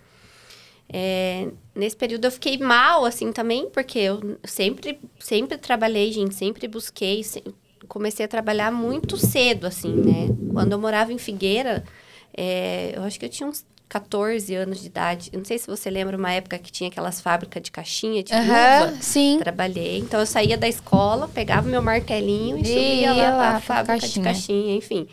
[0.95, 6.69] É, nesse período eu fiquei mal assim também, porque eu sempre sempre trabalhei, gente, sempre
[6.69, 7.43] busquei, se-
[7.89, 10.29] comecei a trabalhar muito cedo assim, né?
[10.53, 11.83] Quando eu morava em Figueira,
[12.37, 15.28] é, eu acho que eu tinha uns 14 anos de idade.
[15.34, 18.32] Eu não sei se você lembra uma época que tinha aquelas fábricas de caixinha de
[18.32, 18.97] Aham, luva.
[19.03, 19.38] sim.
[19.38, 19.99] Trabalhei.
[19.99, 23.61] Então eu saía da escola, pegava meu martelinho e E subia ia lá lá pra
[23.61, 24.12] fábrica caixinha.
[24.12, 25.07] de caixinha, enfim.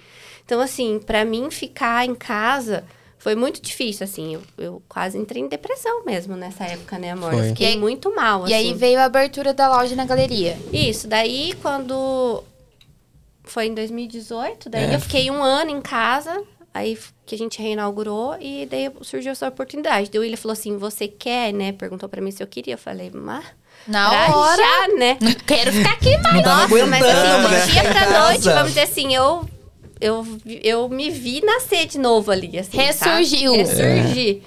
[0.45, 2.85] Então, assim, pra mim ficar em casa
[3.17, 4.35] foi muito difícil, assim.
[4.35, 7.33] Eu, eu quase entrei em depressão mesmo nessa época, né, amor?
[7.33, 7.41] Foi.
[7.41, 8.77] Eu fiquei aí- muito mal, E aí assim.
[8.77, 10.57] veio a abertura da loja na galeria.
[10.71, 12.45] Isso, daí quando
[13.43, 14.95] foi em 2018, daí É.
[14.95, 16.41] eu fiquei um ano em casa,
[16.73, 20.09] aí que a gente reinaugurou e daí surgiu essa oportunidade.
[20.09, 22.73] Daí o William falou assim: "Você quer, né?" Perguntou pra mim se eu queria.
[22.75, 23.45] Eu falei: "Mas
[23.87, 24.57] Na pra hora.
[24.61, 26.35] já, né?" Não quero ficar aqui mais.
[26.35, 27.65] Não tava Nossa, mas assim, de né?
[27.81, 29.49] dia pra noite, vamos dizer assim, eu,
[30.01, 30.25] eu,
[30.63, 33.53] eu me vi nascer de novo ali, assim, Ressurgiu.
[33.65, 33.83] Sabe?
[34.01, 34.43] Ressurgi.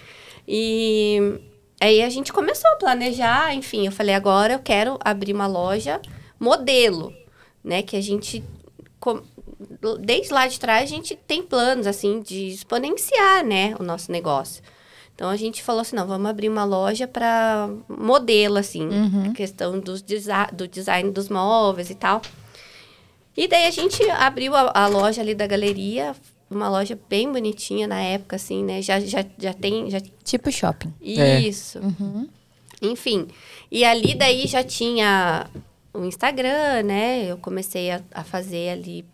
[0.47, 1.39] E
[1.81, 6.01] aí a gente começou a planejar, enfim, eu falei, agora eu quero abrir uma loja
[6.39, 7.13] modelo,
[7.63, 8.43] né, que a gente...
[10.01, 14.63] Desde lá de trás, a gente tem planos, assim, de exponenciar, né, o nosso negócio.
[15.15, 18.89] Então, a gente falou assim, não, vamos abrir uma loja para modelo, assim,
[19.35, 20.03] questão dos
[20.53, 22.23] do design dos móveis e tal.
[23.37, 26.15] E daí a gente abriu a, a loja ali da galeria,
[26.51, 28.83] uma loja bem bonitinha na época, assim, né?
[28.83, 29.91] Já, já, já tem.
[29.91, 30.93] Já, Tipo shopping.
[31.03, 31.41] É.
[31.41, 31.79] isso.
[32.81, 33.29] Enfim.
[33.71, 35.47] E ali daí já tinha
[35.95, 37.25] o Instagram, né?
[37.25, 39.05] Eu comecei a, a fazer ali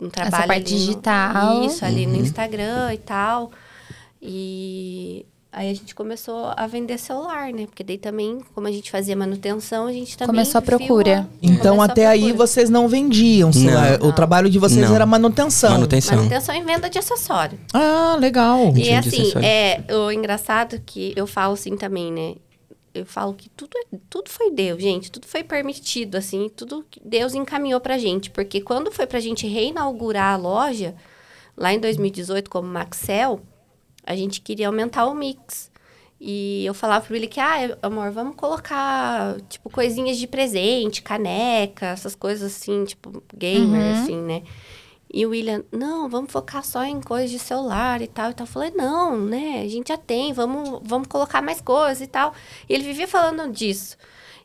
[0.00, 0.46] um trabalho.
[0.46, 1.64] parte ali no- digital.
[1.64, 3.50] isso, ali no Instagram e tal.
[4.22, 7.66] E aí a gente começou a vender celular, né?
[7.66, 10.34] Porque daí também, como a gente fazia manutenção, a gente também.
[10.34, 11.28] Começou a procura.
[11.42, 12.46] Então, começou a até aí, procura.
[12.46, 13.98] vocês não vendiam celular.
[13.98, 14.08] Não.
[14.08, 14.94] O trabalho de vocês Não.
[14.94, 15.72] era manutenção.
[15.72, 16.16] Manutenção.
[16.16, 17.58] Manutenção e venda de acessório.
[17.72, 18.72] Ah, legal.
[18.76, 22.34] E assim, é o engraçado que eu falo assim também, né?
[22.94, 25.10] Eu falo que tudo, é- tudo foi Deus, gente.
[25.10, 26.48] Tudo foi permitido, assim.
[26.48, 28.30] Tudo que Deus encaminhou pra gente.
[28.30, 30.94] Porque quando foi pra gente reinaugurar a loja,
[31.56, 33.40] lá em 2018, como Maxel,
[34.06, 35.72] a gente queria aumentar o mix.
[36.20, 41.86] E eu falava pro ele que, ah, amor, vamos colocar, tipo, coisinhas de presente, caneca,
[41.86, 43.90] essas coisas assim, tipo, gamer, Uhum.
[43.90, 44.42] assim, né?
[45.16, 48.32] E o William, não, vamos focar só em coisas de celular e tal.
[48.32, 48.44] E tal.
[48.44, 49.62] Eu falei, não, né?
[49.64, 52.34] A gente já tem, vamos, vamos colocar mais coisas e tal.
[52.68, 53.96] E ele vivia falando disso.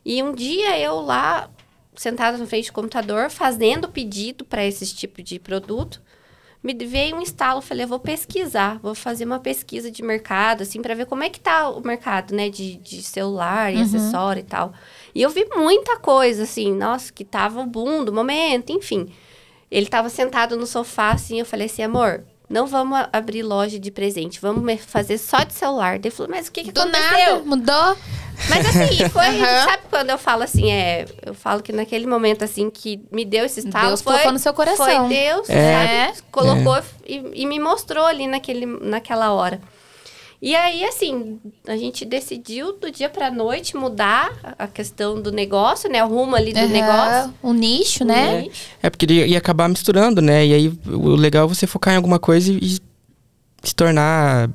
[0.04, 1.50] E um dia eu lá,
[1.96, 6.00] sentada na frente do computador, fazendo pedido para esse tipo de produto,
[6.62, 7.58] me veio um estalo.
[7.58, 11.24] Eu falei, eu vou pesquisar, vou fazer uma pesquisa de mercado, assim, para ver como
[11.24, 12.48] é que tá o mercado, né?
[12.48, 14.72] De, de celular e acessório e tal.
[15.16, 19.12] E eu vi muita coisa, assim, nossa, que tava o boom do momento, enfim.
[19.70, 23.90] Ele tava sentado no sofá, assim, eu falei assim, amor, não vamos abrir loja de
[23.90, 25.96] presente, vamos fazer só de celular.
[25.96, 27.08] Ele falou, mas o que que Do aconteceu?
[27.36, 27.96] nada, mudou.
[28.48, 29.64] Mas assim, foi, Aham.
[29.64, 33.44] sabe quando eu falo assim, é, eu falo que naquele momento assim que me deu
[33.44, 34.84] esse estalo, Deus foi, colocou no seu coração.
[35.06, 36.06] Foi Deus, É.
[36.08, 36.22] sabe?
[36.32, 39.60] Colocou E, e me mostrou ali naquele, naquela hora.
[40.42, 41.38] E aí, assim,
[41.68, 46.02] a gente decidiu do dia pra noite mudar a questão do negócio, né?
[46.02, 47.34] O rumo ali do Aham, negócio.
[47.42, 48.44] O nicho, né?
[48.46, 48.50] E-
[48.82, 50.46] É porque ia, ia acabar misturando, né?
[50.46, 52.78] E aí o legal é você focar em alguma coisa e
[53.62, 54.48] se tornar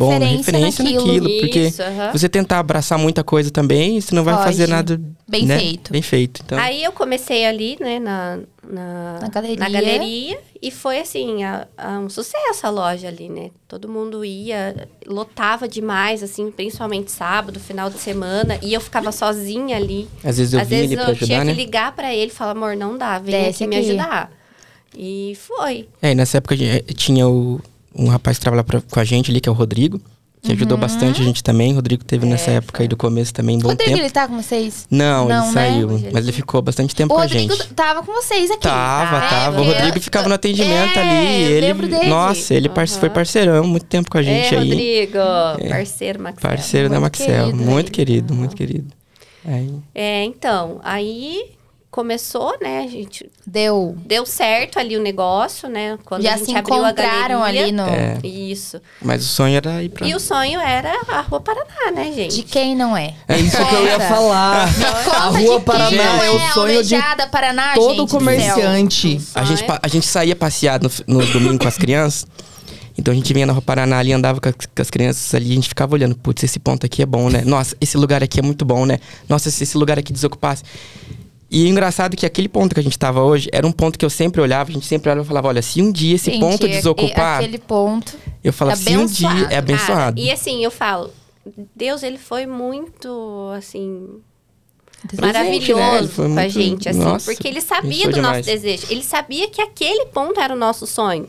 [0.00, 1.06] bom, Referência referência naquilo.
[1.06, 1.40] naquilo.
[1.40, 2.12] porque Isso, aham.
[2.12, 4.46] você tentar abraçar muita coisa também, você não vai Foge.
[4.46, 5.58] fazer nada Bem né?
[5.58, 5.92] feito.
[5.92, 6.42] Bem feito.
[6.44, 9.56] Então, Aí eu comecei ali, né, na, na, Na galeria.
[9.58, 13.50] na galeria, e foi assim, a- a um sucesso a loja ali, né?
[13.68, 19.76] Todo mundo ia, lotava demais, assim, principalmente sábado, final de semana, e eu ficava sozinha
[19.76, 20.08] ali.
[20.22, 21.52] às vezes eu Às vezes eu pra tinha ajudar, que né?
[21.52, 24.30] ligar pra ele e falar, amor, não dá, vem Desce aqui me ajudar.
[24.96, 25.88] E foi.
[26.00, 27.60] É, e nessa época a gente- tinha o,
[27.96, 30.00] um rapaz que trabalhava pra- com a gente ali, que é o Rodrigo,
[30.42, 31.72] que ajudou bastante a gente também.
[31.72, 34.02] O Rodrigo teve nessa época aí do começo também, um bom Rodrigo, tempo.
[34.02, 34.86] ele tá com vocês?
[34.90, 35.52] Não, Não, ele né?
[35.54, 37.72] saiu, ele- mas ele ficou bastante tempo O com a Rodrigo gente.
[37.72, 38.60] tava com vocês aqui.
[38.60, 39.56] Tava, Ah, tava.
[39.56, 41.42] é, O Rodrigo porque- ficava no atendimento É, ali.
[41.44, 42.06] eu Ele, lembro dele.
[42.08, 42.86] Nossa, ele Aham.
[43.00, 44.68] foi parceirão, muito tempo com a gente é, aí.
[44.68, 46.50] Rodrigo, parceiro, Maxel.
[46.50, 47.44] Parceiro da Muito Maxel.
[47.46, 48.92] querido muito querido, muito querido.
[49.46, 51.52] Aí, É, então, aí
[51.94, 53.30] começou, né, a gente...
[53.46, 53.94] Deu.
[54.04, 55.96] Deu certo ali o negócio, né?
[56.04, 57.62] Quando Já a gente se abriu a encontraram galeria.
[57.62, 57.82] ali no.
[57.86, 58.18] É.
[58.26, 58.80] Isso.
[59.00, 60.06] mas o sonho era ir pra.
[60.08, 62.34] E o sonho era a Rua Paraná, né, gente?
[62.36, 63.14] De quem não é?
[63.28, 64.08] É isso que eu ia Conta.
[64.08, 64.68] falar.
[65.04, 66.96] Conta A Rua Paraná não é o sonho de
[67.30, 69.20] Paraná, todo gente comerciante.
[69.34, 72.26] A gente, pa- a gente saía passear no, no domingo com as crianças.
[72.96, 75.50] Então a gente vinha na Rua Paraná ali, andava com as, com as crianças ali,
[75.50, 77.42] a gente ficava olhando, putz, esse ponto aqui é bom, né?
[77.44, 78.98] Nossa, esse lugar aqui é muito bom, né?
[79.28, 80.62] Nossa, se esse lugar aqui desocupasse.
[81.54, 84.04] E engraçado é que aquele ponto que a gente tava hoje era um ponto que
[84.04, 86.40] eu sempre olhava, a gente sempre olhava e falava, olha, se um dia esse Gente,
[86.40, 88.18] ponto é- desocupar, Aquele ponto.
[88.42, 90.16] eu falava, se um dia é abençoado.
[90.16, 91.12] Cara, e assim, eu falo,
[91.76, 94.20] Deus, ele foi muito, assim,
[95.06, 95.32] Presente, né?
[95.80, 98.46] Maravilhoso foi com a gente, assim, nossa, porque ele sabia do nosso demais.
[98.46, 98.86] desejo.
[98.90, 101.28] Ele sabia que aquele ponto era o nosso sonho.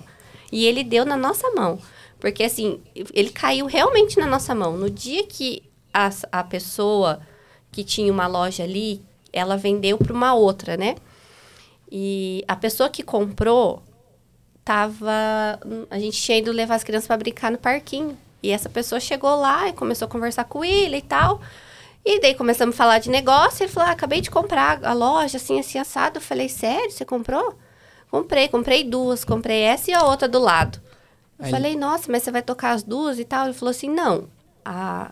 [0.51, 1.77] E ele deu na nossa mão.
[2.19, 2.79] Porque, assim,
[3.13, 4.77] ele caiu realmente na nossa mão.
[4.77, 5.61] No dia que
[5.93, 7.19] a, a pessoa
[7.71, 9.01] que tinha uma loja ali,
[9.35, 10.95] ela vendeu para uma outra, né?
[11.91, 13.83] E a pessoa que comprou
[14.63, 15.59] tava.
[15.89, 18.17] A gente tinha ido levar as crianças para brincar no parquinho.
[18.41, 21.41] E essa pessoa chegou lá e começou a conversar com ele e tal.
[22.03, 23.63] E daí começamos a falar de negócio.
[23.63, 26.17] Ele falou: ah, acabei de comprar a loja, assim, assim, assado.
[26.17, 26.91] Eu falei: sério?
[26.91, 27.55] Você comprou?
[28.09, 29.23] Comprei, comprei duas.
[29.23, 30.81] Comprei essa e a outra do lado.
[31.39, 33.45] Eu Aí- falei: nossa, mas você vai tocar as duas e tal?
[33.45, 34.27] Ele falou assim: não.
[34.63, 35.11] A,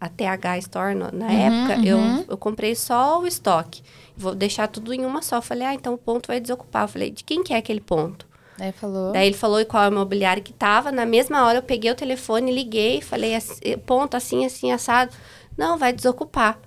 [0.00, 1.84] a, a TH Store, no- na época, uhum.
[2.20, 3.82] Eu, eu comprei só o estoque.
[4.16, 5.36] Vou deixar tudo em uma só.
[5.36, 6.84] Eu falei: ah, então o ponto vai desocupar.
[6.84, 8.26] Eu falei: de quem que é aquele ponto?
[8.58, 9.12] Aí falou.
[9.12, 10.92] Daí ele falou e qual é o imobiliário que tava.
[10.92, 15.12] Na mesma hora eu peguei o telefone, liguei, falei, assim, ponto assim, assim, assado.
[15.56, 16.58] Não, vai desocupar.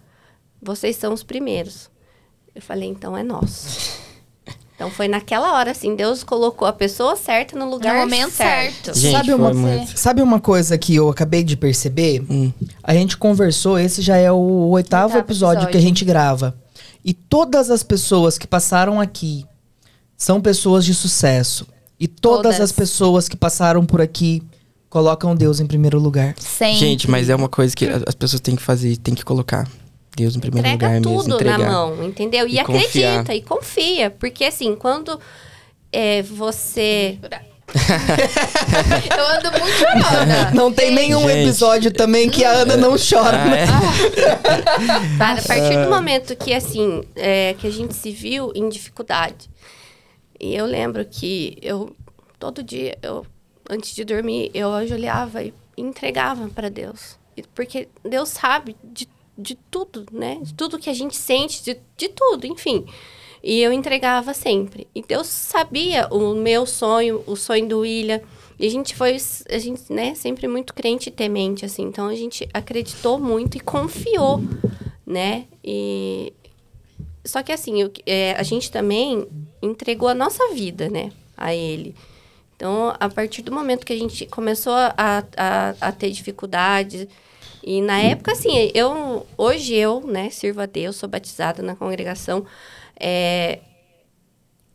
[0.61, 1.89] Vocês são os primeiros.
[2.53, 4.05] Eu falei, então é nosso.
[4.77, 8.93] Então foi naquela hora, assim, Deus colocou a pessoa certa no lugar No momento certo.
[8.93, 9.97] Gente, Sabe uma- muito.
[9.99, 12.23] Sabe uma coisa que eu acabei de perceber?
[12.29, 12.53] Hum.
[12.83, 14.35] A gente conversou, esse já é o
[14.69, 15.71] oitavo, Oitavo episódio, episódio.
[15.71, 16.55] que a gente grava.
[17.03, 19.45] E todas as pessoas que passaram aqui
[20.15, 21.65] são pessoas de sucesso.
[21.99, 22.61] E todas, Todas.
[22.61, 24.43] as pessoas que passaram por aqui
[24.91, 26.35] colocam Deus em primeiro lugar.
[26.37, 26.77] Sempre.
[26.77, 29.67] Gente, mas é uma coisa que as pessoas têm que fazer, têm que colocar
[30.17, 31.23] Deus em primeiro Entrega lugar mesmo.
[31.23, 31.59] tudo Entregar.
[31.59, 32.47] na mão, entendeu?
[32.47, 32.89] E, E acredita,
[33.19, 33.35] confiar.
[33.35, 34.09] e confia.
[34.11, 35.19] Porque assim, quando
[35.91, 37.17] é, você.
[39.17, 40.51] Eu ando muito chorona.
[40.53, 41.41] Não tem nenhum Gente.
[41.41, 43.65] episódio também que a Ana não chora, Ah, é?
[45.21, 49.49] A partir do momento que, assim, é, que a gente se viu em dificuldade.
[50.39, 51.93] E eu lembro que eu,
[52.39, 53.25] todo dia, eu,
[53.69, 57.17] antes de dormir, eu ajoelhava e entregava para Deus.
[57.53, 59.07] Porque Deus sabe de,
[59.37, 60.39] de tudo, né?
[60.41, 62.85] De tudo que a gente sente, de, de tudo, enfim.
[63.43, 64.87] E eu entregava sempre.
[64.95, 68.19] E Deus sabia o meu sonho, o sonho do William.
[68.59, 69.15] E a gente foi,
[69.49, 71.83] a gente, né, sempre muito crente e temente, assim.
[71.83, 74.41] Então a gente acreditou muito e confiou,
[75.05, 75.45] né?
[75.63, 76.33] E
[77.23, 79.27] só que assim, eu- é, a gente também
[79.61, 81.93] entregou a nossa vida, né, a ele.
[82.55, 84.93] Então, a partir do momento que a gente começou a,
[85.37, 87.07] a, a ter dificuldades,
[87.69, 92.45] e na época, assim, eu hoje eu, né, sirvo a Deus, sou batizada na congregação,
[92.97, 93.59] é,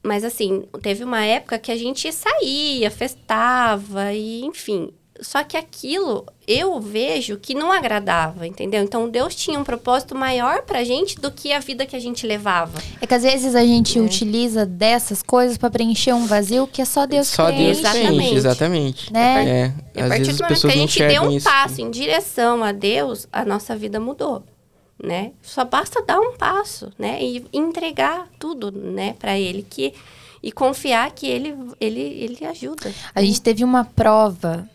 [0.03, 4.93] mas assim, teve uma época que a gente saía, festava e enfim.
[5.23, 8.83] Só que aquilo eu vejo que não agradava, entendeu?
[8.83, 12.27] Então Deus tinha um propósito maior pra gente do que a vida que a gente
[12.27, 12.83] levava.
[13.01, 16.85] É que às vezes a gente utiliza dessas coisas pra preencher um vazio que é
[16.85, 17.81] só Deus Só que Deus preenche.
[17.81, 18.17] Exatamente.
[18.17, 19.13] preenche, exatamente.
[19.13, 19.49] Né?
[19.49, 21.49] É, E a às partir vezes do momento que a gente deu um isso.
[21.49, 24.43] passo em direção a Deus, a nossa vida mudou,
[25.03, 25.33] né?
[25.41, 27.23] Só basta dar um passo, né?
[27.23, 29.95] E entregar tudo, né, para ele que
[30.43, 32.93] e confiar que ele ele ele ajuda.
[33.15, 34.69] A gente teve uma prova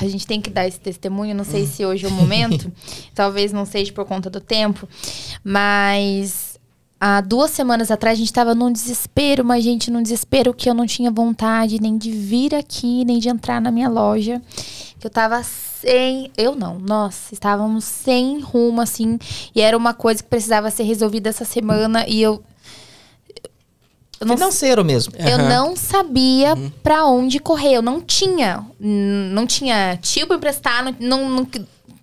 [0.00, 1.34] A gente tem que dar esse testemunho.
[1.34, 2.70] Não sei se hoje é o momento.
[3.14, 4.88] talvez não seja por conta do tempo.
[5.42, 6.58] Mas
[7.00, 10.74] há duas semanas atrás a gente tava num desespero, mas gente, num desespero que eu
[10.74, 14.40] não tinha vontade nem de vir aqui, nem de entrar na minha loja.
[14.98, 16.30] Que eu tava sem.
[16.36, 19.18] Eu não, nós estávamos sem rumo, assim.
[19.54, 22.06] E era uma coisa que precisava ser resolvida essa semana.
[22.08, 22.42] E eu.
[24.24, 25.12] Eu não Financeiro mesmo.
[25.18, 25.48] eu Aham.
[25.48, 27.74] não sabia pra onde correr.
[27.74, 28.64] Eu não tinha.
[28.80, 31.48] Não tinha tio pra emprestar, não, não, não-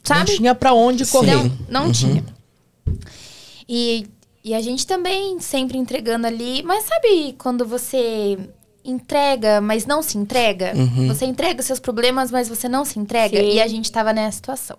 [0.03, 0.31] sabe?
[0.31, 1.35] Não tinha pra onde correr.
[1.69, 2.23] Não, não tinha.
[3.67, 4.07] E,
[4.43, 6.63] e a gente também sempre entregando ali.
[6.63, 8.37] Mas sabe quando você
[8.83, 10.73] entrega, mas não se entrega?
[11.07, 13.37] Você entrega seus problemas, mas você não se entrega?
[13.37, 13.53] Sim.
[13.53, 14.77] E a gente tava nessa situação,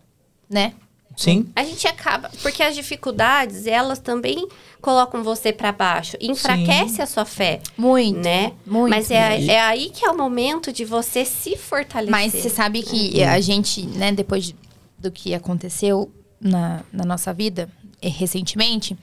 [0.50, 0.72] né?
[1.16, 1.46] Sim.
[1.54, 2.30] A gente acaba.
[2.42, 4.46] Porque as dificuldades, elas também
[4.80, 6.16] colocam você pra baixo.
[6.20, 7.60] Enfraquece a sua fé.
[7.76, 8.18] Muito.
[8.20, 8.52] Né?
[8.66, 8.90] Muito.
[8.90, 12.10] Mas é, é aí que é o momento de você se fortalecer.
[12.10, 14.56] Mas você sabe que a gente, né, depois de-
[14.98, 16.10] do que aconteceu
[16.40, 17.68] na, na nossa vida
[18.08, 18.96] recentemente,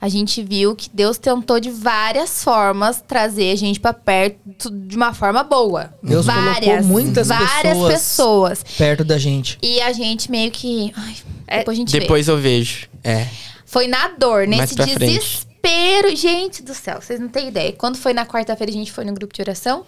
[0.00, 4.96] a gente viu que Deus tentou de várias formas trazer a gente pra perto de
[4.96, 5.92] uma forma boa.
[6.02, 8.64] Deus colocou várias, muitas várias pessoas pessoas.
[8.76, 9.58] Perto da gente.
[9.62, 10.92] E a gente meio que.
[10.96, 11.16] ai,
[11.46, 12.00] É, depois a gente vê.
[12.00, 12.88] Depois eu vejo.
[13.04, 13.26] É.
[13.66, 15.18] Foi na dor, nesse pra frente.
[15.18, 16.16] desespero.
[16.16, 17.72] Gente do céu, vocês não têm ideia.
[17.72, 19.84] Quando foi na quarta-feira, a gente foi no grupo de oração.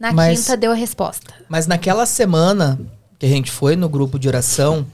[0.00, 1.32] Na Mas- quinta deu a resposta.
[1.48, 2.80] Mas naquela semana
[3.18, 4.84] que a gente foi no grupo de oração,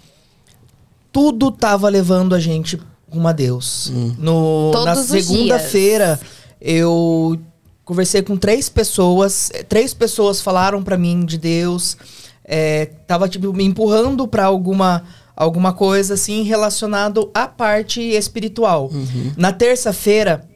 [1.12, 2.80] tudo tava levando a gente
[3.10, 3.90] rumo a Deus.
[4.18, 6.20] No, na Todos os segunda-feira,
[6.60, 7.38] eu
[7.84, 9.50] conversei com três pessoas.
[9.54, 11.96] eh, Três pessoas falaram pra mim de Deus.
[12.44, 15.04] É, tava, tipo, me empurrando pra alguma,
[15.36, 18.90] alguma coisa, assim, relacionado à parte espiritual.
[19.36, 20.48] Na terça-feira,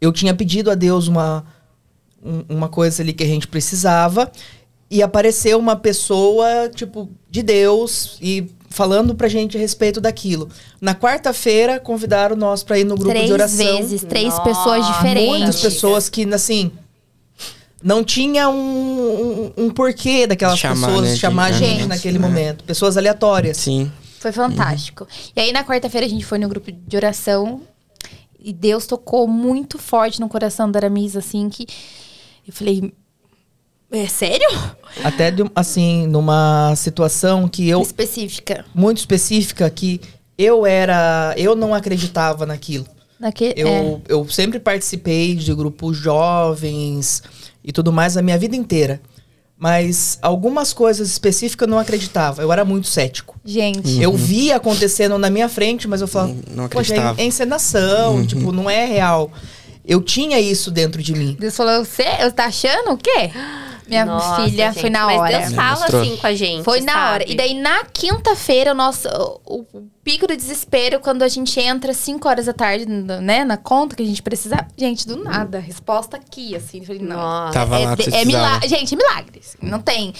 [0.00, 1.44] eu tinha pedido a Deus uma,
[2.22, 4.30] um- uma coisa ali que a gente precisava
[4.90, 10.48] e apareceu uma pessoa, tipo, de Deus e falando pra gente a respeito daquilo.
[10.80, 13.76] Na quarta-feira, convidaram nós pra ir no grupo três de oração.
[13.78, 15.28] vezes, três Nossa, pessoas diferentes.
[15.38, 16.70] Muitas pessoas que, assim,
[17.82, 21.86] não tinha um, um, um porquê daquelas Chamar, pessoas né, chamar a gente Gente.
[21.88, 22.20] naquele É.
[22.20, 22.64] momento.
[22.64, 23.56] Pessoas aleatórias.
[23.58, 23.90] Sim.
[24.18, 25.06] Foi fantástico.
[25.36, 27.60] E aí, na quarta-feira, a gente foi no grupo de oração.
[28.40, 31.66] E Deus tocou muito forte no coração da Aramis, assim, que...
[32.46, 32.92] Eu falei...
[33.90, 34.48] É sério?
[35.04, 37.80] Até, de, assim, numa situação que eu...
[37.82, 38.64] Específica.
[38.74, 40.00] Muito específica, que
[40.36, 41.32] eu era...
[41.36, 42.86] Eu não acreditava naquilo.
[43.18, 44.00] Naquele, Eu, é.
[44.08, 47.22] eu sempre participei de grupos jovens
[47.64, 49.00] e tudo mais a minha vida inteira.
[49.58, 52.42] Mas algumas coisas específicas eu não acreditava.
[52.42, 53.40] Eu era muito cético.
[53.42, 57.22] Gente, Eu via acontecendo na minha frente, mas eu falava, Não- não poxa, é, acreditava.
[57.22, 59.30] encenação, tipo, não é real.
[59.82, 61.36] Eu tinha isso dentro de mim.
[61.40, 63.30] Deus falou, você tá achando o quê?
[63.86, 65.38] Minha Nossa, filha, gente, foi na mas hora.
[65.38, 66.02] Deus fala Mostrou.
[66.02, 66.64] assim com a gente.
[66.64, 67.12] Foi na sabe?
[67.12, 67.30] hora.
[67.30, 69.08] E daí, na quinta-feira, o nosso
[69.44, 73.56] o, o pico do desespero, quando a gente entra 5 horas da tarde, né, na
[73.56, 74.66] conta que a gente precisava.
[74.76, 76.84] Gente, do nada, resposta aqui, assim.
[76.84, 77.16] Falei, não.
[77.16, 77.52] Nossa.
[77.52, 78.68] Tava é, lá você é milagre.
[78.68, 79.40] Gente, é milagre.
[79.40, 80.12] assim, Não tem.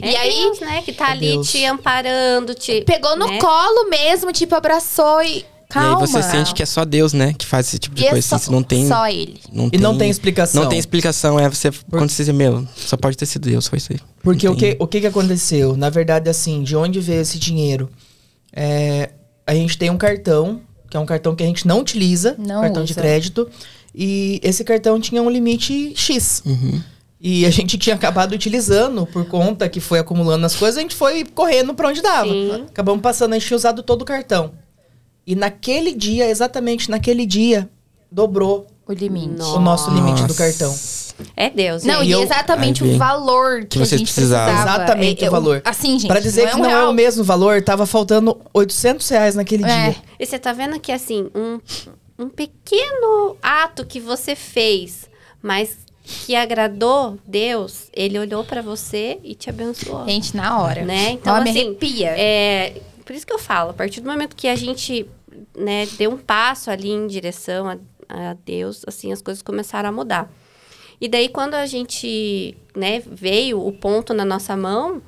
[0.00, 1.50] É e aí, Deus, né, que tá É ali Deus.
[1.50, 2.82] te amparando, te.
[2.82, 3.38] pegou no né?
[3.38, 5.44] colo mesmo, tipo, abraçou e.
[5.72, 5.88] Calma.
[5.88, 7.32] E aí você sente que é só Deus, né?
[7.32, 8.26] Que faz esse tipo de E é coisa.
[8.28, 8.86] só, assim, não tem.
[8.86, 9.40] Só ele.
[9.52, 10.62] Não E não tem explicação.
[10.62, 11.38] Não tem explicação.
[11.40, 11.70] É você.
[11.90, 13.98] Quando você diz, meu, só pode ter sido Deus, foi isso aí.
[14.22, 15.76] Porque Não o que, tem- o que que aconteceu?
[15.76, 17.88] Na verdade, assim, de onde veio esse dinheiro?
[18.52, 19.10] É,
[19.46, 22.60] a gente tem um cartão, que é um cartão que a gente não utiliza, Não
[22.60, 23.00] cartão de usa.
[23.00, 23.48] crédito.
[23.94, 26.42] E esse cartão tinha um limite X.
[26.46, 26.80] Uhum.
[27.20, 30.94] E a gente tinha acabado utilizando por conta que foi acumulando as coisas, a gente
[30.94, 32.28] foi correndo pra onde dava.
[32.28, 32.64] Sim.
[32.68, 34.52] Acabamos passando, a gente tinha usado todo o cartão.
[35.26, 37.68] E naquele dia, exatamente naquele dia,
[38.10, 39.40] dobrou O limite.
[39.42, 40.34] o nosso limite do Nossa.
[40.34, 40.74] cartão.
[41.36, 42.04] É Deus, Não, né?
[42.06, 44.52] E e eu- exatamente o valor que, Que a vocês gente precisavam.
[44.54, 44.82] precisava.
[44.82, 45.62] Exatamente É, o valor.
[45.64, 46.08] Assim, gente.
[46.08, 46.90] Pra dizer que um não é real.
[46.90, 49.90] o mesmo valor, tava faltando 800 reais naquele É.
[49.90, 49.96] dia.
[50.18, 51.60] E você tá vendo que, assim, um,
[52.18, 55.02] um pequeno ato que você fez,
[55.40, 60.04] mas que agradou Deus, ele olhou pra você e te abençoou.
[60.06, 60.84] Gente, na hora.
[60.84, 61.10] Né?
[61.12, 62.08] Então, Ó, assim, arrepia.
[62.18, 65.08] É, por isso que eu falo, a partir do momento que a gente
[65.56, 69.92] né, deu um passo ali em direção a, a Deus, assim, as coisas começaram a
[69.92, 70.30] mudar.
[71.00, 75.02] E daí, quando a gente né, veio o ponto na nossa mão,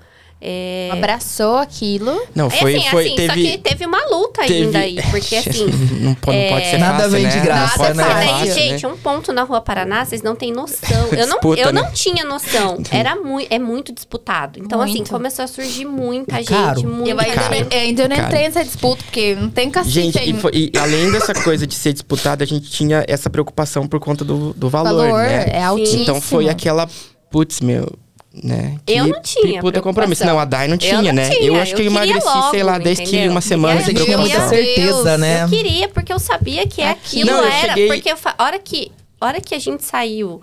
[0.44, 2.20] é, Abraçou aquilo.
[2.34, 2.76] Não, é foi.
[2.76, 5.66] assim, foi assim, teve, só que teve uma luta teve- ainda aí, porque assim...
[6.00, 7.30] não, pode, não pode ser Nada fácil, vem né?
[7.30, 8.02] de graça, Não pode né?
[8.04, 8.92] ser Mas aí, fácil, gente, né?
[8.92, 11.08] um ponto na Rua Paraná, vocês não têm noção.
[11.10, 11.80] Eu não, Disputa, eu né?
[11.82, 12.78] não tinha noção.
[12.92, 14.58] Era muito, é muito disputado.
[14.58, 15.10] Então, assim, Muito.
[15.10, 16.82] começou a surgir muita gente, Caro.
[16.86, 17.54] muita Eu ainda, Caro.
[17.70, 20.30] eu ainda não entrei nessa disputa, porque não tem cacete Gente, aí.
[20.30, 23.98] e, foi- e além dessa coisa de ser disputada, a gente tinha essa preocupação por
[24.00, 25.46] conta do, do valor, valor né?
[25.52, 26.02] é altíssimo.
[26.02, 26.88] Então foi aquela,
[27.30, 27.90] putz, meu,
[28.42, 28.78] né?
[28.86, 30.24] Eu que não tinha Puta compromisso.
[30.24, 31.28] Não, a Dai não Eu tinha, não né?
[31.30, 33.30] tinha, Eu acho que eu eu emagreci, sei lá, logo, 10 quilos em entendeu?
[33.32, 33.80] uma semana.
[33.80, 35.44] Você tinha eu muita certeza, né?
[35.44, 37.68] Eu queria, porque eu sabia que aquilo Não, eu era.
[37.68, 38.90] cheguei- Porque eu fa- a hora que,
[39.20, 40.40] a hora que a gente saiu,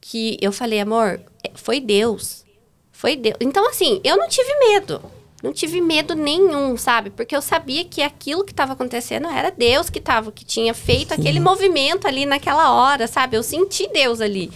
[0.00, 2.44] que eu falei, amor, é, foi Deus.
[2.92, 3.36] Foi Deus.
[3.40, 5.00] Então, assim, eu não tive medo.
[5.42, 7.08] Não tive medo nenhum, sabe?
[7.08, 11.14] Porque eu sabia que aquilo que estava acontecendo era Deus que tava, que tinha feito
[11.14, 13.38] aquele movimento ali naquela hora, sabe?
[13.38, 14.52] Eu senti Deus ali.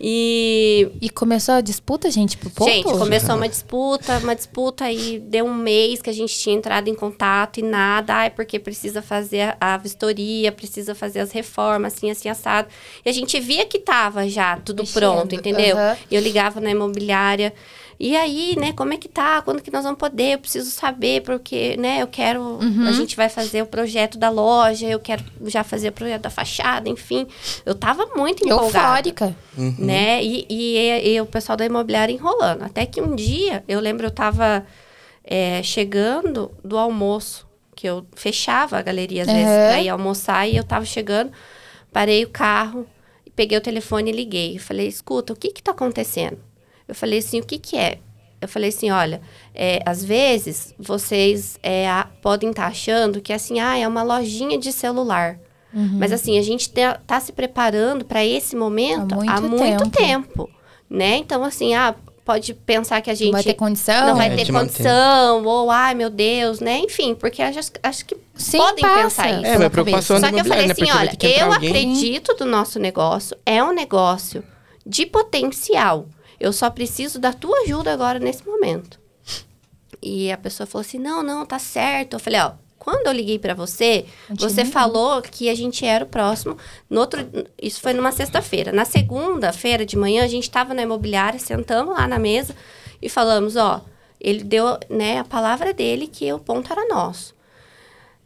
[0.00, 2.70] E E começou a disputa, gente, pro ponto?
[2.70, 6.88] Gente, começou uma disputa, uma disputa e deu um mês que a gente tinha entrado
[6.88, 8.14] em contato e nada.
[8.14, 12.68] Ai, porque precisa fazer a, a vistoria, precisa fazer as reformas, assim, assim, assado.
[13.04, 15.76] E a gente via que tava já tudo Mexendo, pronto, entendeu?
[15.76, 15.96] aham.
[16.10, 17.52] E eu ligava na imobiliária.
[18.00, 19.42] E aí, né, como é que tá?
[19.42, 20.34] Quando que nós vamos poder?
[20.34, 22.40] Eu preciso saber, porque, né, eu quero.
[22.40, 22.86] Uhum.
[22.86, 26.30] A gente vai fazer o projeto da loja, eu quero já fazer o projeto da
[26.30, 27.26] fachada, enfim.
[27.66, 29.36] Eu tava muito empolgada Eufórica.
[29.78, 30.22] né?
[30.22, 32.62] E, e, e o pessoal da imobiliária enrolando.
[32.62, 34.64] Até que um dia, eu lembro, eu tava
[35.24, 39.68] é, chegando do almoço, que eu fechava a galeria às vezes Aham.
[39.68, 41.32] pra ir almoçar, e eu tava chegando,
[41.92, 42.86] parei o carro,
[43.34, 44.56] peguei o telefone e liguei.
[44.56, 46.47] Eu falei, escuta, o que que tá acontecendo?
[46.88, 47.98] Eu falei assim, o que que é?
[48.40, 49.20] Eu falei assim, olha,
[49.54, 54.56] é, às vezes vocês é, a- podem estar achando que assim, ah, é uma lojinha
[54.58, 55.38] de celular.
[55.70, 59.90] Mas assim, a gente tá, tá se preparando para esse momento Há há muito muito,
[59.90, 60.44] tempo.
[60.46, 60.50] tempo.
[60.88, 61.16] né?
[61.18, 61.94] Então assim, ah,
[62.24, 64.06] pode pensar que a gente Não vai ter condição?
[64.06, 64.68] não vai É, ter de manter.
[64.72, 66.78] condição, ou ai meu Deus, né?
[66.78, 69.02] Enfim, porque acho, acho que Sim, podem passa.
[69.02, 69.46] pensar isso.
[69.46, 70.72] É, minha preocupação é Só que eu falei né?
[70.72, 71.68] assim, olha, eu alguém.
[71.68, 74.42] acredito do nosso negócio, é um negócio
[74.86, 76.06] de potencial.
[76.40, 78.98] Eu só preciso da tua ajuda agora nesse momento.
[80.00, 82.14] E a pessoa falou assim: "Não, não, tá certo".
[82.14, 86.08] Eu falei: "Ó, quando eu liguei pra você, você falou que a gente era o
[86.08, 86.56] próximo.
[86.88, 87.20] No outro,
[87.60, 88.70] isso foi numa sexta-feira.
[88.72, 92.54] Na segunda-feira de manhã, a gente tava na imobiliária, sentamos lá na mesa
[93.02, 93.80] e falamos, ó,
[94.20, 97.34] ele deu, né, a palavra dele que o ponto era nosso.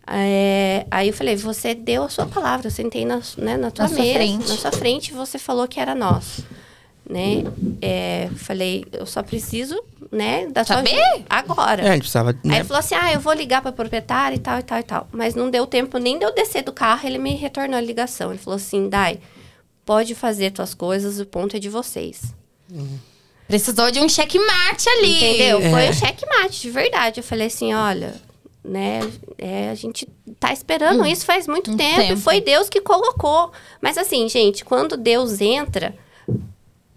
[0.06, 3.84] É, aí eu falei, você deu a sua palavra, eu sentei na, né, na tua
[3.84, 4.48] Na sua mesa, frente.
[4.48, 6.44] na sua frente, e você falou que era nosso.
[7.08, 7.42] Né?
[7.82, 10.90] É, falei, eu só preciso, né, da sua Saber?
[11.02, 11.82] ajuda agora.
[11.82, 12.30] É, a gente precisava.
[12.30, 12.56] Aí Né?
[12.58, 15.08] ele falou assim: ah, eu vou ligar pra proprietária e tal, e tal, e tal.
[15.12, 18.30] Mas não deu tempo nem de eu descer do carro, ele me retornou a ligação.
[18.30, 19.18] Ele falou assim: Dai,
[19.84, 22.22] pode fazer tuas coisas, o ponto é de vocês.
[23.48, 25.16] Precisou de um checkmate ali.
[25.16, 25.58] Entendeu?
[25.60, 25.70] É.
[25.70, 27.20] Foi o checkmate, de verdade.
[27.20, 28.14] Eu falei assim: olha,
[28.64, 29.00] né,
[29.36, 30.08] é, a gente
[30.38, 32.12] tá esperando isso faz muito um tempo, tempo.
[32.14, 33.50] e foi Deus que colocou.
[33.80, 35.94] Mas assim, gente, quando Deus entra,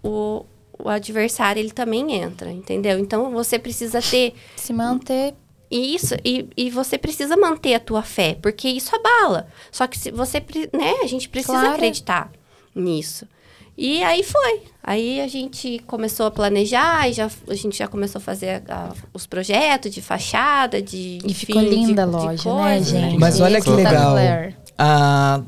[0.06, 0.46] o,
[0.78, 2.98] o adversário ele também entra, entendeu?
[2.98, 5.34] Então você precisa ter Se manter.
[5.68, 9.48] Isso, e, e você precisa manter a tua fé, porque isso abala.
[9.72, 10.38] Só que se você,
[10.72, 11.74] né, a gente precisa Claro.
[11.74, 12.30] acreditar
[12.72, 13.26] nisso.
[13.76, 14.62] E aí foi.
[14.82, 18.92] Aí a gente começou a planejar, e já, a gente já começou a fazer a-
[19.12, 21.18] os projetos de fachada, de.
[21.26, 23.18] E ficou enfim, de- linda a de loja, né, gente?
[23.18, 24.14] Mas olha que legal.
[24.78, 25.42] Ah,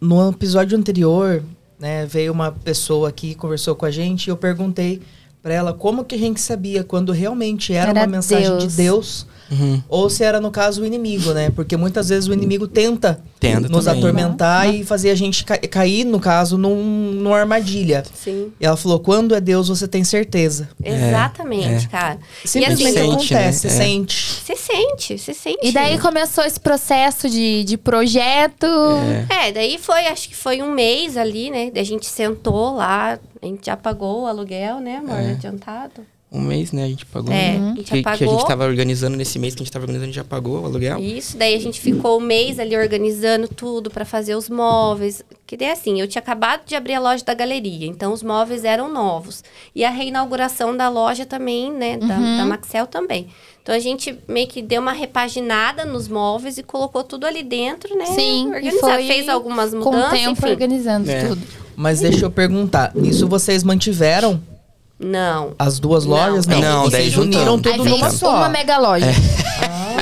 [0.00, 1.42] no episódio anterior,
[1.78, 5.00] né, veio uma pessoa aqui conversou com a gente e eu perguntei
[5.42, 8.64] pra ela como que a gente sabia quando realmente era, Era uma mensagem Deus.
[8.64, 9.82] de Deus Uhum.
[9.88, 11.50] ou se era no caso o inimigo, né?
[11.50, 13.98] Porque muitas vezes o inimigo tenta Tenta nos também.
[14.02, 18.02] atormentar e fazer a gente ca- cair, no caso, num, numa armadilha.
[18.14, 20.68] Sim, E ela falou: quando é Deus, você tem certeza.
[20.84, 21.88] exatamente, é.
[21.88, 22.18] cara.
[22.44, 22.98] Simplesmente Sente,
[23.34, 23.52] acontece, né?
[23.52, 23.70] você É.
[23.70, 24.16] sente.
[24.44, 25.58] Você sente, você sente.
[25.62, 28.66] E daí começou esse processo de, de projeto.
[29.30, 29.48] É.
[29.48, 31.70] É, daí foi, acho que foi um mês ali, né?
[31.74, 35.18] A gente sentou lá, a gente já pagou o aluguel, né, amor?
[35.18, 35.30] É.
[35.30, 36.02] Adiantado.
[36.30, 36.84] Um mês, né?
[36.84, 37.32] A gente pagou.
[37.32, 37.72] É, né?
[37.72, 38.34] a gente que, que a apagou.
[38.38, 40.66] gente tava organizando nesse mês que a gente tava organizando, a gente já pagou o
[40.66, 40.98] aluguel.
[40.98, 45.22] Isso, daí a gente ficou um mês ali organizando tudo pra fazer os móveis.
[45.46, 48.62] Que daí assim, eu tinha acabado de abrir a loja da galeria, então os móveis
[48.64, 49.42] eram novos.
[49.74, 53.28] E a reinauguração da loja também, né, da, da Maxel também.
[53.62, 57.96] Então a gente meio que deu uma repaginada nos móveis e colocou tudo ali dentro,
[57.96, 58.04] né?
[58.06, 60.50] Sim, e foi Fez algumas Com o mudanças, tempo enfim.
[60.50, 61.26] organizando É.
[61.28, 61.42] tudo.
[61.74, 64.40] Mas deixa eu perguntar: isso vocês mantiveram
[64.98, 65.54] Não.
[65.58, 66.10] as duas Não.
[66.16, 66.46] lojas?
[66.46, 68.36] Não, Não, vocês daí Aí tudo fez numa só.
[68.36, 69.06] uma mega loja.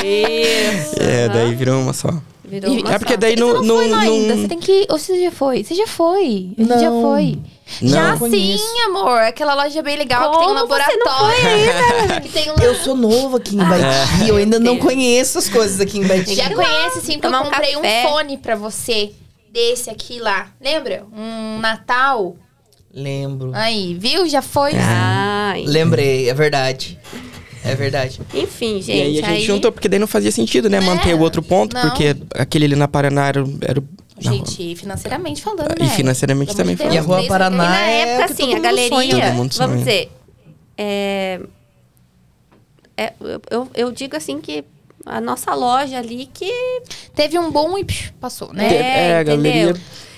[0.04, 0.96] Isso.
[1.02, 2.08] É, daí virou uma só.
[2.44, 3.18] Virou E- uma é porque só.
[3.18, 3.62] daí Você no.
[3.62, 4.36] não lá no- ainda.
[4.36, 4.86] Você tem que.
[4.88, 5.64] Ou você já foi?
[5.64, 6.52] Você já foi.
[6.56, 7.02] A gente já Não.
[7.02, 7.38] foi.
[7.82, 7.88] Não.
[7.90, 8.64] já Não conheço.
[8.64, 9.18] sim, amor.
[9.22, 12.20] Aquela loja bem legal que tem um Como você não laboratório.
[12.22, 15.80] que tem um Eu sou novo aqui em Baiti, eu ainda não conheço as coisas
[15.80, 16.34] aqui em Baiti.
[16.36, 19.12] Já conhece sim, porque eu Tomar comprei um, fone pra você.
[19.52, 20.48] Desse aqui lá.
[20.60, 21.04] Lembra?
[21.12, 22.36] Um Natal.
[22.96, 23.50] Lembro.
[23.54, 24.26] Aí, viu?
[24.26, 24.72] Já foi.
[24.74, 25.64] Ai.
[25.66, 26.98] Lembrei, é verdade.
[27.62, 28.20] É verdade.
[28.32, 28.96] Enfim, gente.
[28.96, 30.78] E aí a gente juntou, porque daí não fazia sentido, né?
[30.78, 31.82] É, Manter o outro ponto, não.
[31.82, 33.82] porque aquele ali na Paraná era, o- era
[34.24, 35.90] não, Gente, financeiramente falando, E né?
[35.90, 38.32] financeiramente Pelo amor também de Deus, E a Rua Paraná E na é época, que
[38.32, 39.66] assim, a mundo galeria, mundo sonha.
[39.68, 40.10] vamos dizer,
[40.78, 41.40] é,
[42.96, 43.12] é,
[43.50, 44.64] eu, eu, digo assim que
[45.04, 46.50] a nossa loja ali que
[47.14, 48.66] Teve um bom e psh, passou, né?
[48.74, 49.76] É, É, a entendeu?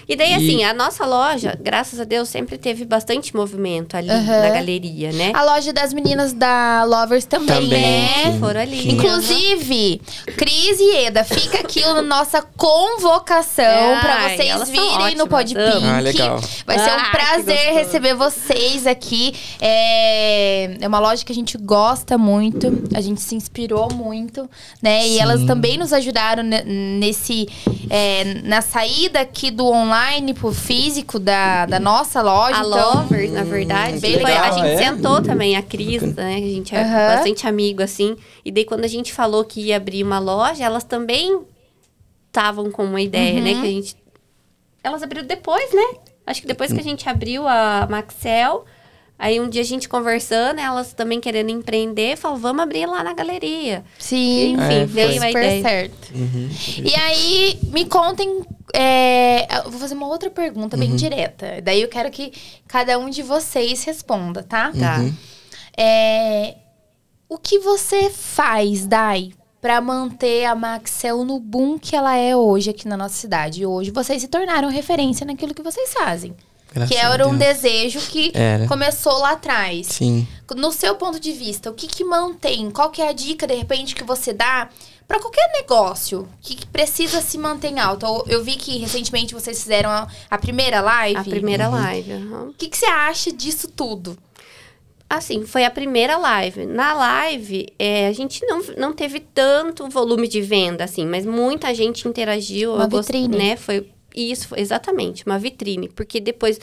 [0.08, 4.08] E daí, E- assim, a nossa loja, graças a Deus, sempre teve bastante movimento ali
[4.10, 4.40] Aham.
[4.40, 5.32] na galeria, né?
[5.34, 8.32] A loja das meninas da Lovers também, Também, né?
[8.32, 8.38] sim.
[8.40, 8.82] Foram ali.
[8.82, 8.88] Sim.
[8.92, 10.00] Inclusive,
[10.36, 15.58] Cris e Eda, fica aqui a nossa convocação pra Ai, vocês virem no ótimas, Pod
[15.58, 15.72] amo.
[15.72, 15.86] Pink.
[15.86, 16.40] Ah, legal.
[16.66, 19.34] Vai ser um Ah, prazer receber vocês aqui.
[19.60, 20.76] É...
[20.80, 24.48] é uma loja que a gente gosta muito, a gente se inspirou muito,
[24.82, 25.06] né?
[25.06, 25.20] E Sim.
[25.20, 27.46] elas também nos ajudaram ne- nesse
[27.90, 29.97] é, na saída aqui do online
[30.34, 32.56] pro físico da, da nossa loja.
[32.56, 34.76] A então, Lovers, na verdade, bem foi- a gente é?
[34.78, 36.36] sentou também, a Cris, né?
[36.36, 37.14] A gente é Aham.
[37.16, 38.16] bastante amigo, assim.
[38.44, 41.40] E daí, quando a gente falou que ia abrir uma loja, elas também
[42.28, 43.42] estavam com uma ideia, Uhum.
[43.44, 43.52] né?
[43.54, 43.96] Que a gente...
[44.84, 45.98] Elas abriram depois, né?
[46.26, 48.64] Acho que depois que a gente abriu a Maxel...
[49.20, 53.12] Aí um dia a gente conversando, elas também querendo empreender, falou, vamos abrir lá na
[53.12, 53.84] galeria.
[53.98, 55.16] Sim, Enfim, É, veio foi.
[55.16, 55.62] a super ideia.
[55.62, 56.14] certo.
[56.14, 56.48] Uhum.
[56.84, 58.42] E aí, me contem.
[58.74, 61.60] É, eu vou fazer uma outra pergunta bem direta.
[61.62, 62.32] Daí eu quero que
[62.66, 64.72] cada um de vocês responda, tá?
[64.72, 64.98] Tá.
[64.98, 65.14] Uhum.
[65.76, 66.56] É,
[67.28, 72.70] o que você faz, Dai, pra manter a Maxel no boom que ela é hoje
[72.70, 73.64] aqui na nossa cidade?
[73.64, 76.34] Hoje vocês se tornaram referência naquilo que vocês fazem.
[76.72, 78.66] Graças que era um desejo que Era.
[78.66, 79.86] começou lá atrás.
[79.86, 80.28] Sim.
[80.54, 82.70] No seu ponto de vista, o que, que mantém?
[82.70, 84.68] Qual que é a dica, de repente, que você dá
[85.08, 88.06] para qualquer negócio que precisa se manter em alta?
[88.26, 91.18] Eu, vi que recentemente vocês fizeram a, a primeira live.
[91.18, 92.12] A primeira live.
[92.12, 92.48] aham.
[92.50, 94.16] O que, que você acha disso tudo?
[95.10, 96.66] Assim, foi a primeira live.
[96.66, 101.74] Na live, é, a gente não, não teve tanto volume de venda, assim, mas muita
[101.74, 102.74] gente interagiu.
[102.74, 103.36] Uma gost- vitrine.
[103.38, 103.56] Né?
[103.56, 105.88] Foi isso, foi exatamente, uma vitrine.
[105.88, 106.60] Porque depois,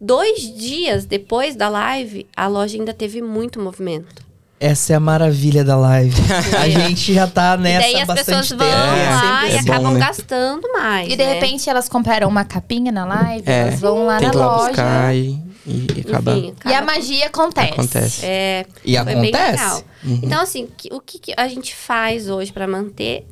[0.00, 4.24] dois dias depois da live, a loja ainda teve muito movimento.
[4.66, 6.14] Essa é a maravilha da live.
[6.58, 8.64] A gente já tá e nessa daí há as bastante pessoas tempo.
[8.64, 9.66] vão e é lá sempre e é assim.
[9.66, 10.00] bom, acabam né?
[10.00, 11.06] gastando mais.
[11.06, 11.32] E de né?
[11.34, 13.60] repente elas compraram uma capinha na live, É.
[13.60, 14.68] elas vão lá Tem na lá loja.
[14.68, 16.36] buscar e, e acabar.
[16.38, 17.72] Enfim, E a acaba- magia acontece.
[17.72, 18.20] Acontece.
[18.26, 19.50] É, E foi bem acontece.
[19.52, 19.82] legal.
[20.22, 23.26] Então, assim, o que, que a gente faz hoje para manter?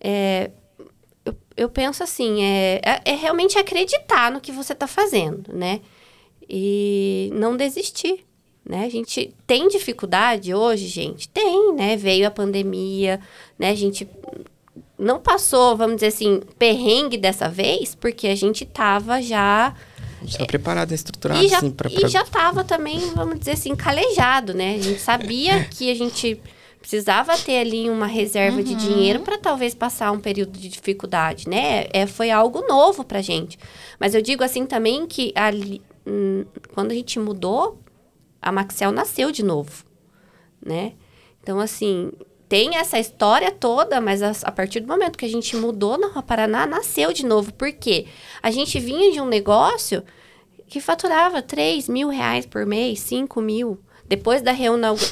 [0.00, 0.50] É,
[1.24, 5.80] eu, eu penso assim, é, é, é realmente acreditar no que você está fazendo, né?
[6.50, 8.24] E não desistir,
[8.68, 8.84] né?
[8.84, 11.28] A gente tem dificuldade hoje, gente?
[11.28, 11.96] Tem, né?
[11.96, 13.18] Veio a pandemia,
[13.58, 13.70] né?
[13.70, 14.06] A gente
[14.98, 19.74] não passou, vamos dizer assim, perrengue dessa vez, porque a gente tava já
[20.22, 23.52] gente tá preparado, estruturado, e já, assim, pra, e pra- já tava também, vamos dizer
[23.52, 24.74] assim, calejado, né?
[24.74, 26.40] A gente sabia que a gente
[26.80, 31.86] precisava ter ali uma reserva de dinheiro para talvez passar um período de dificuldade, né?
[31.92, 33.58] É, foi algo novo pra gente.
[33.98, 37.78] Mas eu digo assim também que ali, hum, quando a gente mudou,
[38.40, 39.84] a Maxel nasceu de novo,
[40.64, 40.92] né?
[41.42, 42.12] Então, assim,
[42.48, 46.08] tem essa história toda, mas a, a partir do momento que a gente mudou na
[46.08, 47.52] Rua Paraná, nasceu de novo.
[47.52, 48.06] Por quê?
[48.42, 50.02] A gente vinha de um negócio
[50.66, 53.78] que faturava 3 mil reais por mês, 5 mil.
[54.06, 54.52] Depois da,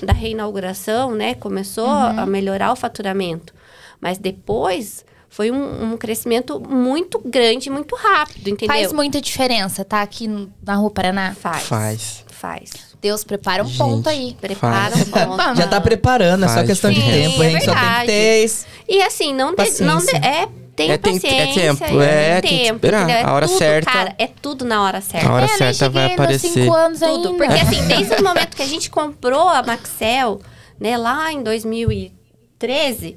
[0.02, 3.54] da reinauguração, né, começou a melhorar o faturamento.
[4.00, 8.74] Mas depois foi um, um crescimento muito grande, muito rápido, entendeu?
[8.74, 10.00] Faz muita diferença, tá?
[10.00, 10.26] Aqui
[10.62, 11.34] na Rua Paraná.
[11.34, 11.64] Faz.
[11.64, 12.24] Faz.
[12.28, 12.85] Faz.
[13.00, 13.78] Deus, prepara um Gente.
[13.78, 14.36] ponto aí.
[14.40, 15.56] Prepara um ponto.
[15.56, 17.30] Já tá preparando, é só Faz questão de diferença.
[17.30, 17.42] tempo.
[17.42, 18.50] A gente Sim, só é tem que ter
[18.88, 22.40] E assim, não, de, não de- é tem É, tem- é paciência, tempo, e é,
[22.42, 23.08] tem tempo, esperar.
[23.08, 23.90] É A hora tudo, certa.
[23.90, 25.26] Cara, é tudo na hora certa.
[25.28, 26.48] A hora é, certa vai aparecer.
[26.48, 27.28] cinco anos Tudo.
[27.28, 27.44] ainda.
[27.46, 30.38] Porque assim, desde o momento que a gente comprou a Maxel,
[30.78, 33.16] né, lá em 2013,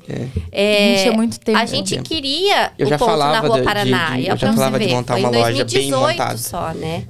[0.51, 1.57] é, Gente, é muito tempo.
[1.57, 2.07] a gente Tempo.
[2.07, 4.09] queria Eu o já ponto falava na Rua de- de- Paraná.
[4.15, 5.45] de- e é eu já pra você falava de ver, montar foi uma em loja
[5.51, 6.37] bem 2018 montada.
[6.37, 7.03] só, né?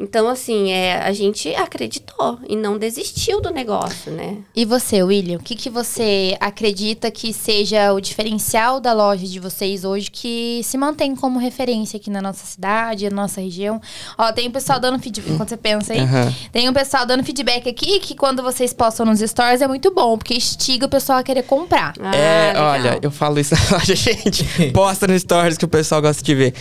[0.00, 4.38] Então, assim, é, a gente acreditou e não desistiu do negócio, né?
[4.56, 9.38] E você, William, o que, que você acredita que seja o diferencial da loja de
[9.38, 13.78] vocês hoje que se mantém como referência aqui na nossa cidade, na nossa região?
[14.16, 16.34] Ó, tem um pessoal dando feedback, enquanto você pensa aí, Aham.
[16.50, 20.16] tem um pessoal dando feedback aqui que quando vocês postam nos stories é muito bom,
[20.16, 21.92] porque instiga o pessoal a querer comprar.
[22.00, 22.70] Ah, é, legal.
[22.70, 24.44] olha, eu falo isso na loja, gente.
[24.72, 26.54] Posta no stories que o pessoal gosta de ver.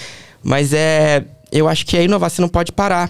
[0.43, 1.23] Mas é.
[1.51, 3.09] Eu acho que a inovação não pode parar.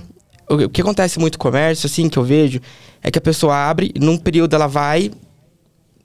[0.50, 2.60] O, que acontece muito no comércio, assim, que eu vejo,
[3.04, 5.12] é que a pessoa abre, num período ela vai,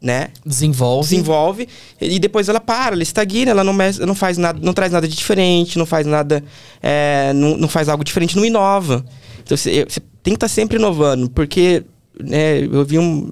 [0.01, 0.29] né?
[0.45, 1.09] Desenvolve.
[1.09, 1.69] desenvolve
[2.01, 5.09] e depois ela para, ela estagna, ela não, mes- não faz nada, não traz nada
[5.09, 6.45] de diferente, não faz nada,
[6.83, 9.03] é, não, não faz algo diferente, não inova.
[9.43, 11.83] Então você, você tem que estar sempre inovando, porque
[12.23, 13.31] né, eu vi um-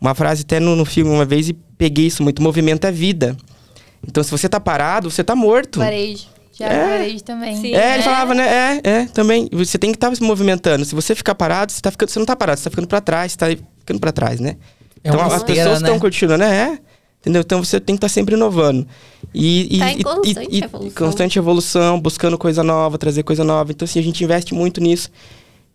[0.00, 3.36] uma frase até no, no filme uma vez e peguei isso muito: movimento é vida.
[4.06, 5.78] Então se você tá parado, você tá morto.
[5.78, 6.26] Varejo.
[6.58, 6.88] Já É.
[6.98, 7.56] varejo também.
[7.56, 7.74] Sim.
[7.74, 8.02] É, ele É.
[8.02, 8.80] falava, né?
[8.82, 9.48] É, é, também.
[9.52, 10.84] Você tem que estar se movimentando.
[10.84, 13.00] Se você ficar parado, você, tá ficando, você não tá parado, você tá ficando pra
[13.00, 13.46] trás, você tá
[13.78, 14.56] ficando pra trás, né?
[15.04, 15.88] É então as pessoas né?
[15.88, 16.72] estão continuando, né?
[16.84, 16.88] É.
[17.20, 17.42] Entendeu?
[17.42, 18.86] Então você tem que estar sempre inovando.
[19.34, 21.06] E, e, Tá em constante e- e- evolução.
[21.06, 23.70] constante evolução, buscando coisa nova, trazer coisa nova.
[23.72, 25.10] Então, assim, a gente investe muito nisso.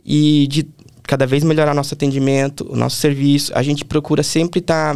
[0.06, 0.66] E de
[1.04, 3.52] cada vez melhorar nosso atendimento, o nosso serviço.
[3.56, 4.96] A gente procura sempre estar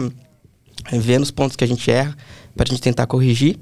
[0.91, 2.15] vendo os pontos que a gente erra,
[2.55, 3.57] para a gente tentar corrigir.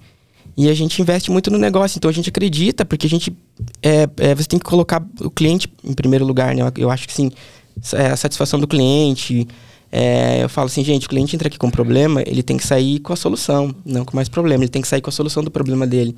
[0.57, 3.35] E a gente investe muito no negócio, então a gente acredita, porque a gente.
[3.81, 6.61] É, é, você tem que colocar o cliente em primeiro lugar, né?
[6.77, 7.29] Eu- acho que sim,
[7.93, 9.47] é a satisfação do cliente.
[9.91, 12.99] é, eu falo assim, gente, o cliente entra aqui com problema, ele tem que sair
[12.99, 14.63] com a solução, não com mais problema.
[14.63, 16.13] Ele tem que sair com a solução do problema dele.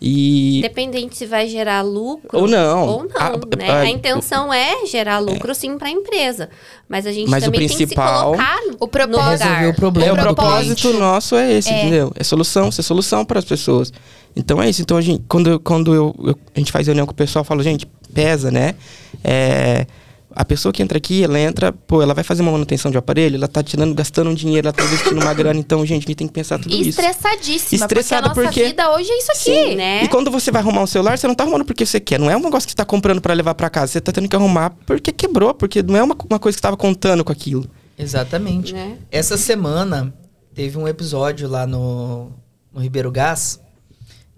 [0.00, 0.58] E.
[0.60, 2.86] Independente se vai gerar lucro Ou não.
[2.88, 3.70] ou não, A- né?
[3.70, 6.48] a- A, intenção é gerar lucro sim para a empresa,
[6.88, 9.38] mas a gente Mas o também tem que se principal- colocar O no propósito- lugar.
[9.38, 11.80] Resolver o problema É, o do propósito nosso é esse, É.
[11.82, 12.12] entendeu?
[12.16, 13.92] É solução, ser solução para as pessoas.
[14.34, 14.80] Então é isso.
[14.80, 17.46] Então a gente, quando, quando eu, eu- a gente faz reunião com o pessoal, eu
[17.46, 18.74] falo, gente, pesa, né?
[19.22, 19.86] É,
[20.34, 23.36] a pessoa que entra aqui, ela entra, pô, ela vai fazer uma manutenção de aparelho,
[23.36, 25.58] ela tá tirando, gastando um dinheiro, ela tá investindo uma grana.
[25.58, 27.00] Então, gente, a gente tem que pensar tudo E isso.
[27.00, 29.40] estressadíssima, Estressada porque a nossa porque- vida hoje é isso aqui.
[29.70, 30.04] Sim, né?
[30.04, 32.18] E quando você vai arrumar um celular, você não tá arrumando porque você quer.
[32.18, 33.92] Não é um negócio que você tá comprando para levar para casa.
[33.92, 36.62] Você tá tendo que arrumar porque quebrou, porque não é uma, uma coisa que você
[36.62, 37.66] tava contando com aquilo.
[37.98, 38.72] Exatamente.
[38.72, 38.98] Né?
[39.10, 40.14] Essa semana
[40.54, 42.30] teve um episódio lá no,
[42.72, 43.60] no Ribeiro Gás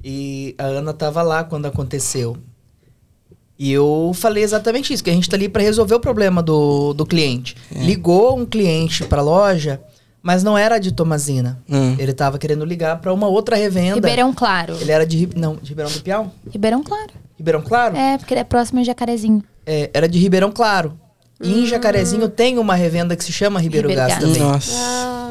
[0.05, 2.37] e a Ana tava lá quando aconteceu.
[3.59, 6.93] E eu falei exatamente isso, que a gente tá ali para resolver o problema do,
[6.95, 7.57] do cliente.
[7.71, 9.81] Ligou um cliente pra loja,
[10.23, 11.63] mas não era de Tomazina.
[11.69, 11.95] Hum.
[11.99, 13.95] Ele tava querendo ligar para uma outra revenda.
[13.95, 14.77] Ribeirão Claro.
[14.81, 16.33] Ele era de não, de Ribeirão do Piau?
[16.51, 17.11] Ribeirão Claro.
[17.39, 17.97] Ribeirão Claro?
[17.97, 19.43] É, porque ele é próximo de Jacarezinho.
[19.67, 20.99] É, era de Ribeirão Claro.
[21.41, 24.33] E em Jacarezinho tem uma revenda que se chama Ribeiro, Ribeiro Gás, Gás.
[24.37, 24.49] também.
[24.49, 24.73] Nossa.
[24.77, 25.22] Ah,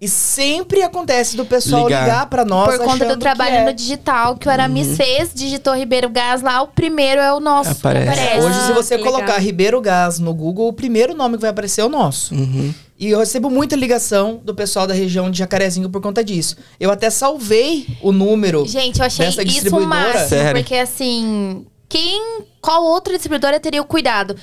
[0.00, 2.04] E sempre acontece do pessoal Ligar.
[2.04, 3.64] ligar, pra nós Por conta do trabalho é.
[3.64, 7.70] no digital que o Aramis fez, digitou Ribeiro Gás lá, o primeiro é o nosso.
[7.74, 8.08] que Aparece.
[8.08, 8.46] aparece.
[8.46, 9.40] Hoje, se Ah, você colocar legal.
[9.40, 12.32] Ribeiro Gás no Google, o primeiro nome que vai aparecer é o nosso.
[12.32, 12.72] Uhum.
[12.96, 16.56] E eu recebo muita ligação do pessoal da região de Jacarezinho por conta disso.
[16.78, 18.66] Eu até salvei o número.
[18.68, 20.60] Gente, eu achei Dessa isso máximo, Sério?
[20.60, 24.36] porque assim, quem, qual outra distribuidora teria o cuidado?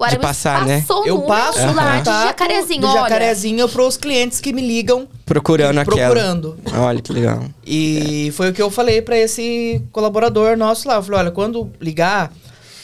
[0.00, 0.82] O Aramis passar, né?
[1.04, 3.00] eu passo o lá de Jacarezinho, do olha.
[3.02, 5.96] Jacarezinho pros clientes que me ligam Procurando aquela.
[5.98, 6.56] procurando.
[6.74, 7.44] Olha que legal.
[7.66, 10.94] E foi o que eu falei pra esse colaborador nosso lá.
[10.96, 12.32] Eu falei, olha, quando ligar,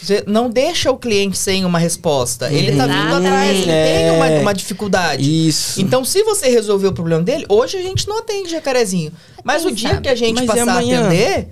[0.02, 2.52] você não deixa o cliente sem uma resposta.
[2.52, 3.26] Ele tá vindo Exatamente.
[3.26, 3.96] atrás, ele É.
[3.96, 5.48] tem uma, uma dificuldade.
[5.48, 5.80] Isso.
[5.80, 9.10] Então, se você resolver o problema dele, hoje a gente não atende jacarezinho.
[9.42, 10.02] Mas Quem o dia sabe?
[10.02, 11.48] que a gente Mas passar a atender,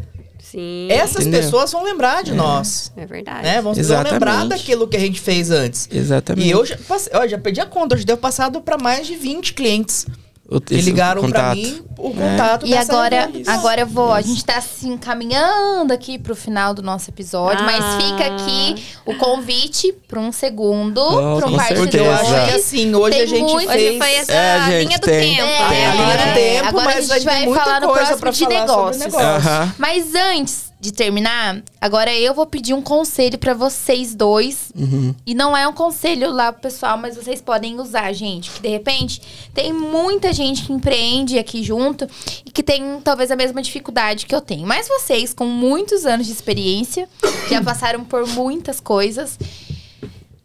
[0.55, 0.89] sim.
[0.91, 1.43] essas Entendeu?
[1.43, 2.93] pessoas vão lembrar de nós.
[2.97, 3.43] É verdade.
[3.43, 3.61] Né?
[3.61, 5.89] Vão, lembrar daquilo que a gente fez antes.
[5.91, 6.47] Exatamente.
[6.47, 9.17] E eu já, passei, ó, já perdi a conta, hoje devo passado para mais de
[9.17, 10.07] 20 clientes
[10.49, 11.57] O- que esse ligaram pra contato.
[11.57, 16.19] mim o contato E dessa agora, agora eu vou, a gente tá se encaminhando aqui
[16.19, 17.99] pro final do nosso episódio, mas Ah.
[18.01, 22.31] fica aqui o convite para um segundo, Oh, para um parte Porque eu acho que
[22.31, 22.55] 2.
[22.57, 23.99] assim, hoje Tem a gente muito- Hoje fez...
[23.99, 25.37] foi essa É, gente, linha do tem.
[25.37, 25.49] tempo.
[25.49, 25.77] É, a né?
[25.77, 28.49] linha do agora- tempo, agora mas a gente vai vai falar no próximo de o
[28.49, 29.05] negócios.
[29.05, 29.27] negócio.
[29.27, 29.75] Aham.
[29.79, 34.71] Mas antes de terminar, agora eu vou pedir um conselho pra vocês dois.
[34.77, 35.15] Uhum.
[35.25, 38.51] E não é um conselho lá pro pessoal, mas vocês podem usar, gente.
[38.51, 39.23] Que de repente
[39.55, 42.07] tem muita gente que empreende aqui junto
[42.45, 44.67] e que tem talvez a mesma dificuldade que eu tenho.
[44.67, 47.09] Mas vocês, com muitos anos de experiência,
[47.49, 49.39] já passaram por muitas coisas.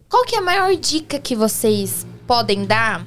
[0.07, 3.05] Qual que é a maior dica que vocês podem dar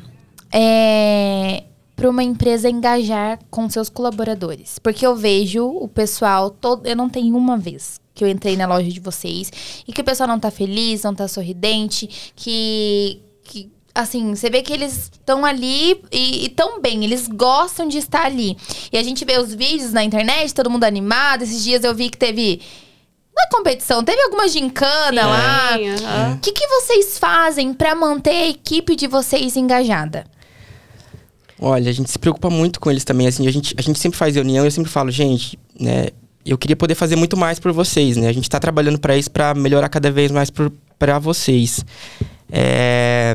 [0.52, 1.64] é,
[1.94, 4.78] para uma empresa engajar com seus colaboradores?
[4.78, 6.86] Porque eu vejo o pessoal todo.
[6.86, 9.51] Eu não tenho uma vez que eu entrei na loja de vocês
[9.86, 13.20] e que o pessoal não tá feliz, não tá sorridente, que.
[13.44, 18.24] que assim, você vê que eles estão ali e estão bem, eles gostam de estar
[18.24, 18.56] ali.
[18.90, 21.43] E a gente vê os vídeos na internet, todo mundo animado.
[21.43, 22.60] Esses dias eu vi que teve.
[23.35, 25.78] Na competição, teve alguma gincana lá.
[25.78, 26.35] Sim, aham.
[26.35, 30.27] O que, que vocês fazem pra manter a equipe de vocês engajada?
[31.60, 33.26] Olha, a gente se preocupa muito com eles também.
[33.28, 36.08] Assim, a gente, a gente sempre faz reunião eu sempre falo, gente, né?
[36.44, 38.28] Eu queria poder fazer muito mais por vocês, né?
[38.28, 40.50] A gente tá trabalhando para isso, para melhorar cada vez mais
[40.98, 41.84] para vocês.
[42.50, 43.34] É,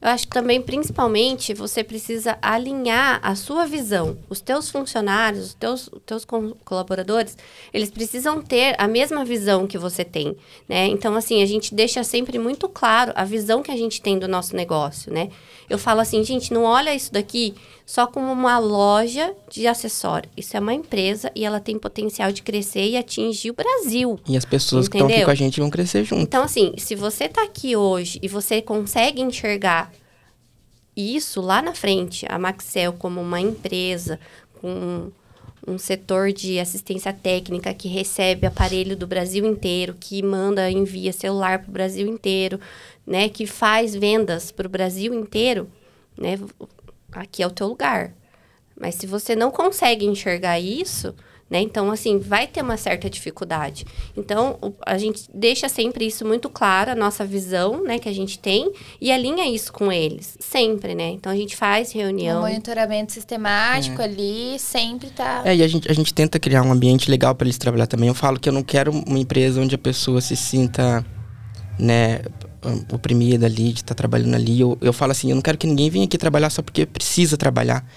[0.00, 4.16] Eu acho que também, principalmente, você precisa alinhar a sua visão.
[4.30, 7.36] Os teus funcionários, os teus, teus co- colaboradores,
[7.74, 10.36] eles precisam ter a mesma visão que você tem,
[10.68, 10.86] né?
[10.86, 14.28] Então, assim, a gente deixa sempre muito claro a visão que a gente tem do
[14.28, 15.28] nosso negócio, né?
[15.68, 17.54] Eu falo assim, gente, não olha isso daqui
[17.84, 20.28] só como uma loja de acessório.
[20.36, 24.18] Isso é uma empresa e ela tem potencial de crescer e atingir o Brasil.
[24.28, 25.26] e as pessoas que estão aqui Entendeu?
[25.26, 26.22] com a gente vão crescer junto.
[26.22, 29.92] Então, assim, se você tá aqui hoje e você consegue enxergar
[30.96, 34.18] isso lá na frente, a Maxel como uma empresa
[34.60, 35.10] com
[35.66, 41.60] um setor de assistência técnica que recebe aparelho do Brasil inteiro, que manda, envia celular
[41.60, 42.60] para o Brasil inteiro,
[43.06, 43.28] né?
[43.28, 45.68] Que faz vendas para o Brasil inteiro,
[46.16, 46.38] né?
[47.12, 48.14] Aqui é o teu lugar.
[48.78, 51.14] Mas se você não consegue enxergar isso,
[51.50, 51.60] né?
[51.60, 53.86] Então, assim, vai ter uma certa dificuldade.
[54.16, 58.12] Então, o- a gente deixa sempre isso muito claro, a nossa visão, né, que a
[58.12, 58.70] gente tem,
[59.00, 61.08] e alinha isso com eles, sempre, né?
[61.10, 62.42] Então, a gente faz Um reunião.
[62.42, 65.42] monitoramento sistemático ali, sempre tá.
[65.44, 68.08] É, e a gente, a gente tenta criar um ambiente legal para eles trabalhar também.
[68.08, 71.04] Eu falo que eu não quero uma empresa onde a pessoa se sinta,
[71.78, 72.20] né,
[72.92, 74.60] oprimida ali, de estar trabalhando ali.
[74.60, 77.36] Eu, eu falo assim, eu não quero que ninguém venha aqui trabalhar só porque precisa
[77.36, 77.88] trabalhar.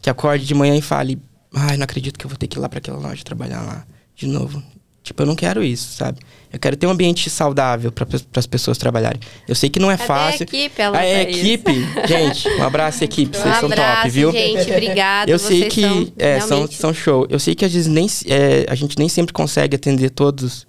[0.00, 1.18] Que acorde de manhã e fale,
[1.54, 3.84] ai, não acredito que eu vou ter que ir lá para aquela loja trabalhar lá
[4.14, 4.62] de novo.
[5.02, 6.18] Tipo, eu não quero isso, sabe?
[6.52, 8.06] Eu quero ter um ambiente saudável para
[8.36, 9.18] as pessoas trabalharem.
[9.48, 10.42] Eu sei que não é fácil.
[10.42, 10.80] a equipe?
[10.82, 11.36] Ela Ah, é, fez.
[11.38, 11.72] equipe?
[12.06, 13.36] Gente, um abraço, equipe.
[13.36, 14.30] Um Vocês são abraço, top, viu?
[14.30, 14.70] gente.
[14.70, 15.30] Obrigada.
[15.30, 17.26] Eu sei que são, é, são, realmente, são show.
[17.30, 20.66] Eu sei que às vezes nem, é, a gente nem sempre consegue atender todos,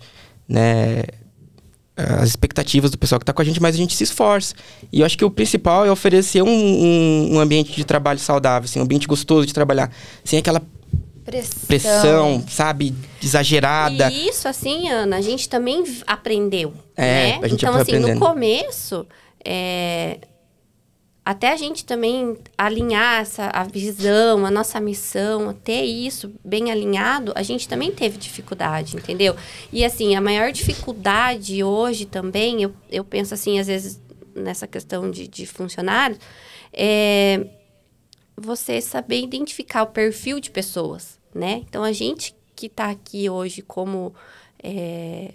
[0.47, 1.03] né,
[2.19, 4.55] as expectativas do pessoal que está com a gente, mas a gente se esforça.
[4.91, 8.65] E eu acho que o principal é oferecer um, um, um ambiente de trabalho saudável,
[8.65, 9.91] assim, um ambiente gostoso de trabalhar,
[10.23, 10.61] sem aquela
[11.23, 11.59] Pressão.
[11.67, 14.11] pressão, sabe, exagerada.
[14.11, 17.39] E isso, assim, Ana, a gente também aprendeu, É, né?
[17.43, 18.19] a gente então, assim, no aprendendo.
[18.19, 19.05] começo,
[19.45, 20.17] é,
[21.31, 27.31] até a gente também alinhar essa, a visão, a nossa missão, ter isso bem alinhado,
[27.35, 29.33] a gente também teve dificuldade, entendeu?
[29.71, 34.01] E, assim, a maior dificuldade hoje também, eu, eu penso assim, às vezes,
[34.35, 36.19] nessa questão de, de funcionários,
[36.73, 37.47] é
[38.35, 41.63] você saber identificar o perfil de pessoas, né?
[41.69, 44.13] Então, a gente que está aqui hoje como
[44.61, 45.33] é,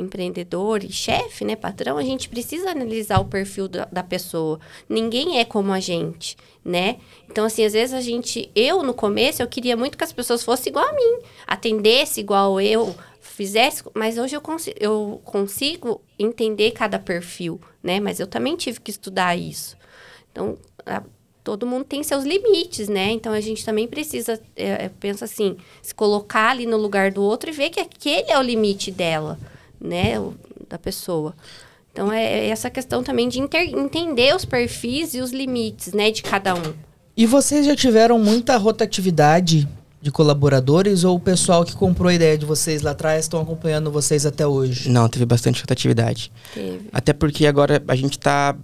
[0.00, 4.58] empreendedor e chefe, né, patrão, a gente precisa analisar o perfil da, da pessoa.
[4.88, 6.96] Ninguém é como a gente, né?
[7.30, 8.50] Então, assim, às vezes a gente...
[8.54, 11.18] Eu, no começo, eu queria muito que as pessoas fossem igual a mim.
[11.46, 13.84] Atendesse igual eu, fizesse...
[13.94, 18.00] Mas hoje eu, consi eu consigo entender cada perfil, né?
[18.00, 19.76] Mas eu também tive que estudar isso.
[20.32, 21.02] Então, a-
[21.42, 23.10] todo mundo tem seus limites, né?
[23.12, 27.22] Então a gente também precisa, é, é, pensa assim, se colocar ali no lugar do
[27.22, 29.38] outro e ver que aquele é o limite dela,
[29.80, 30.14] né?
[30.68, 31.34] Da pessoa.
[31.92, 36.10] Então é, é essa questão também de inter- entender os perfis e os limites, né,
[36.10, 36.72] de cada um.
[37.16, 39.68] E vocês já tiveram muita rotatividade
[40.00, 43.90] de colaboradores ou o pessoal que comprou a ideia de vocês lá atrás estão acompanhando
[43.90, 44.88] vocês até hoje?
[44.88, 46.30] Não, teve bastante rotatividade.
[46.54, 46.88] Teve.
[46.92, 48.56] Até porque agora a gente está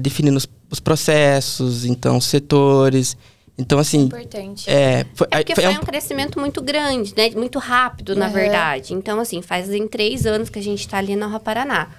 [0.00, 3.16] definindo os, os processos, então, os setores.
[3.58, 4.70] Então, assim, Importante.
[4.70, 7.28] é, foi, É porque foi foi um- um crescimento muito grande, né?
[7.30, 8.34] Muito rápido, na Aham.
[8.34, 8.94] verdade.
[8.94, 11.90] Então, assim, fazem três anos que a gente tá ali na Rua Paraná.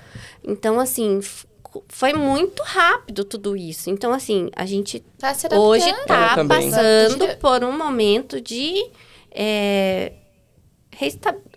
[0.42, 1.46] Então, assim, f-
[1.90, 3.90] foi muito rápido tudo isso.
[3.90, 6.72] Então, assim, a gente Tá hoje tá também.
[6.72, 8.86] passando por um momento de
[9.32, 10.14] é,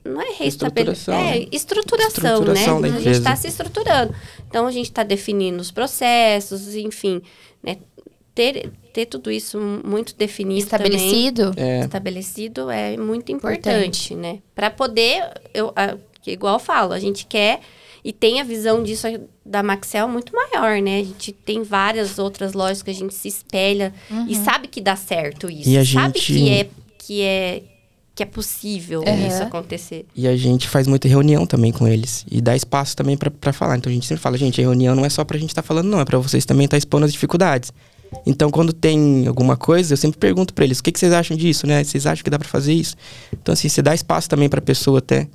[0.04, 1.46] não é reestabelecer, Estruturação, é né?
[1.52, 2.88] estruturação, Estruturação né?
[2.90, 4.14] da a gente está se estruturando.
[4.48, 7.22] Então a gente está definindo os processos, enfim,
[7.62, 7.78] né?
[8.34, 11.52] Ter, ter tudo isso muito definido também, Estabelecido.
[11.56, 13.68] é, estabelecido é muito Importante.
[13.68, 14.38] importante, né?
[14.54, 15.22] Para poder,
[15.52, 17.60] eu, a- que igual eu falo, a gente quer
[18.02, 19.06] e tem a visão disso
[19.44, 21.00] da Maxel muito maior, né?
[21.00, 23.92] A gente tem várias outras lojas que a gente se espelha
[24.26, 25.68] e sabe que dá certo isso.
[25.68, 26.68] E a sabe gente- que é
[26.98, 27.62] que é
[28.14, 29.26] que é possível Uhum.
[29.26, 30.04] isso acontecer.
[30.14, 32.26] E a gente faz muita reunião também com eles.
[32.30, 33.78] E dá espaço também pra falar.
[33.78, 35.88] Então a gente sempre fala, gente, a reunião não é só pra gente estar falando,
[35.88, 35.98] não.
[35.98, 37.72] É pra vocês também estar expondo as dificuldades.
[38.26, 41.36] Então, quando tem alguma coisa, eu sempre pergunto pra eles, o que, que vocês acham
[41.36, 41.82] disso, né?
[41.82, 42.94] Vocês acham que dá pra fazer isso?
[43.32, 45.26] Então, assim, você dá espaço também pra pessoa até,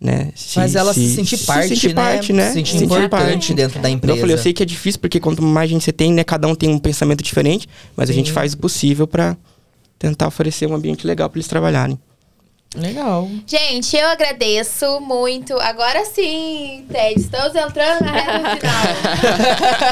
[0.00, 0.30] né?
[0.34, 1.94] Se- Mas ela se, sentir parte, sentir né?
[1.94, 2.48] parte, né?
[2.48, 3.54] Se sentir Sentir importante parte.
[3.54, 4.16] dentro da Então, empresa.
[4.16, 6.22] eu falei, eu sei que é difícil, porque quanto mais gente você tem, né?
[6.24, 8.34] Cada um tem um pensamento diferente, mas a gente Sim.
[8.34, 9.36] faz o possível pra
[9.98, 11.98] tentar oferecer um ambiente legal pra eles trabalharem.
[12.74, 13.28] Legal.
[13.46, 15.56] Gente, eu agradeço muito.
[15.60, 18.84] Agora sim, Ted, estamos entrando na reta final.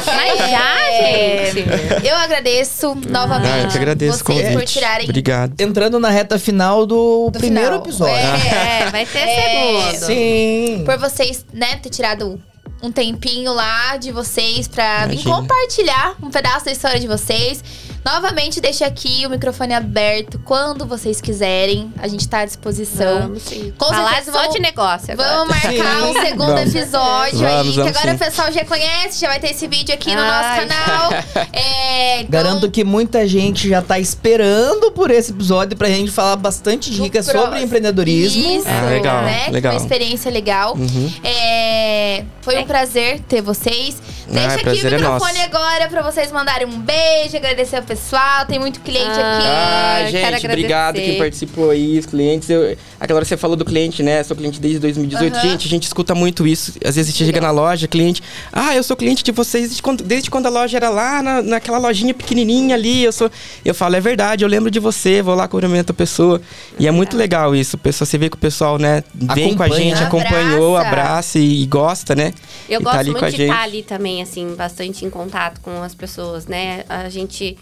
[0.06, 2.06] Mas já, É, gente.
[2.06, 5.60] Eu agradeço novamente Ah, eu que agradeço vocês por tirarem Obrigado.
[5.60, 7.82] Entrando na reta final do, do primeiro final.
[7.84, 8.14] episódio.
[8.16, 10.06] É, É, vai ter É, segundo.
[10.06, 10.82] Sim.
[10.84, 12.42] por vocês, né, ter tirado
[12.82, 15.34] um tempinho lá de vocês pra vir Imagina.
[15.36, 17.62] compartilhar um pedaço da história de vocês.
[18.04, 21.92] Novamente, deixo aqui o microfone aberto quando vocês quiserem.
[21.98, 23.20] A gente tá à disposição.
[23.22, 23.72] Vamos sim.
[23.78, 25.28] Com Falar certeza só vamos- de negócio agora.
[25.36, 26.02] Vamos marcar Sim.
[26.02, 26.74] um segundo Vamos.
[26.74, 28.16] episódio aí, Vamos, que vamos agora sim.
[28.16, 30.26] o pessoal já conhece, já vai ter esse vídeo aqui no Ai.
[30.66, 31.12] nosso canal.
[31.52, 36.36] É, então, Garanto que muita gente já tá esperando por esse episódio pra gente falar
[36.36, 38.42] bastante no dicas sobre empreendedorismo.
[38.42, 39.44] Isso, Ah, legal, né?
[39.46, 39.72] que legal.
[39.74, 40.74] Uma experiência legal.
[40.76, 41.12] Uhum.
[41.22, 42.64] É, foi um É.
[42.64, 43.96] prazer ter vocês.
[44.28, 45.02] Deixa Ah, aqui o é microfone
[45.38, 45.42] nosso.
[45.42, 48.46] agora pra vocês mandarem um beijo, agradecer o pessoal.
[48.46, 50.14] Tem muito cliente Ah, aqui.
[50.26, 52.48] Ah, gente, obrigado quem participou aí, os clientes.
[52.48, 54.22] Eu, aquela hora você falou do cliente, né?
[54.22, 55.34] Sou cliente desde 2018.
[55.34, 55.42] Aham.
[55.42, 56.72] Gente, a gente escuta muito isso.
[56.84, 58.22] Às vezes a gente chega na loja, cliente.
[58.52, 61.42] Ah, eu sou cliente de vocês desde quando, desde quando a loja era lá, na,
[61.42, 63.04] naquela lojinha pequenininha ali.
[63.04, 63.30] Eu sou.
[63.64, 66.40] Eu falo, é verdade, eu lembro de você, vou lá, cumprimento a pessoa.
[66.78, 67.76] E é muito legal isso.
[67.78, 70.88] Pessoal, você vê que o pessoal, né, vem com a gente, acompanhou, Abraça.
[71.02, 72.32] abraça e, e gosta, né?
[72.68, 73.50] Eu E gosto tá ali muito com a de gente.
[73.50, 76.84] estar ali também, assim, bastante em contato com as pessoas, né?
[76.88, 77.56] A gente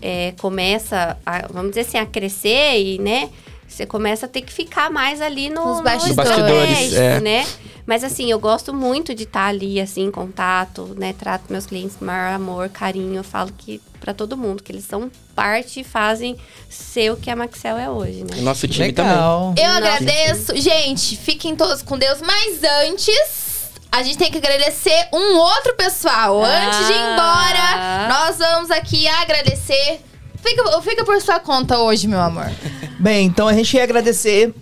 [0.00, 3.30] é, começa, a, vamos dizer assim, a crescer e, né?
[3.66, 6.16] Você começa a ter que ficar mais ali no, Nos no bastidores.
[6.16, 7.20] Bastidores, é.
[7.20, 7.46] né?
[7.86, 11.14] Mas assim, eu gosto muito de estar ali, assim, em contato, né?
[11.18, 13.16] Trato meus clientes com maior amor, carinho.
[13.16, 16.36] Eu falo que para todo mundo, que eles são parte e fazem
[16.68, 18.38] ser o que a Maxel é hoje, né?
[18.38, 19.12] O nosso time também.
[19.12, 19.54] Legal.
[19.56, 19.76] Eu Nossa.
[19.76, 20.56] agradeço.
[20.56, 22.20] Gente, fiquem todos com Deus.
[22.20, 23.47] Mas antes,
[23.90, 26.42] a gente tem que agradecer um outro pessoal.
[26.44, 28.06] Antes de ir embora, Ah.
[28.08, 30.00] nós vamos aqui agradecer.
[30.42, 32.50] Fica, fica por sua conta hoje, meu amor.
[33.00, 34.54] Bem, então a gente quer agradecer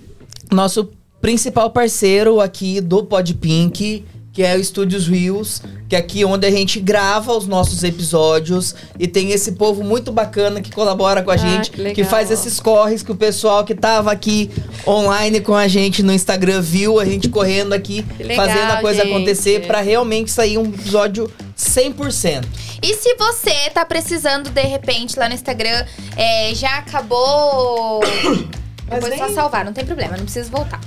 [0.50, 0.90] nosso
[1.20, 4.04] principal parceiro aqui do Podpink,
[4.36, 8.74] que é o Estúdios Rios, que é aqui onde a gente grava os nossos episódios
[8.98, 12.30] e tem esse povo muito bacana que colabora com a Ah, gente, que que, faz
[12.30, 14.50] esses corres que o pessoal que tava aqui
[14.86, 19.02] online com a gente no Instagram viu a gente correndo aqui, legal, fazendo a coisa
[19.04, 19.14] gente.
[19.14, 22.44] acontecer pra realmente sair um episódio 100%.
[22.82, 28.00] E se você tá precisando, de repente, lá no Instagram, é, já acabou.
[28.88, 30.78] Mas Depois só nem- salvar, não tem problema, não precisa voltar.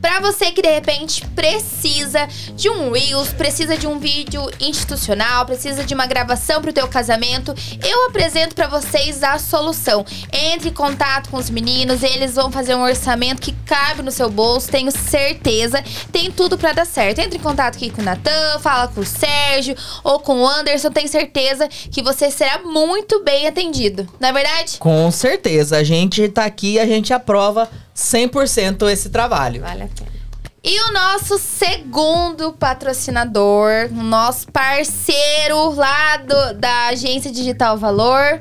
[0.00, 5.84] Pra você que de repente precisa de um Reels, precisa de um vídeo institucional, precisa
[5.84, 7.54] de uma gravação pro teu casamento,
[7.84, 10.04] eu apresento pra vocês a solução.
[10.32, 14.30] Entre em contato com os meninos, eles vão fazer um orçamento que cabe no seu
[14.30, 15.82] bolso, tenho certeza.
[16.12, 17.18] Tem tudo pra dar certo.
[17.18, 20.90] Entre em contato aqui com o Natan, fala com o Sérgio ou com o Anderson,
[20.90, 24.08] tenho certeza que você será muito bem atendido.
[24.20, 24.78] Não é verdade?
[24.78, 27.68] Com certeza, a gente tá aqui, a gente aprova
[27.98, 29.60] 100% esse trabalho.
[29.62, 30.18] Vale a pena.
[30.62, 38.40] E o nosso segundo patrocinador, o nosso parceiro lá do- da agência Digital Valor.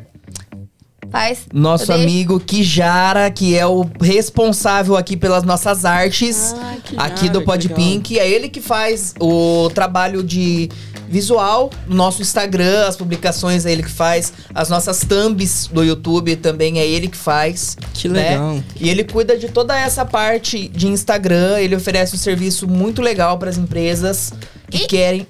[1.09, 1.47] Faz.
[1.53, 6.53] Nosso amigo Kijara, que é o responsável aqui pelas nossas artes
[6.97, 8.19] Ah, aqui do Podpink.
[8.19, 10.69] É ele que faz o trabalho de
[11.07, 16.35] visual no nosso Instagram, as publicações é ele que faz, as nossas thumbs do YouTube
[16.35, 17.77] também é ele que faz.
[17.93, 18.31] Que né?
[18.31, 18.63] legal.
[18.79, 23.38] E ele cuida de toda essa parte de Instagram, ele oferece um serviço muito legal
[23.38, 24.34] para as empresas
[24.69, 25.27] que E- querem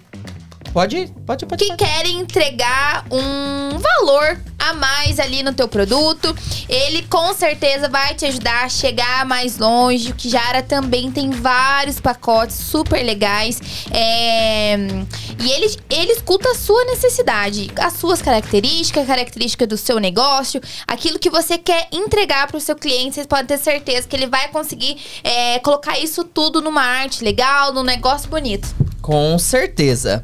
[0.73, 1.64] Pode, pode, pode.
[1.64, 1.84] que pode.
[1.84, 6.35] querem entregar um valor a mais ali no teu produto.
[6.68, 10.11] Ele com certeza vai te ajudar a chegar mais longe.
[10.11, 13.60] O Kijara também tem vários pacotes super legais.
[13.91, 14.76] É,
[15.39, 20.60] E ele, ele escuta a sua necessidade, as suas características, a característica do seu negócio,
[20.88, 23.15] aquilo que você quer entregar para o seu cliente.
[23.15, 27.73] Vocês podem ter certeza que ele vai conseguir é, colocar isso tudo numa arte legal,
[27.73, 28.68] num negócio bonito.
[29.02, 30.23] Com certeza.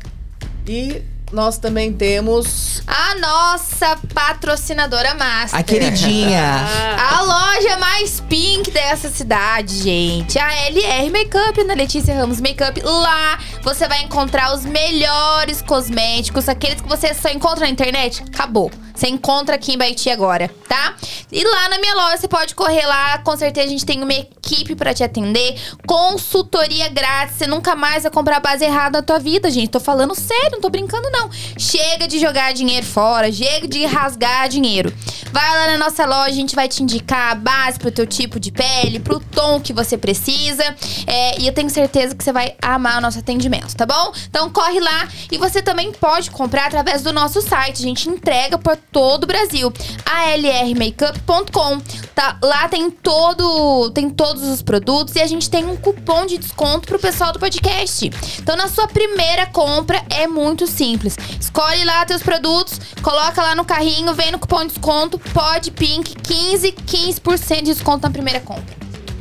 [0.68, 5.60] E nós também temos A nossa patrocinadora master.
[5.60, 6.42] a queridinha.
[6.98, 10.38] A loja mais pink dessa cidade, gente.
[10.38, 12.80] A LR Makeup, na Letícia Ramos Makeup.
[12.84, 18.24] Lá você vai encontrar os melhores cosméticos, aqueles que você só encontra na internet.
[18.32, 18.72] Acabou.
[19.04, 20.96] Você encontra aqui em Baiti agora, tá?
[21.30, 24.14] E lá na minha loja você pode correr lá, com certeza a gente tem uma
[24.14, 27.36] equipe pra te atender, consultoria grátis.
[27.36, 29.72] Você nunca mais vai comprar base errada na tua vida, gente.
[29.72, 31.30] Tô falando sério, não tô brincando não.
[31.58, 34.94] Chega de jogar dinheiro fora, chega de rasgar dinheiro.
[35.34, 38.40] Vai lá na nossa loja, a gente vai te indicar a base pro teu tipo
[38.40, 40.64] de pele, pro tom que você precisa.
[41.08, 44.14] É, e eu tenho certeza que você vai amar o nosso atendimento, tá bom?
[44.30, 47.80] Então corre lá e você também pode comprar através do nosso site.
[47.80, 49.74] A gente entrega por todo o Brasil.
[50.06, 51.82] alrmakeup.com.
[52.16, 56.38] Tá, lá tem todo, tem todos os produtos e a gente tem um cupom de
[56.38, 58.12] desconto pro pessoal do podcast.
[58.40, 61.18] Então na sua primeira compra é muito simples.
[61.40, 66.16] Escolhe lá teus produtos, coloca lá no carrinho, vem no cupom de desconto, pode pink
[66.16, 68.76] 15 15% de desconto na primeira compra.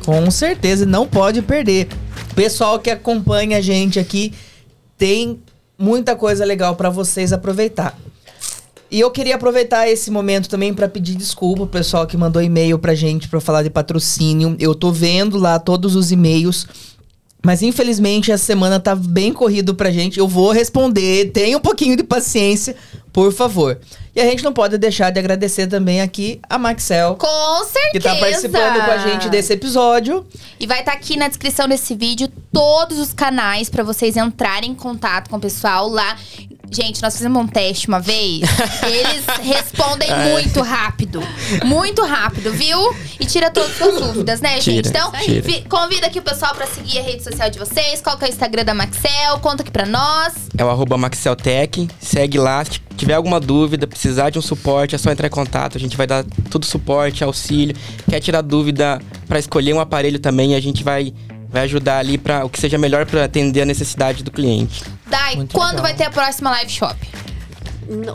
[0.05, 1.87] Com certeza, não pode perder.
[2.35, 4.33] Pessoal que acompanha a gente aqui,
[4.97, 5.41] tem
[5.77, 7.97] muita coisa legal pra vocês aproveitar.
[8.93, 12.77] E eu queria aproveitar esse momento também pra pedir desculpa pro pessoal que mandou e-mail
[12.77, 14.55] pra gente pra falar de patrocínio.
[14.59, 16.67] Eu tô vendo lá todos os e-mails.
[17.43, 20.19] Mas infelizmente essa semana tá bem corrido pra gente.
[20.19, 21.31] Eu vou responder.
[21.31, 22.75] Tenha um pouquinho de paciência,
[23.11, 23.79] por favor.
[24.15, 27.89] E a gente não pode deixar de agradecer também aqui a Maxel, Com certeza!
[27.93, 30.23] que tá participando com a gente desse episódio.
[30.59, 34.75] E vai estar aqui na descrição desse vídeo todos os canais pra vocês entrarem em
[34.75, 36.15] contato com o pessoal lá.
[36.73, 38.41] Gente, nós fizemos um teste uma vez.
[38.83, 40.31] eles respondem É.
[40.31, 41.21] muito rápido.
[41.63, 42.79] Muito rápido, viu?
[43.19, 44.83] E tira todas as dúvidas, né, gente?
[44.83, 45.41] Tira, Então, tira.
[45.41, 48.01] vi- convida aqui o pessoal pra seguir a rede social de vocês.
[48.01, 49.39] Qual que é o Instagram da Maxel?
[49.41, 50.33] Conta aqui pra nós.
[50.57, 51.87] É o arroba Maxeltech.
[51.99, 52.63] Segue lá.
[52.65, 55.77] Se tiver alguma dúvida, precisar de um suporte, é só entrar em contato.
[55.77, 57.75] A gente vai dar todo suporte, auxílio.
[58.09, 61.13] Quer tirar dúvida para escolher um aparelho também, a gente vai,
[61.53, 64.83] vai ajudar ali para o que seja melhor para atender a necessidade do cliente.
[65.05, 65.83] Dai, Muito quando legal.
[65.83, 66.97] vai ter a próxima live shop?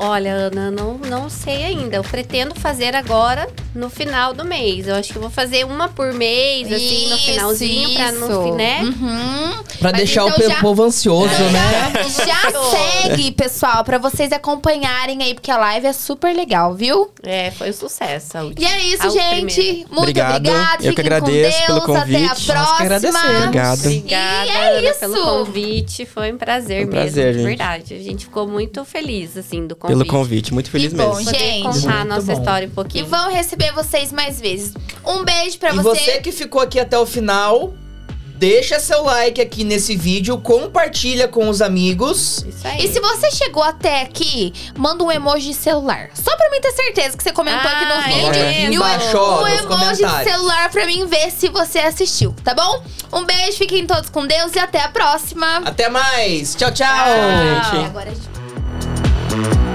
[0.01, 1.97] Olha, Ana, não, não sei ainda.
[1.97, 4.87] Eu pretendo fazer agora no final do mês.
[4.89, 8.29] Eu acho que eu vou fazer uma por mês, assim, no Isso, finalzinho, pra isso.
[8.29, 8.81] no né?
[8.83, 9.53] Uhum.
[9.79, 11.93] Pra Mas deixar então o já- povo ansioso, Então né?
[12.27, 17.11] já, segue, pessoal, pra vocês acompanharem aí, porque a live é super legal, viu?
[17.23, 18.37] É, foi um sucesso.
[18.39, 18.69] a E última.
[18.71, 19.55] é isso, A gente.
[19.55, 19.79] primeira.
[19.89, 20.37] Muito Obrigado.
[20.37, 20.85] obrigado.
[20.85, 21.89] Eu que Fiquem agradeço com pelo Deus.
[21.89, 22.29] Até a convite.
[22.29, 22.79] Nós que próxima.
[22.81, 23.37] agradecemos.
[23.39, 23.79] Obrigado.
[23.79, 25.01] Obrigada, E é Ana, isso.
[25.01, 26.07] pelo convite.
[26.07, 27.45] Foi um prazer Foi um mesmo, prazer, gente.
[27.45, 27.95] verdade.
[27.95, 29.99] A gente ficou muito feliz, assim, do convite.
[29.99, 30.55] Pelo convite.
[30.55, 31.25] Muito feliz Que bom, mesmo.
[31.25, 32.39] Poder Gente, contar a nossa bom.
[32.39, 33.07] história um E pouquinho.
[33.07, 34.75] vão receber vocês mais vezes.
[35.05, 36.01] Um beijo pra E você.
[36.01, 37.75] você que ficou aqui até o final,
[38.37, 42.45] deixa seu like aqui nesse vídeo, compartilha com os amigos.
[42.49, 42.85] Isso aí.
[42.85, 46.11] E se você chegou até aqui, manda um emoji de celular.
[46.15, 48.43] Só pra mim ter certeza que você comentou aqui no Ah, vídeo.
[48.45, 48.63] é.
[48.65, 52.33] E um, Embaixo, ó, um nos emoji de celular pra mim ver se você assistiu,
[52.45, 52.83] tá bom?
[53.13, 55.63] Um beijo, fiquem todos com Deus e até a próxima.
[55.65, 56.55] Até mais.
[56.55, 56.87] Tchau, tchau.
[56.87, 57.73] Tchau.
[57.73, 57.87] gente.
[57.87, 58.38] Agora a gente...
[59.29, 59.68] Thank you.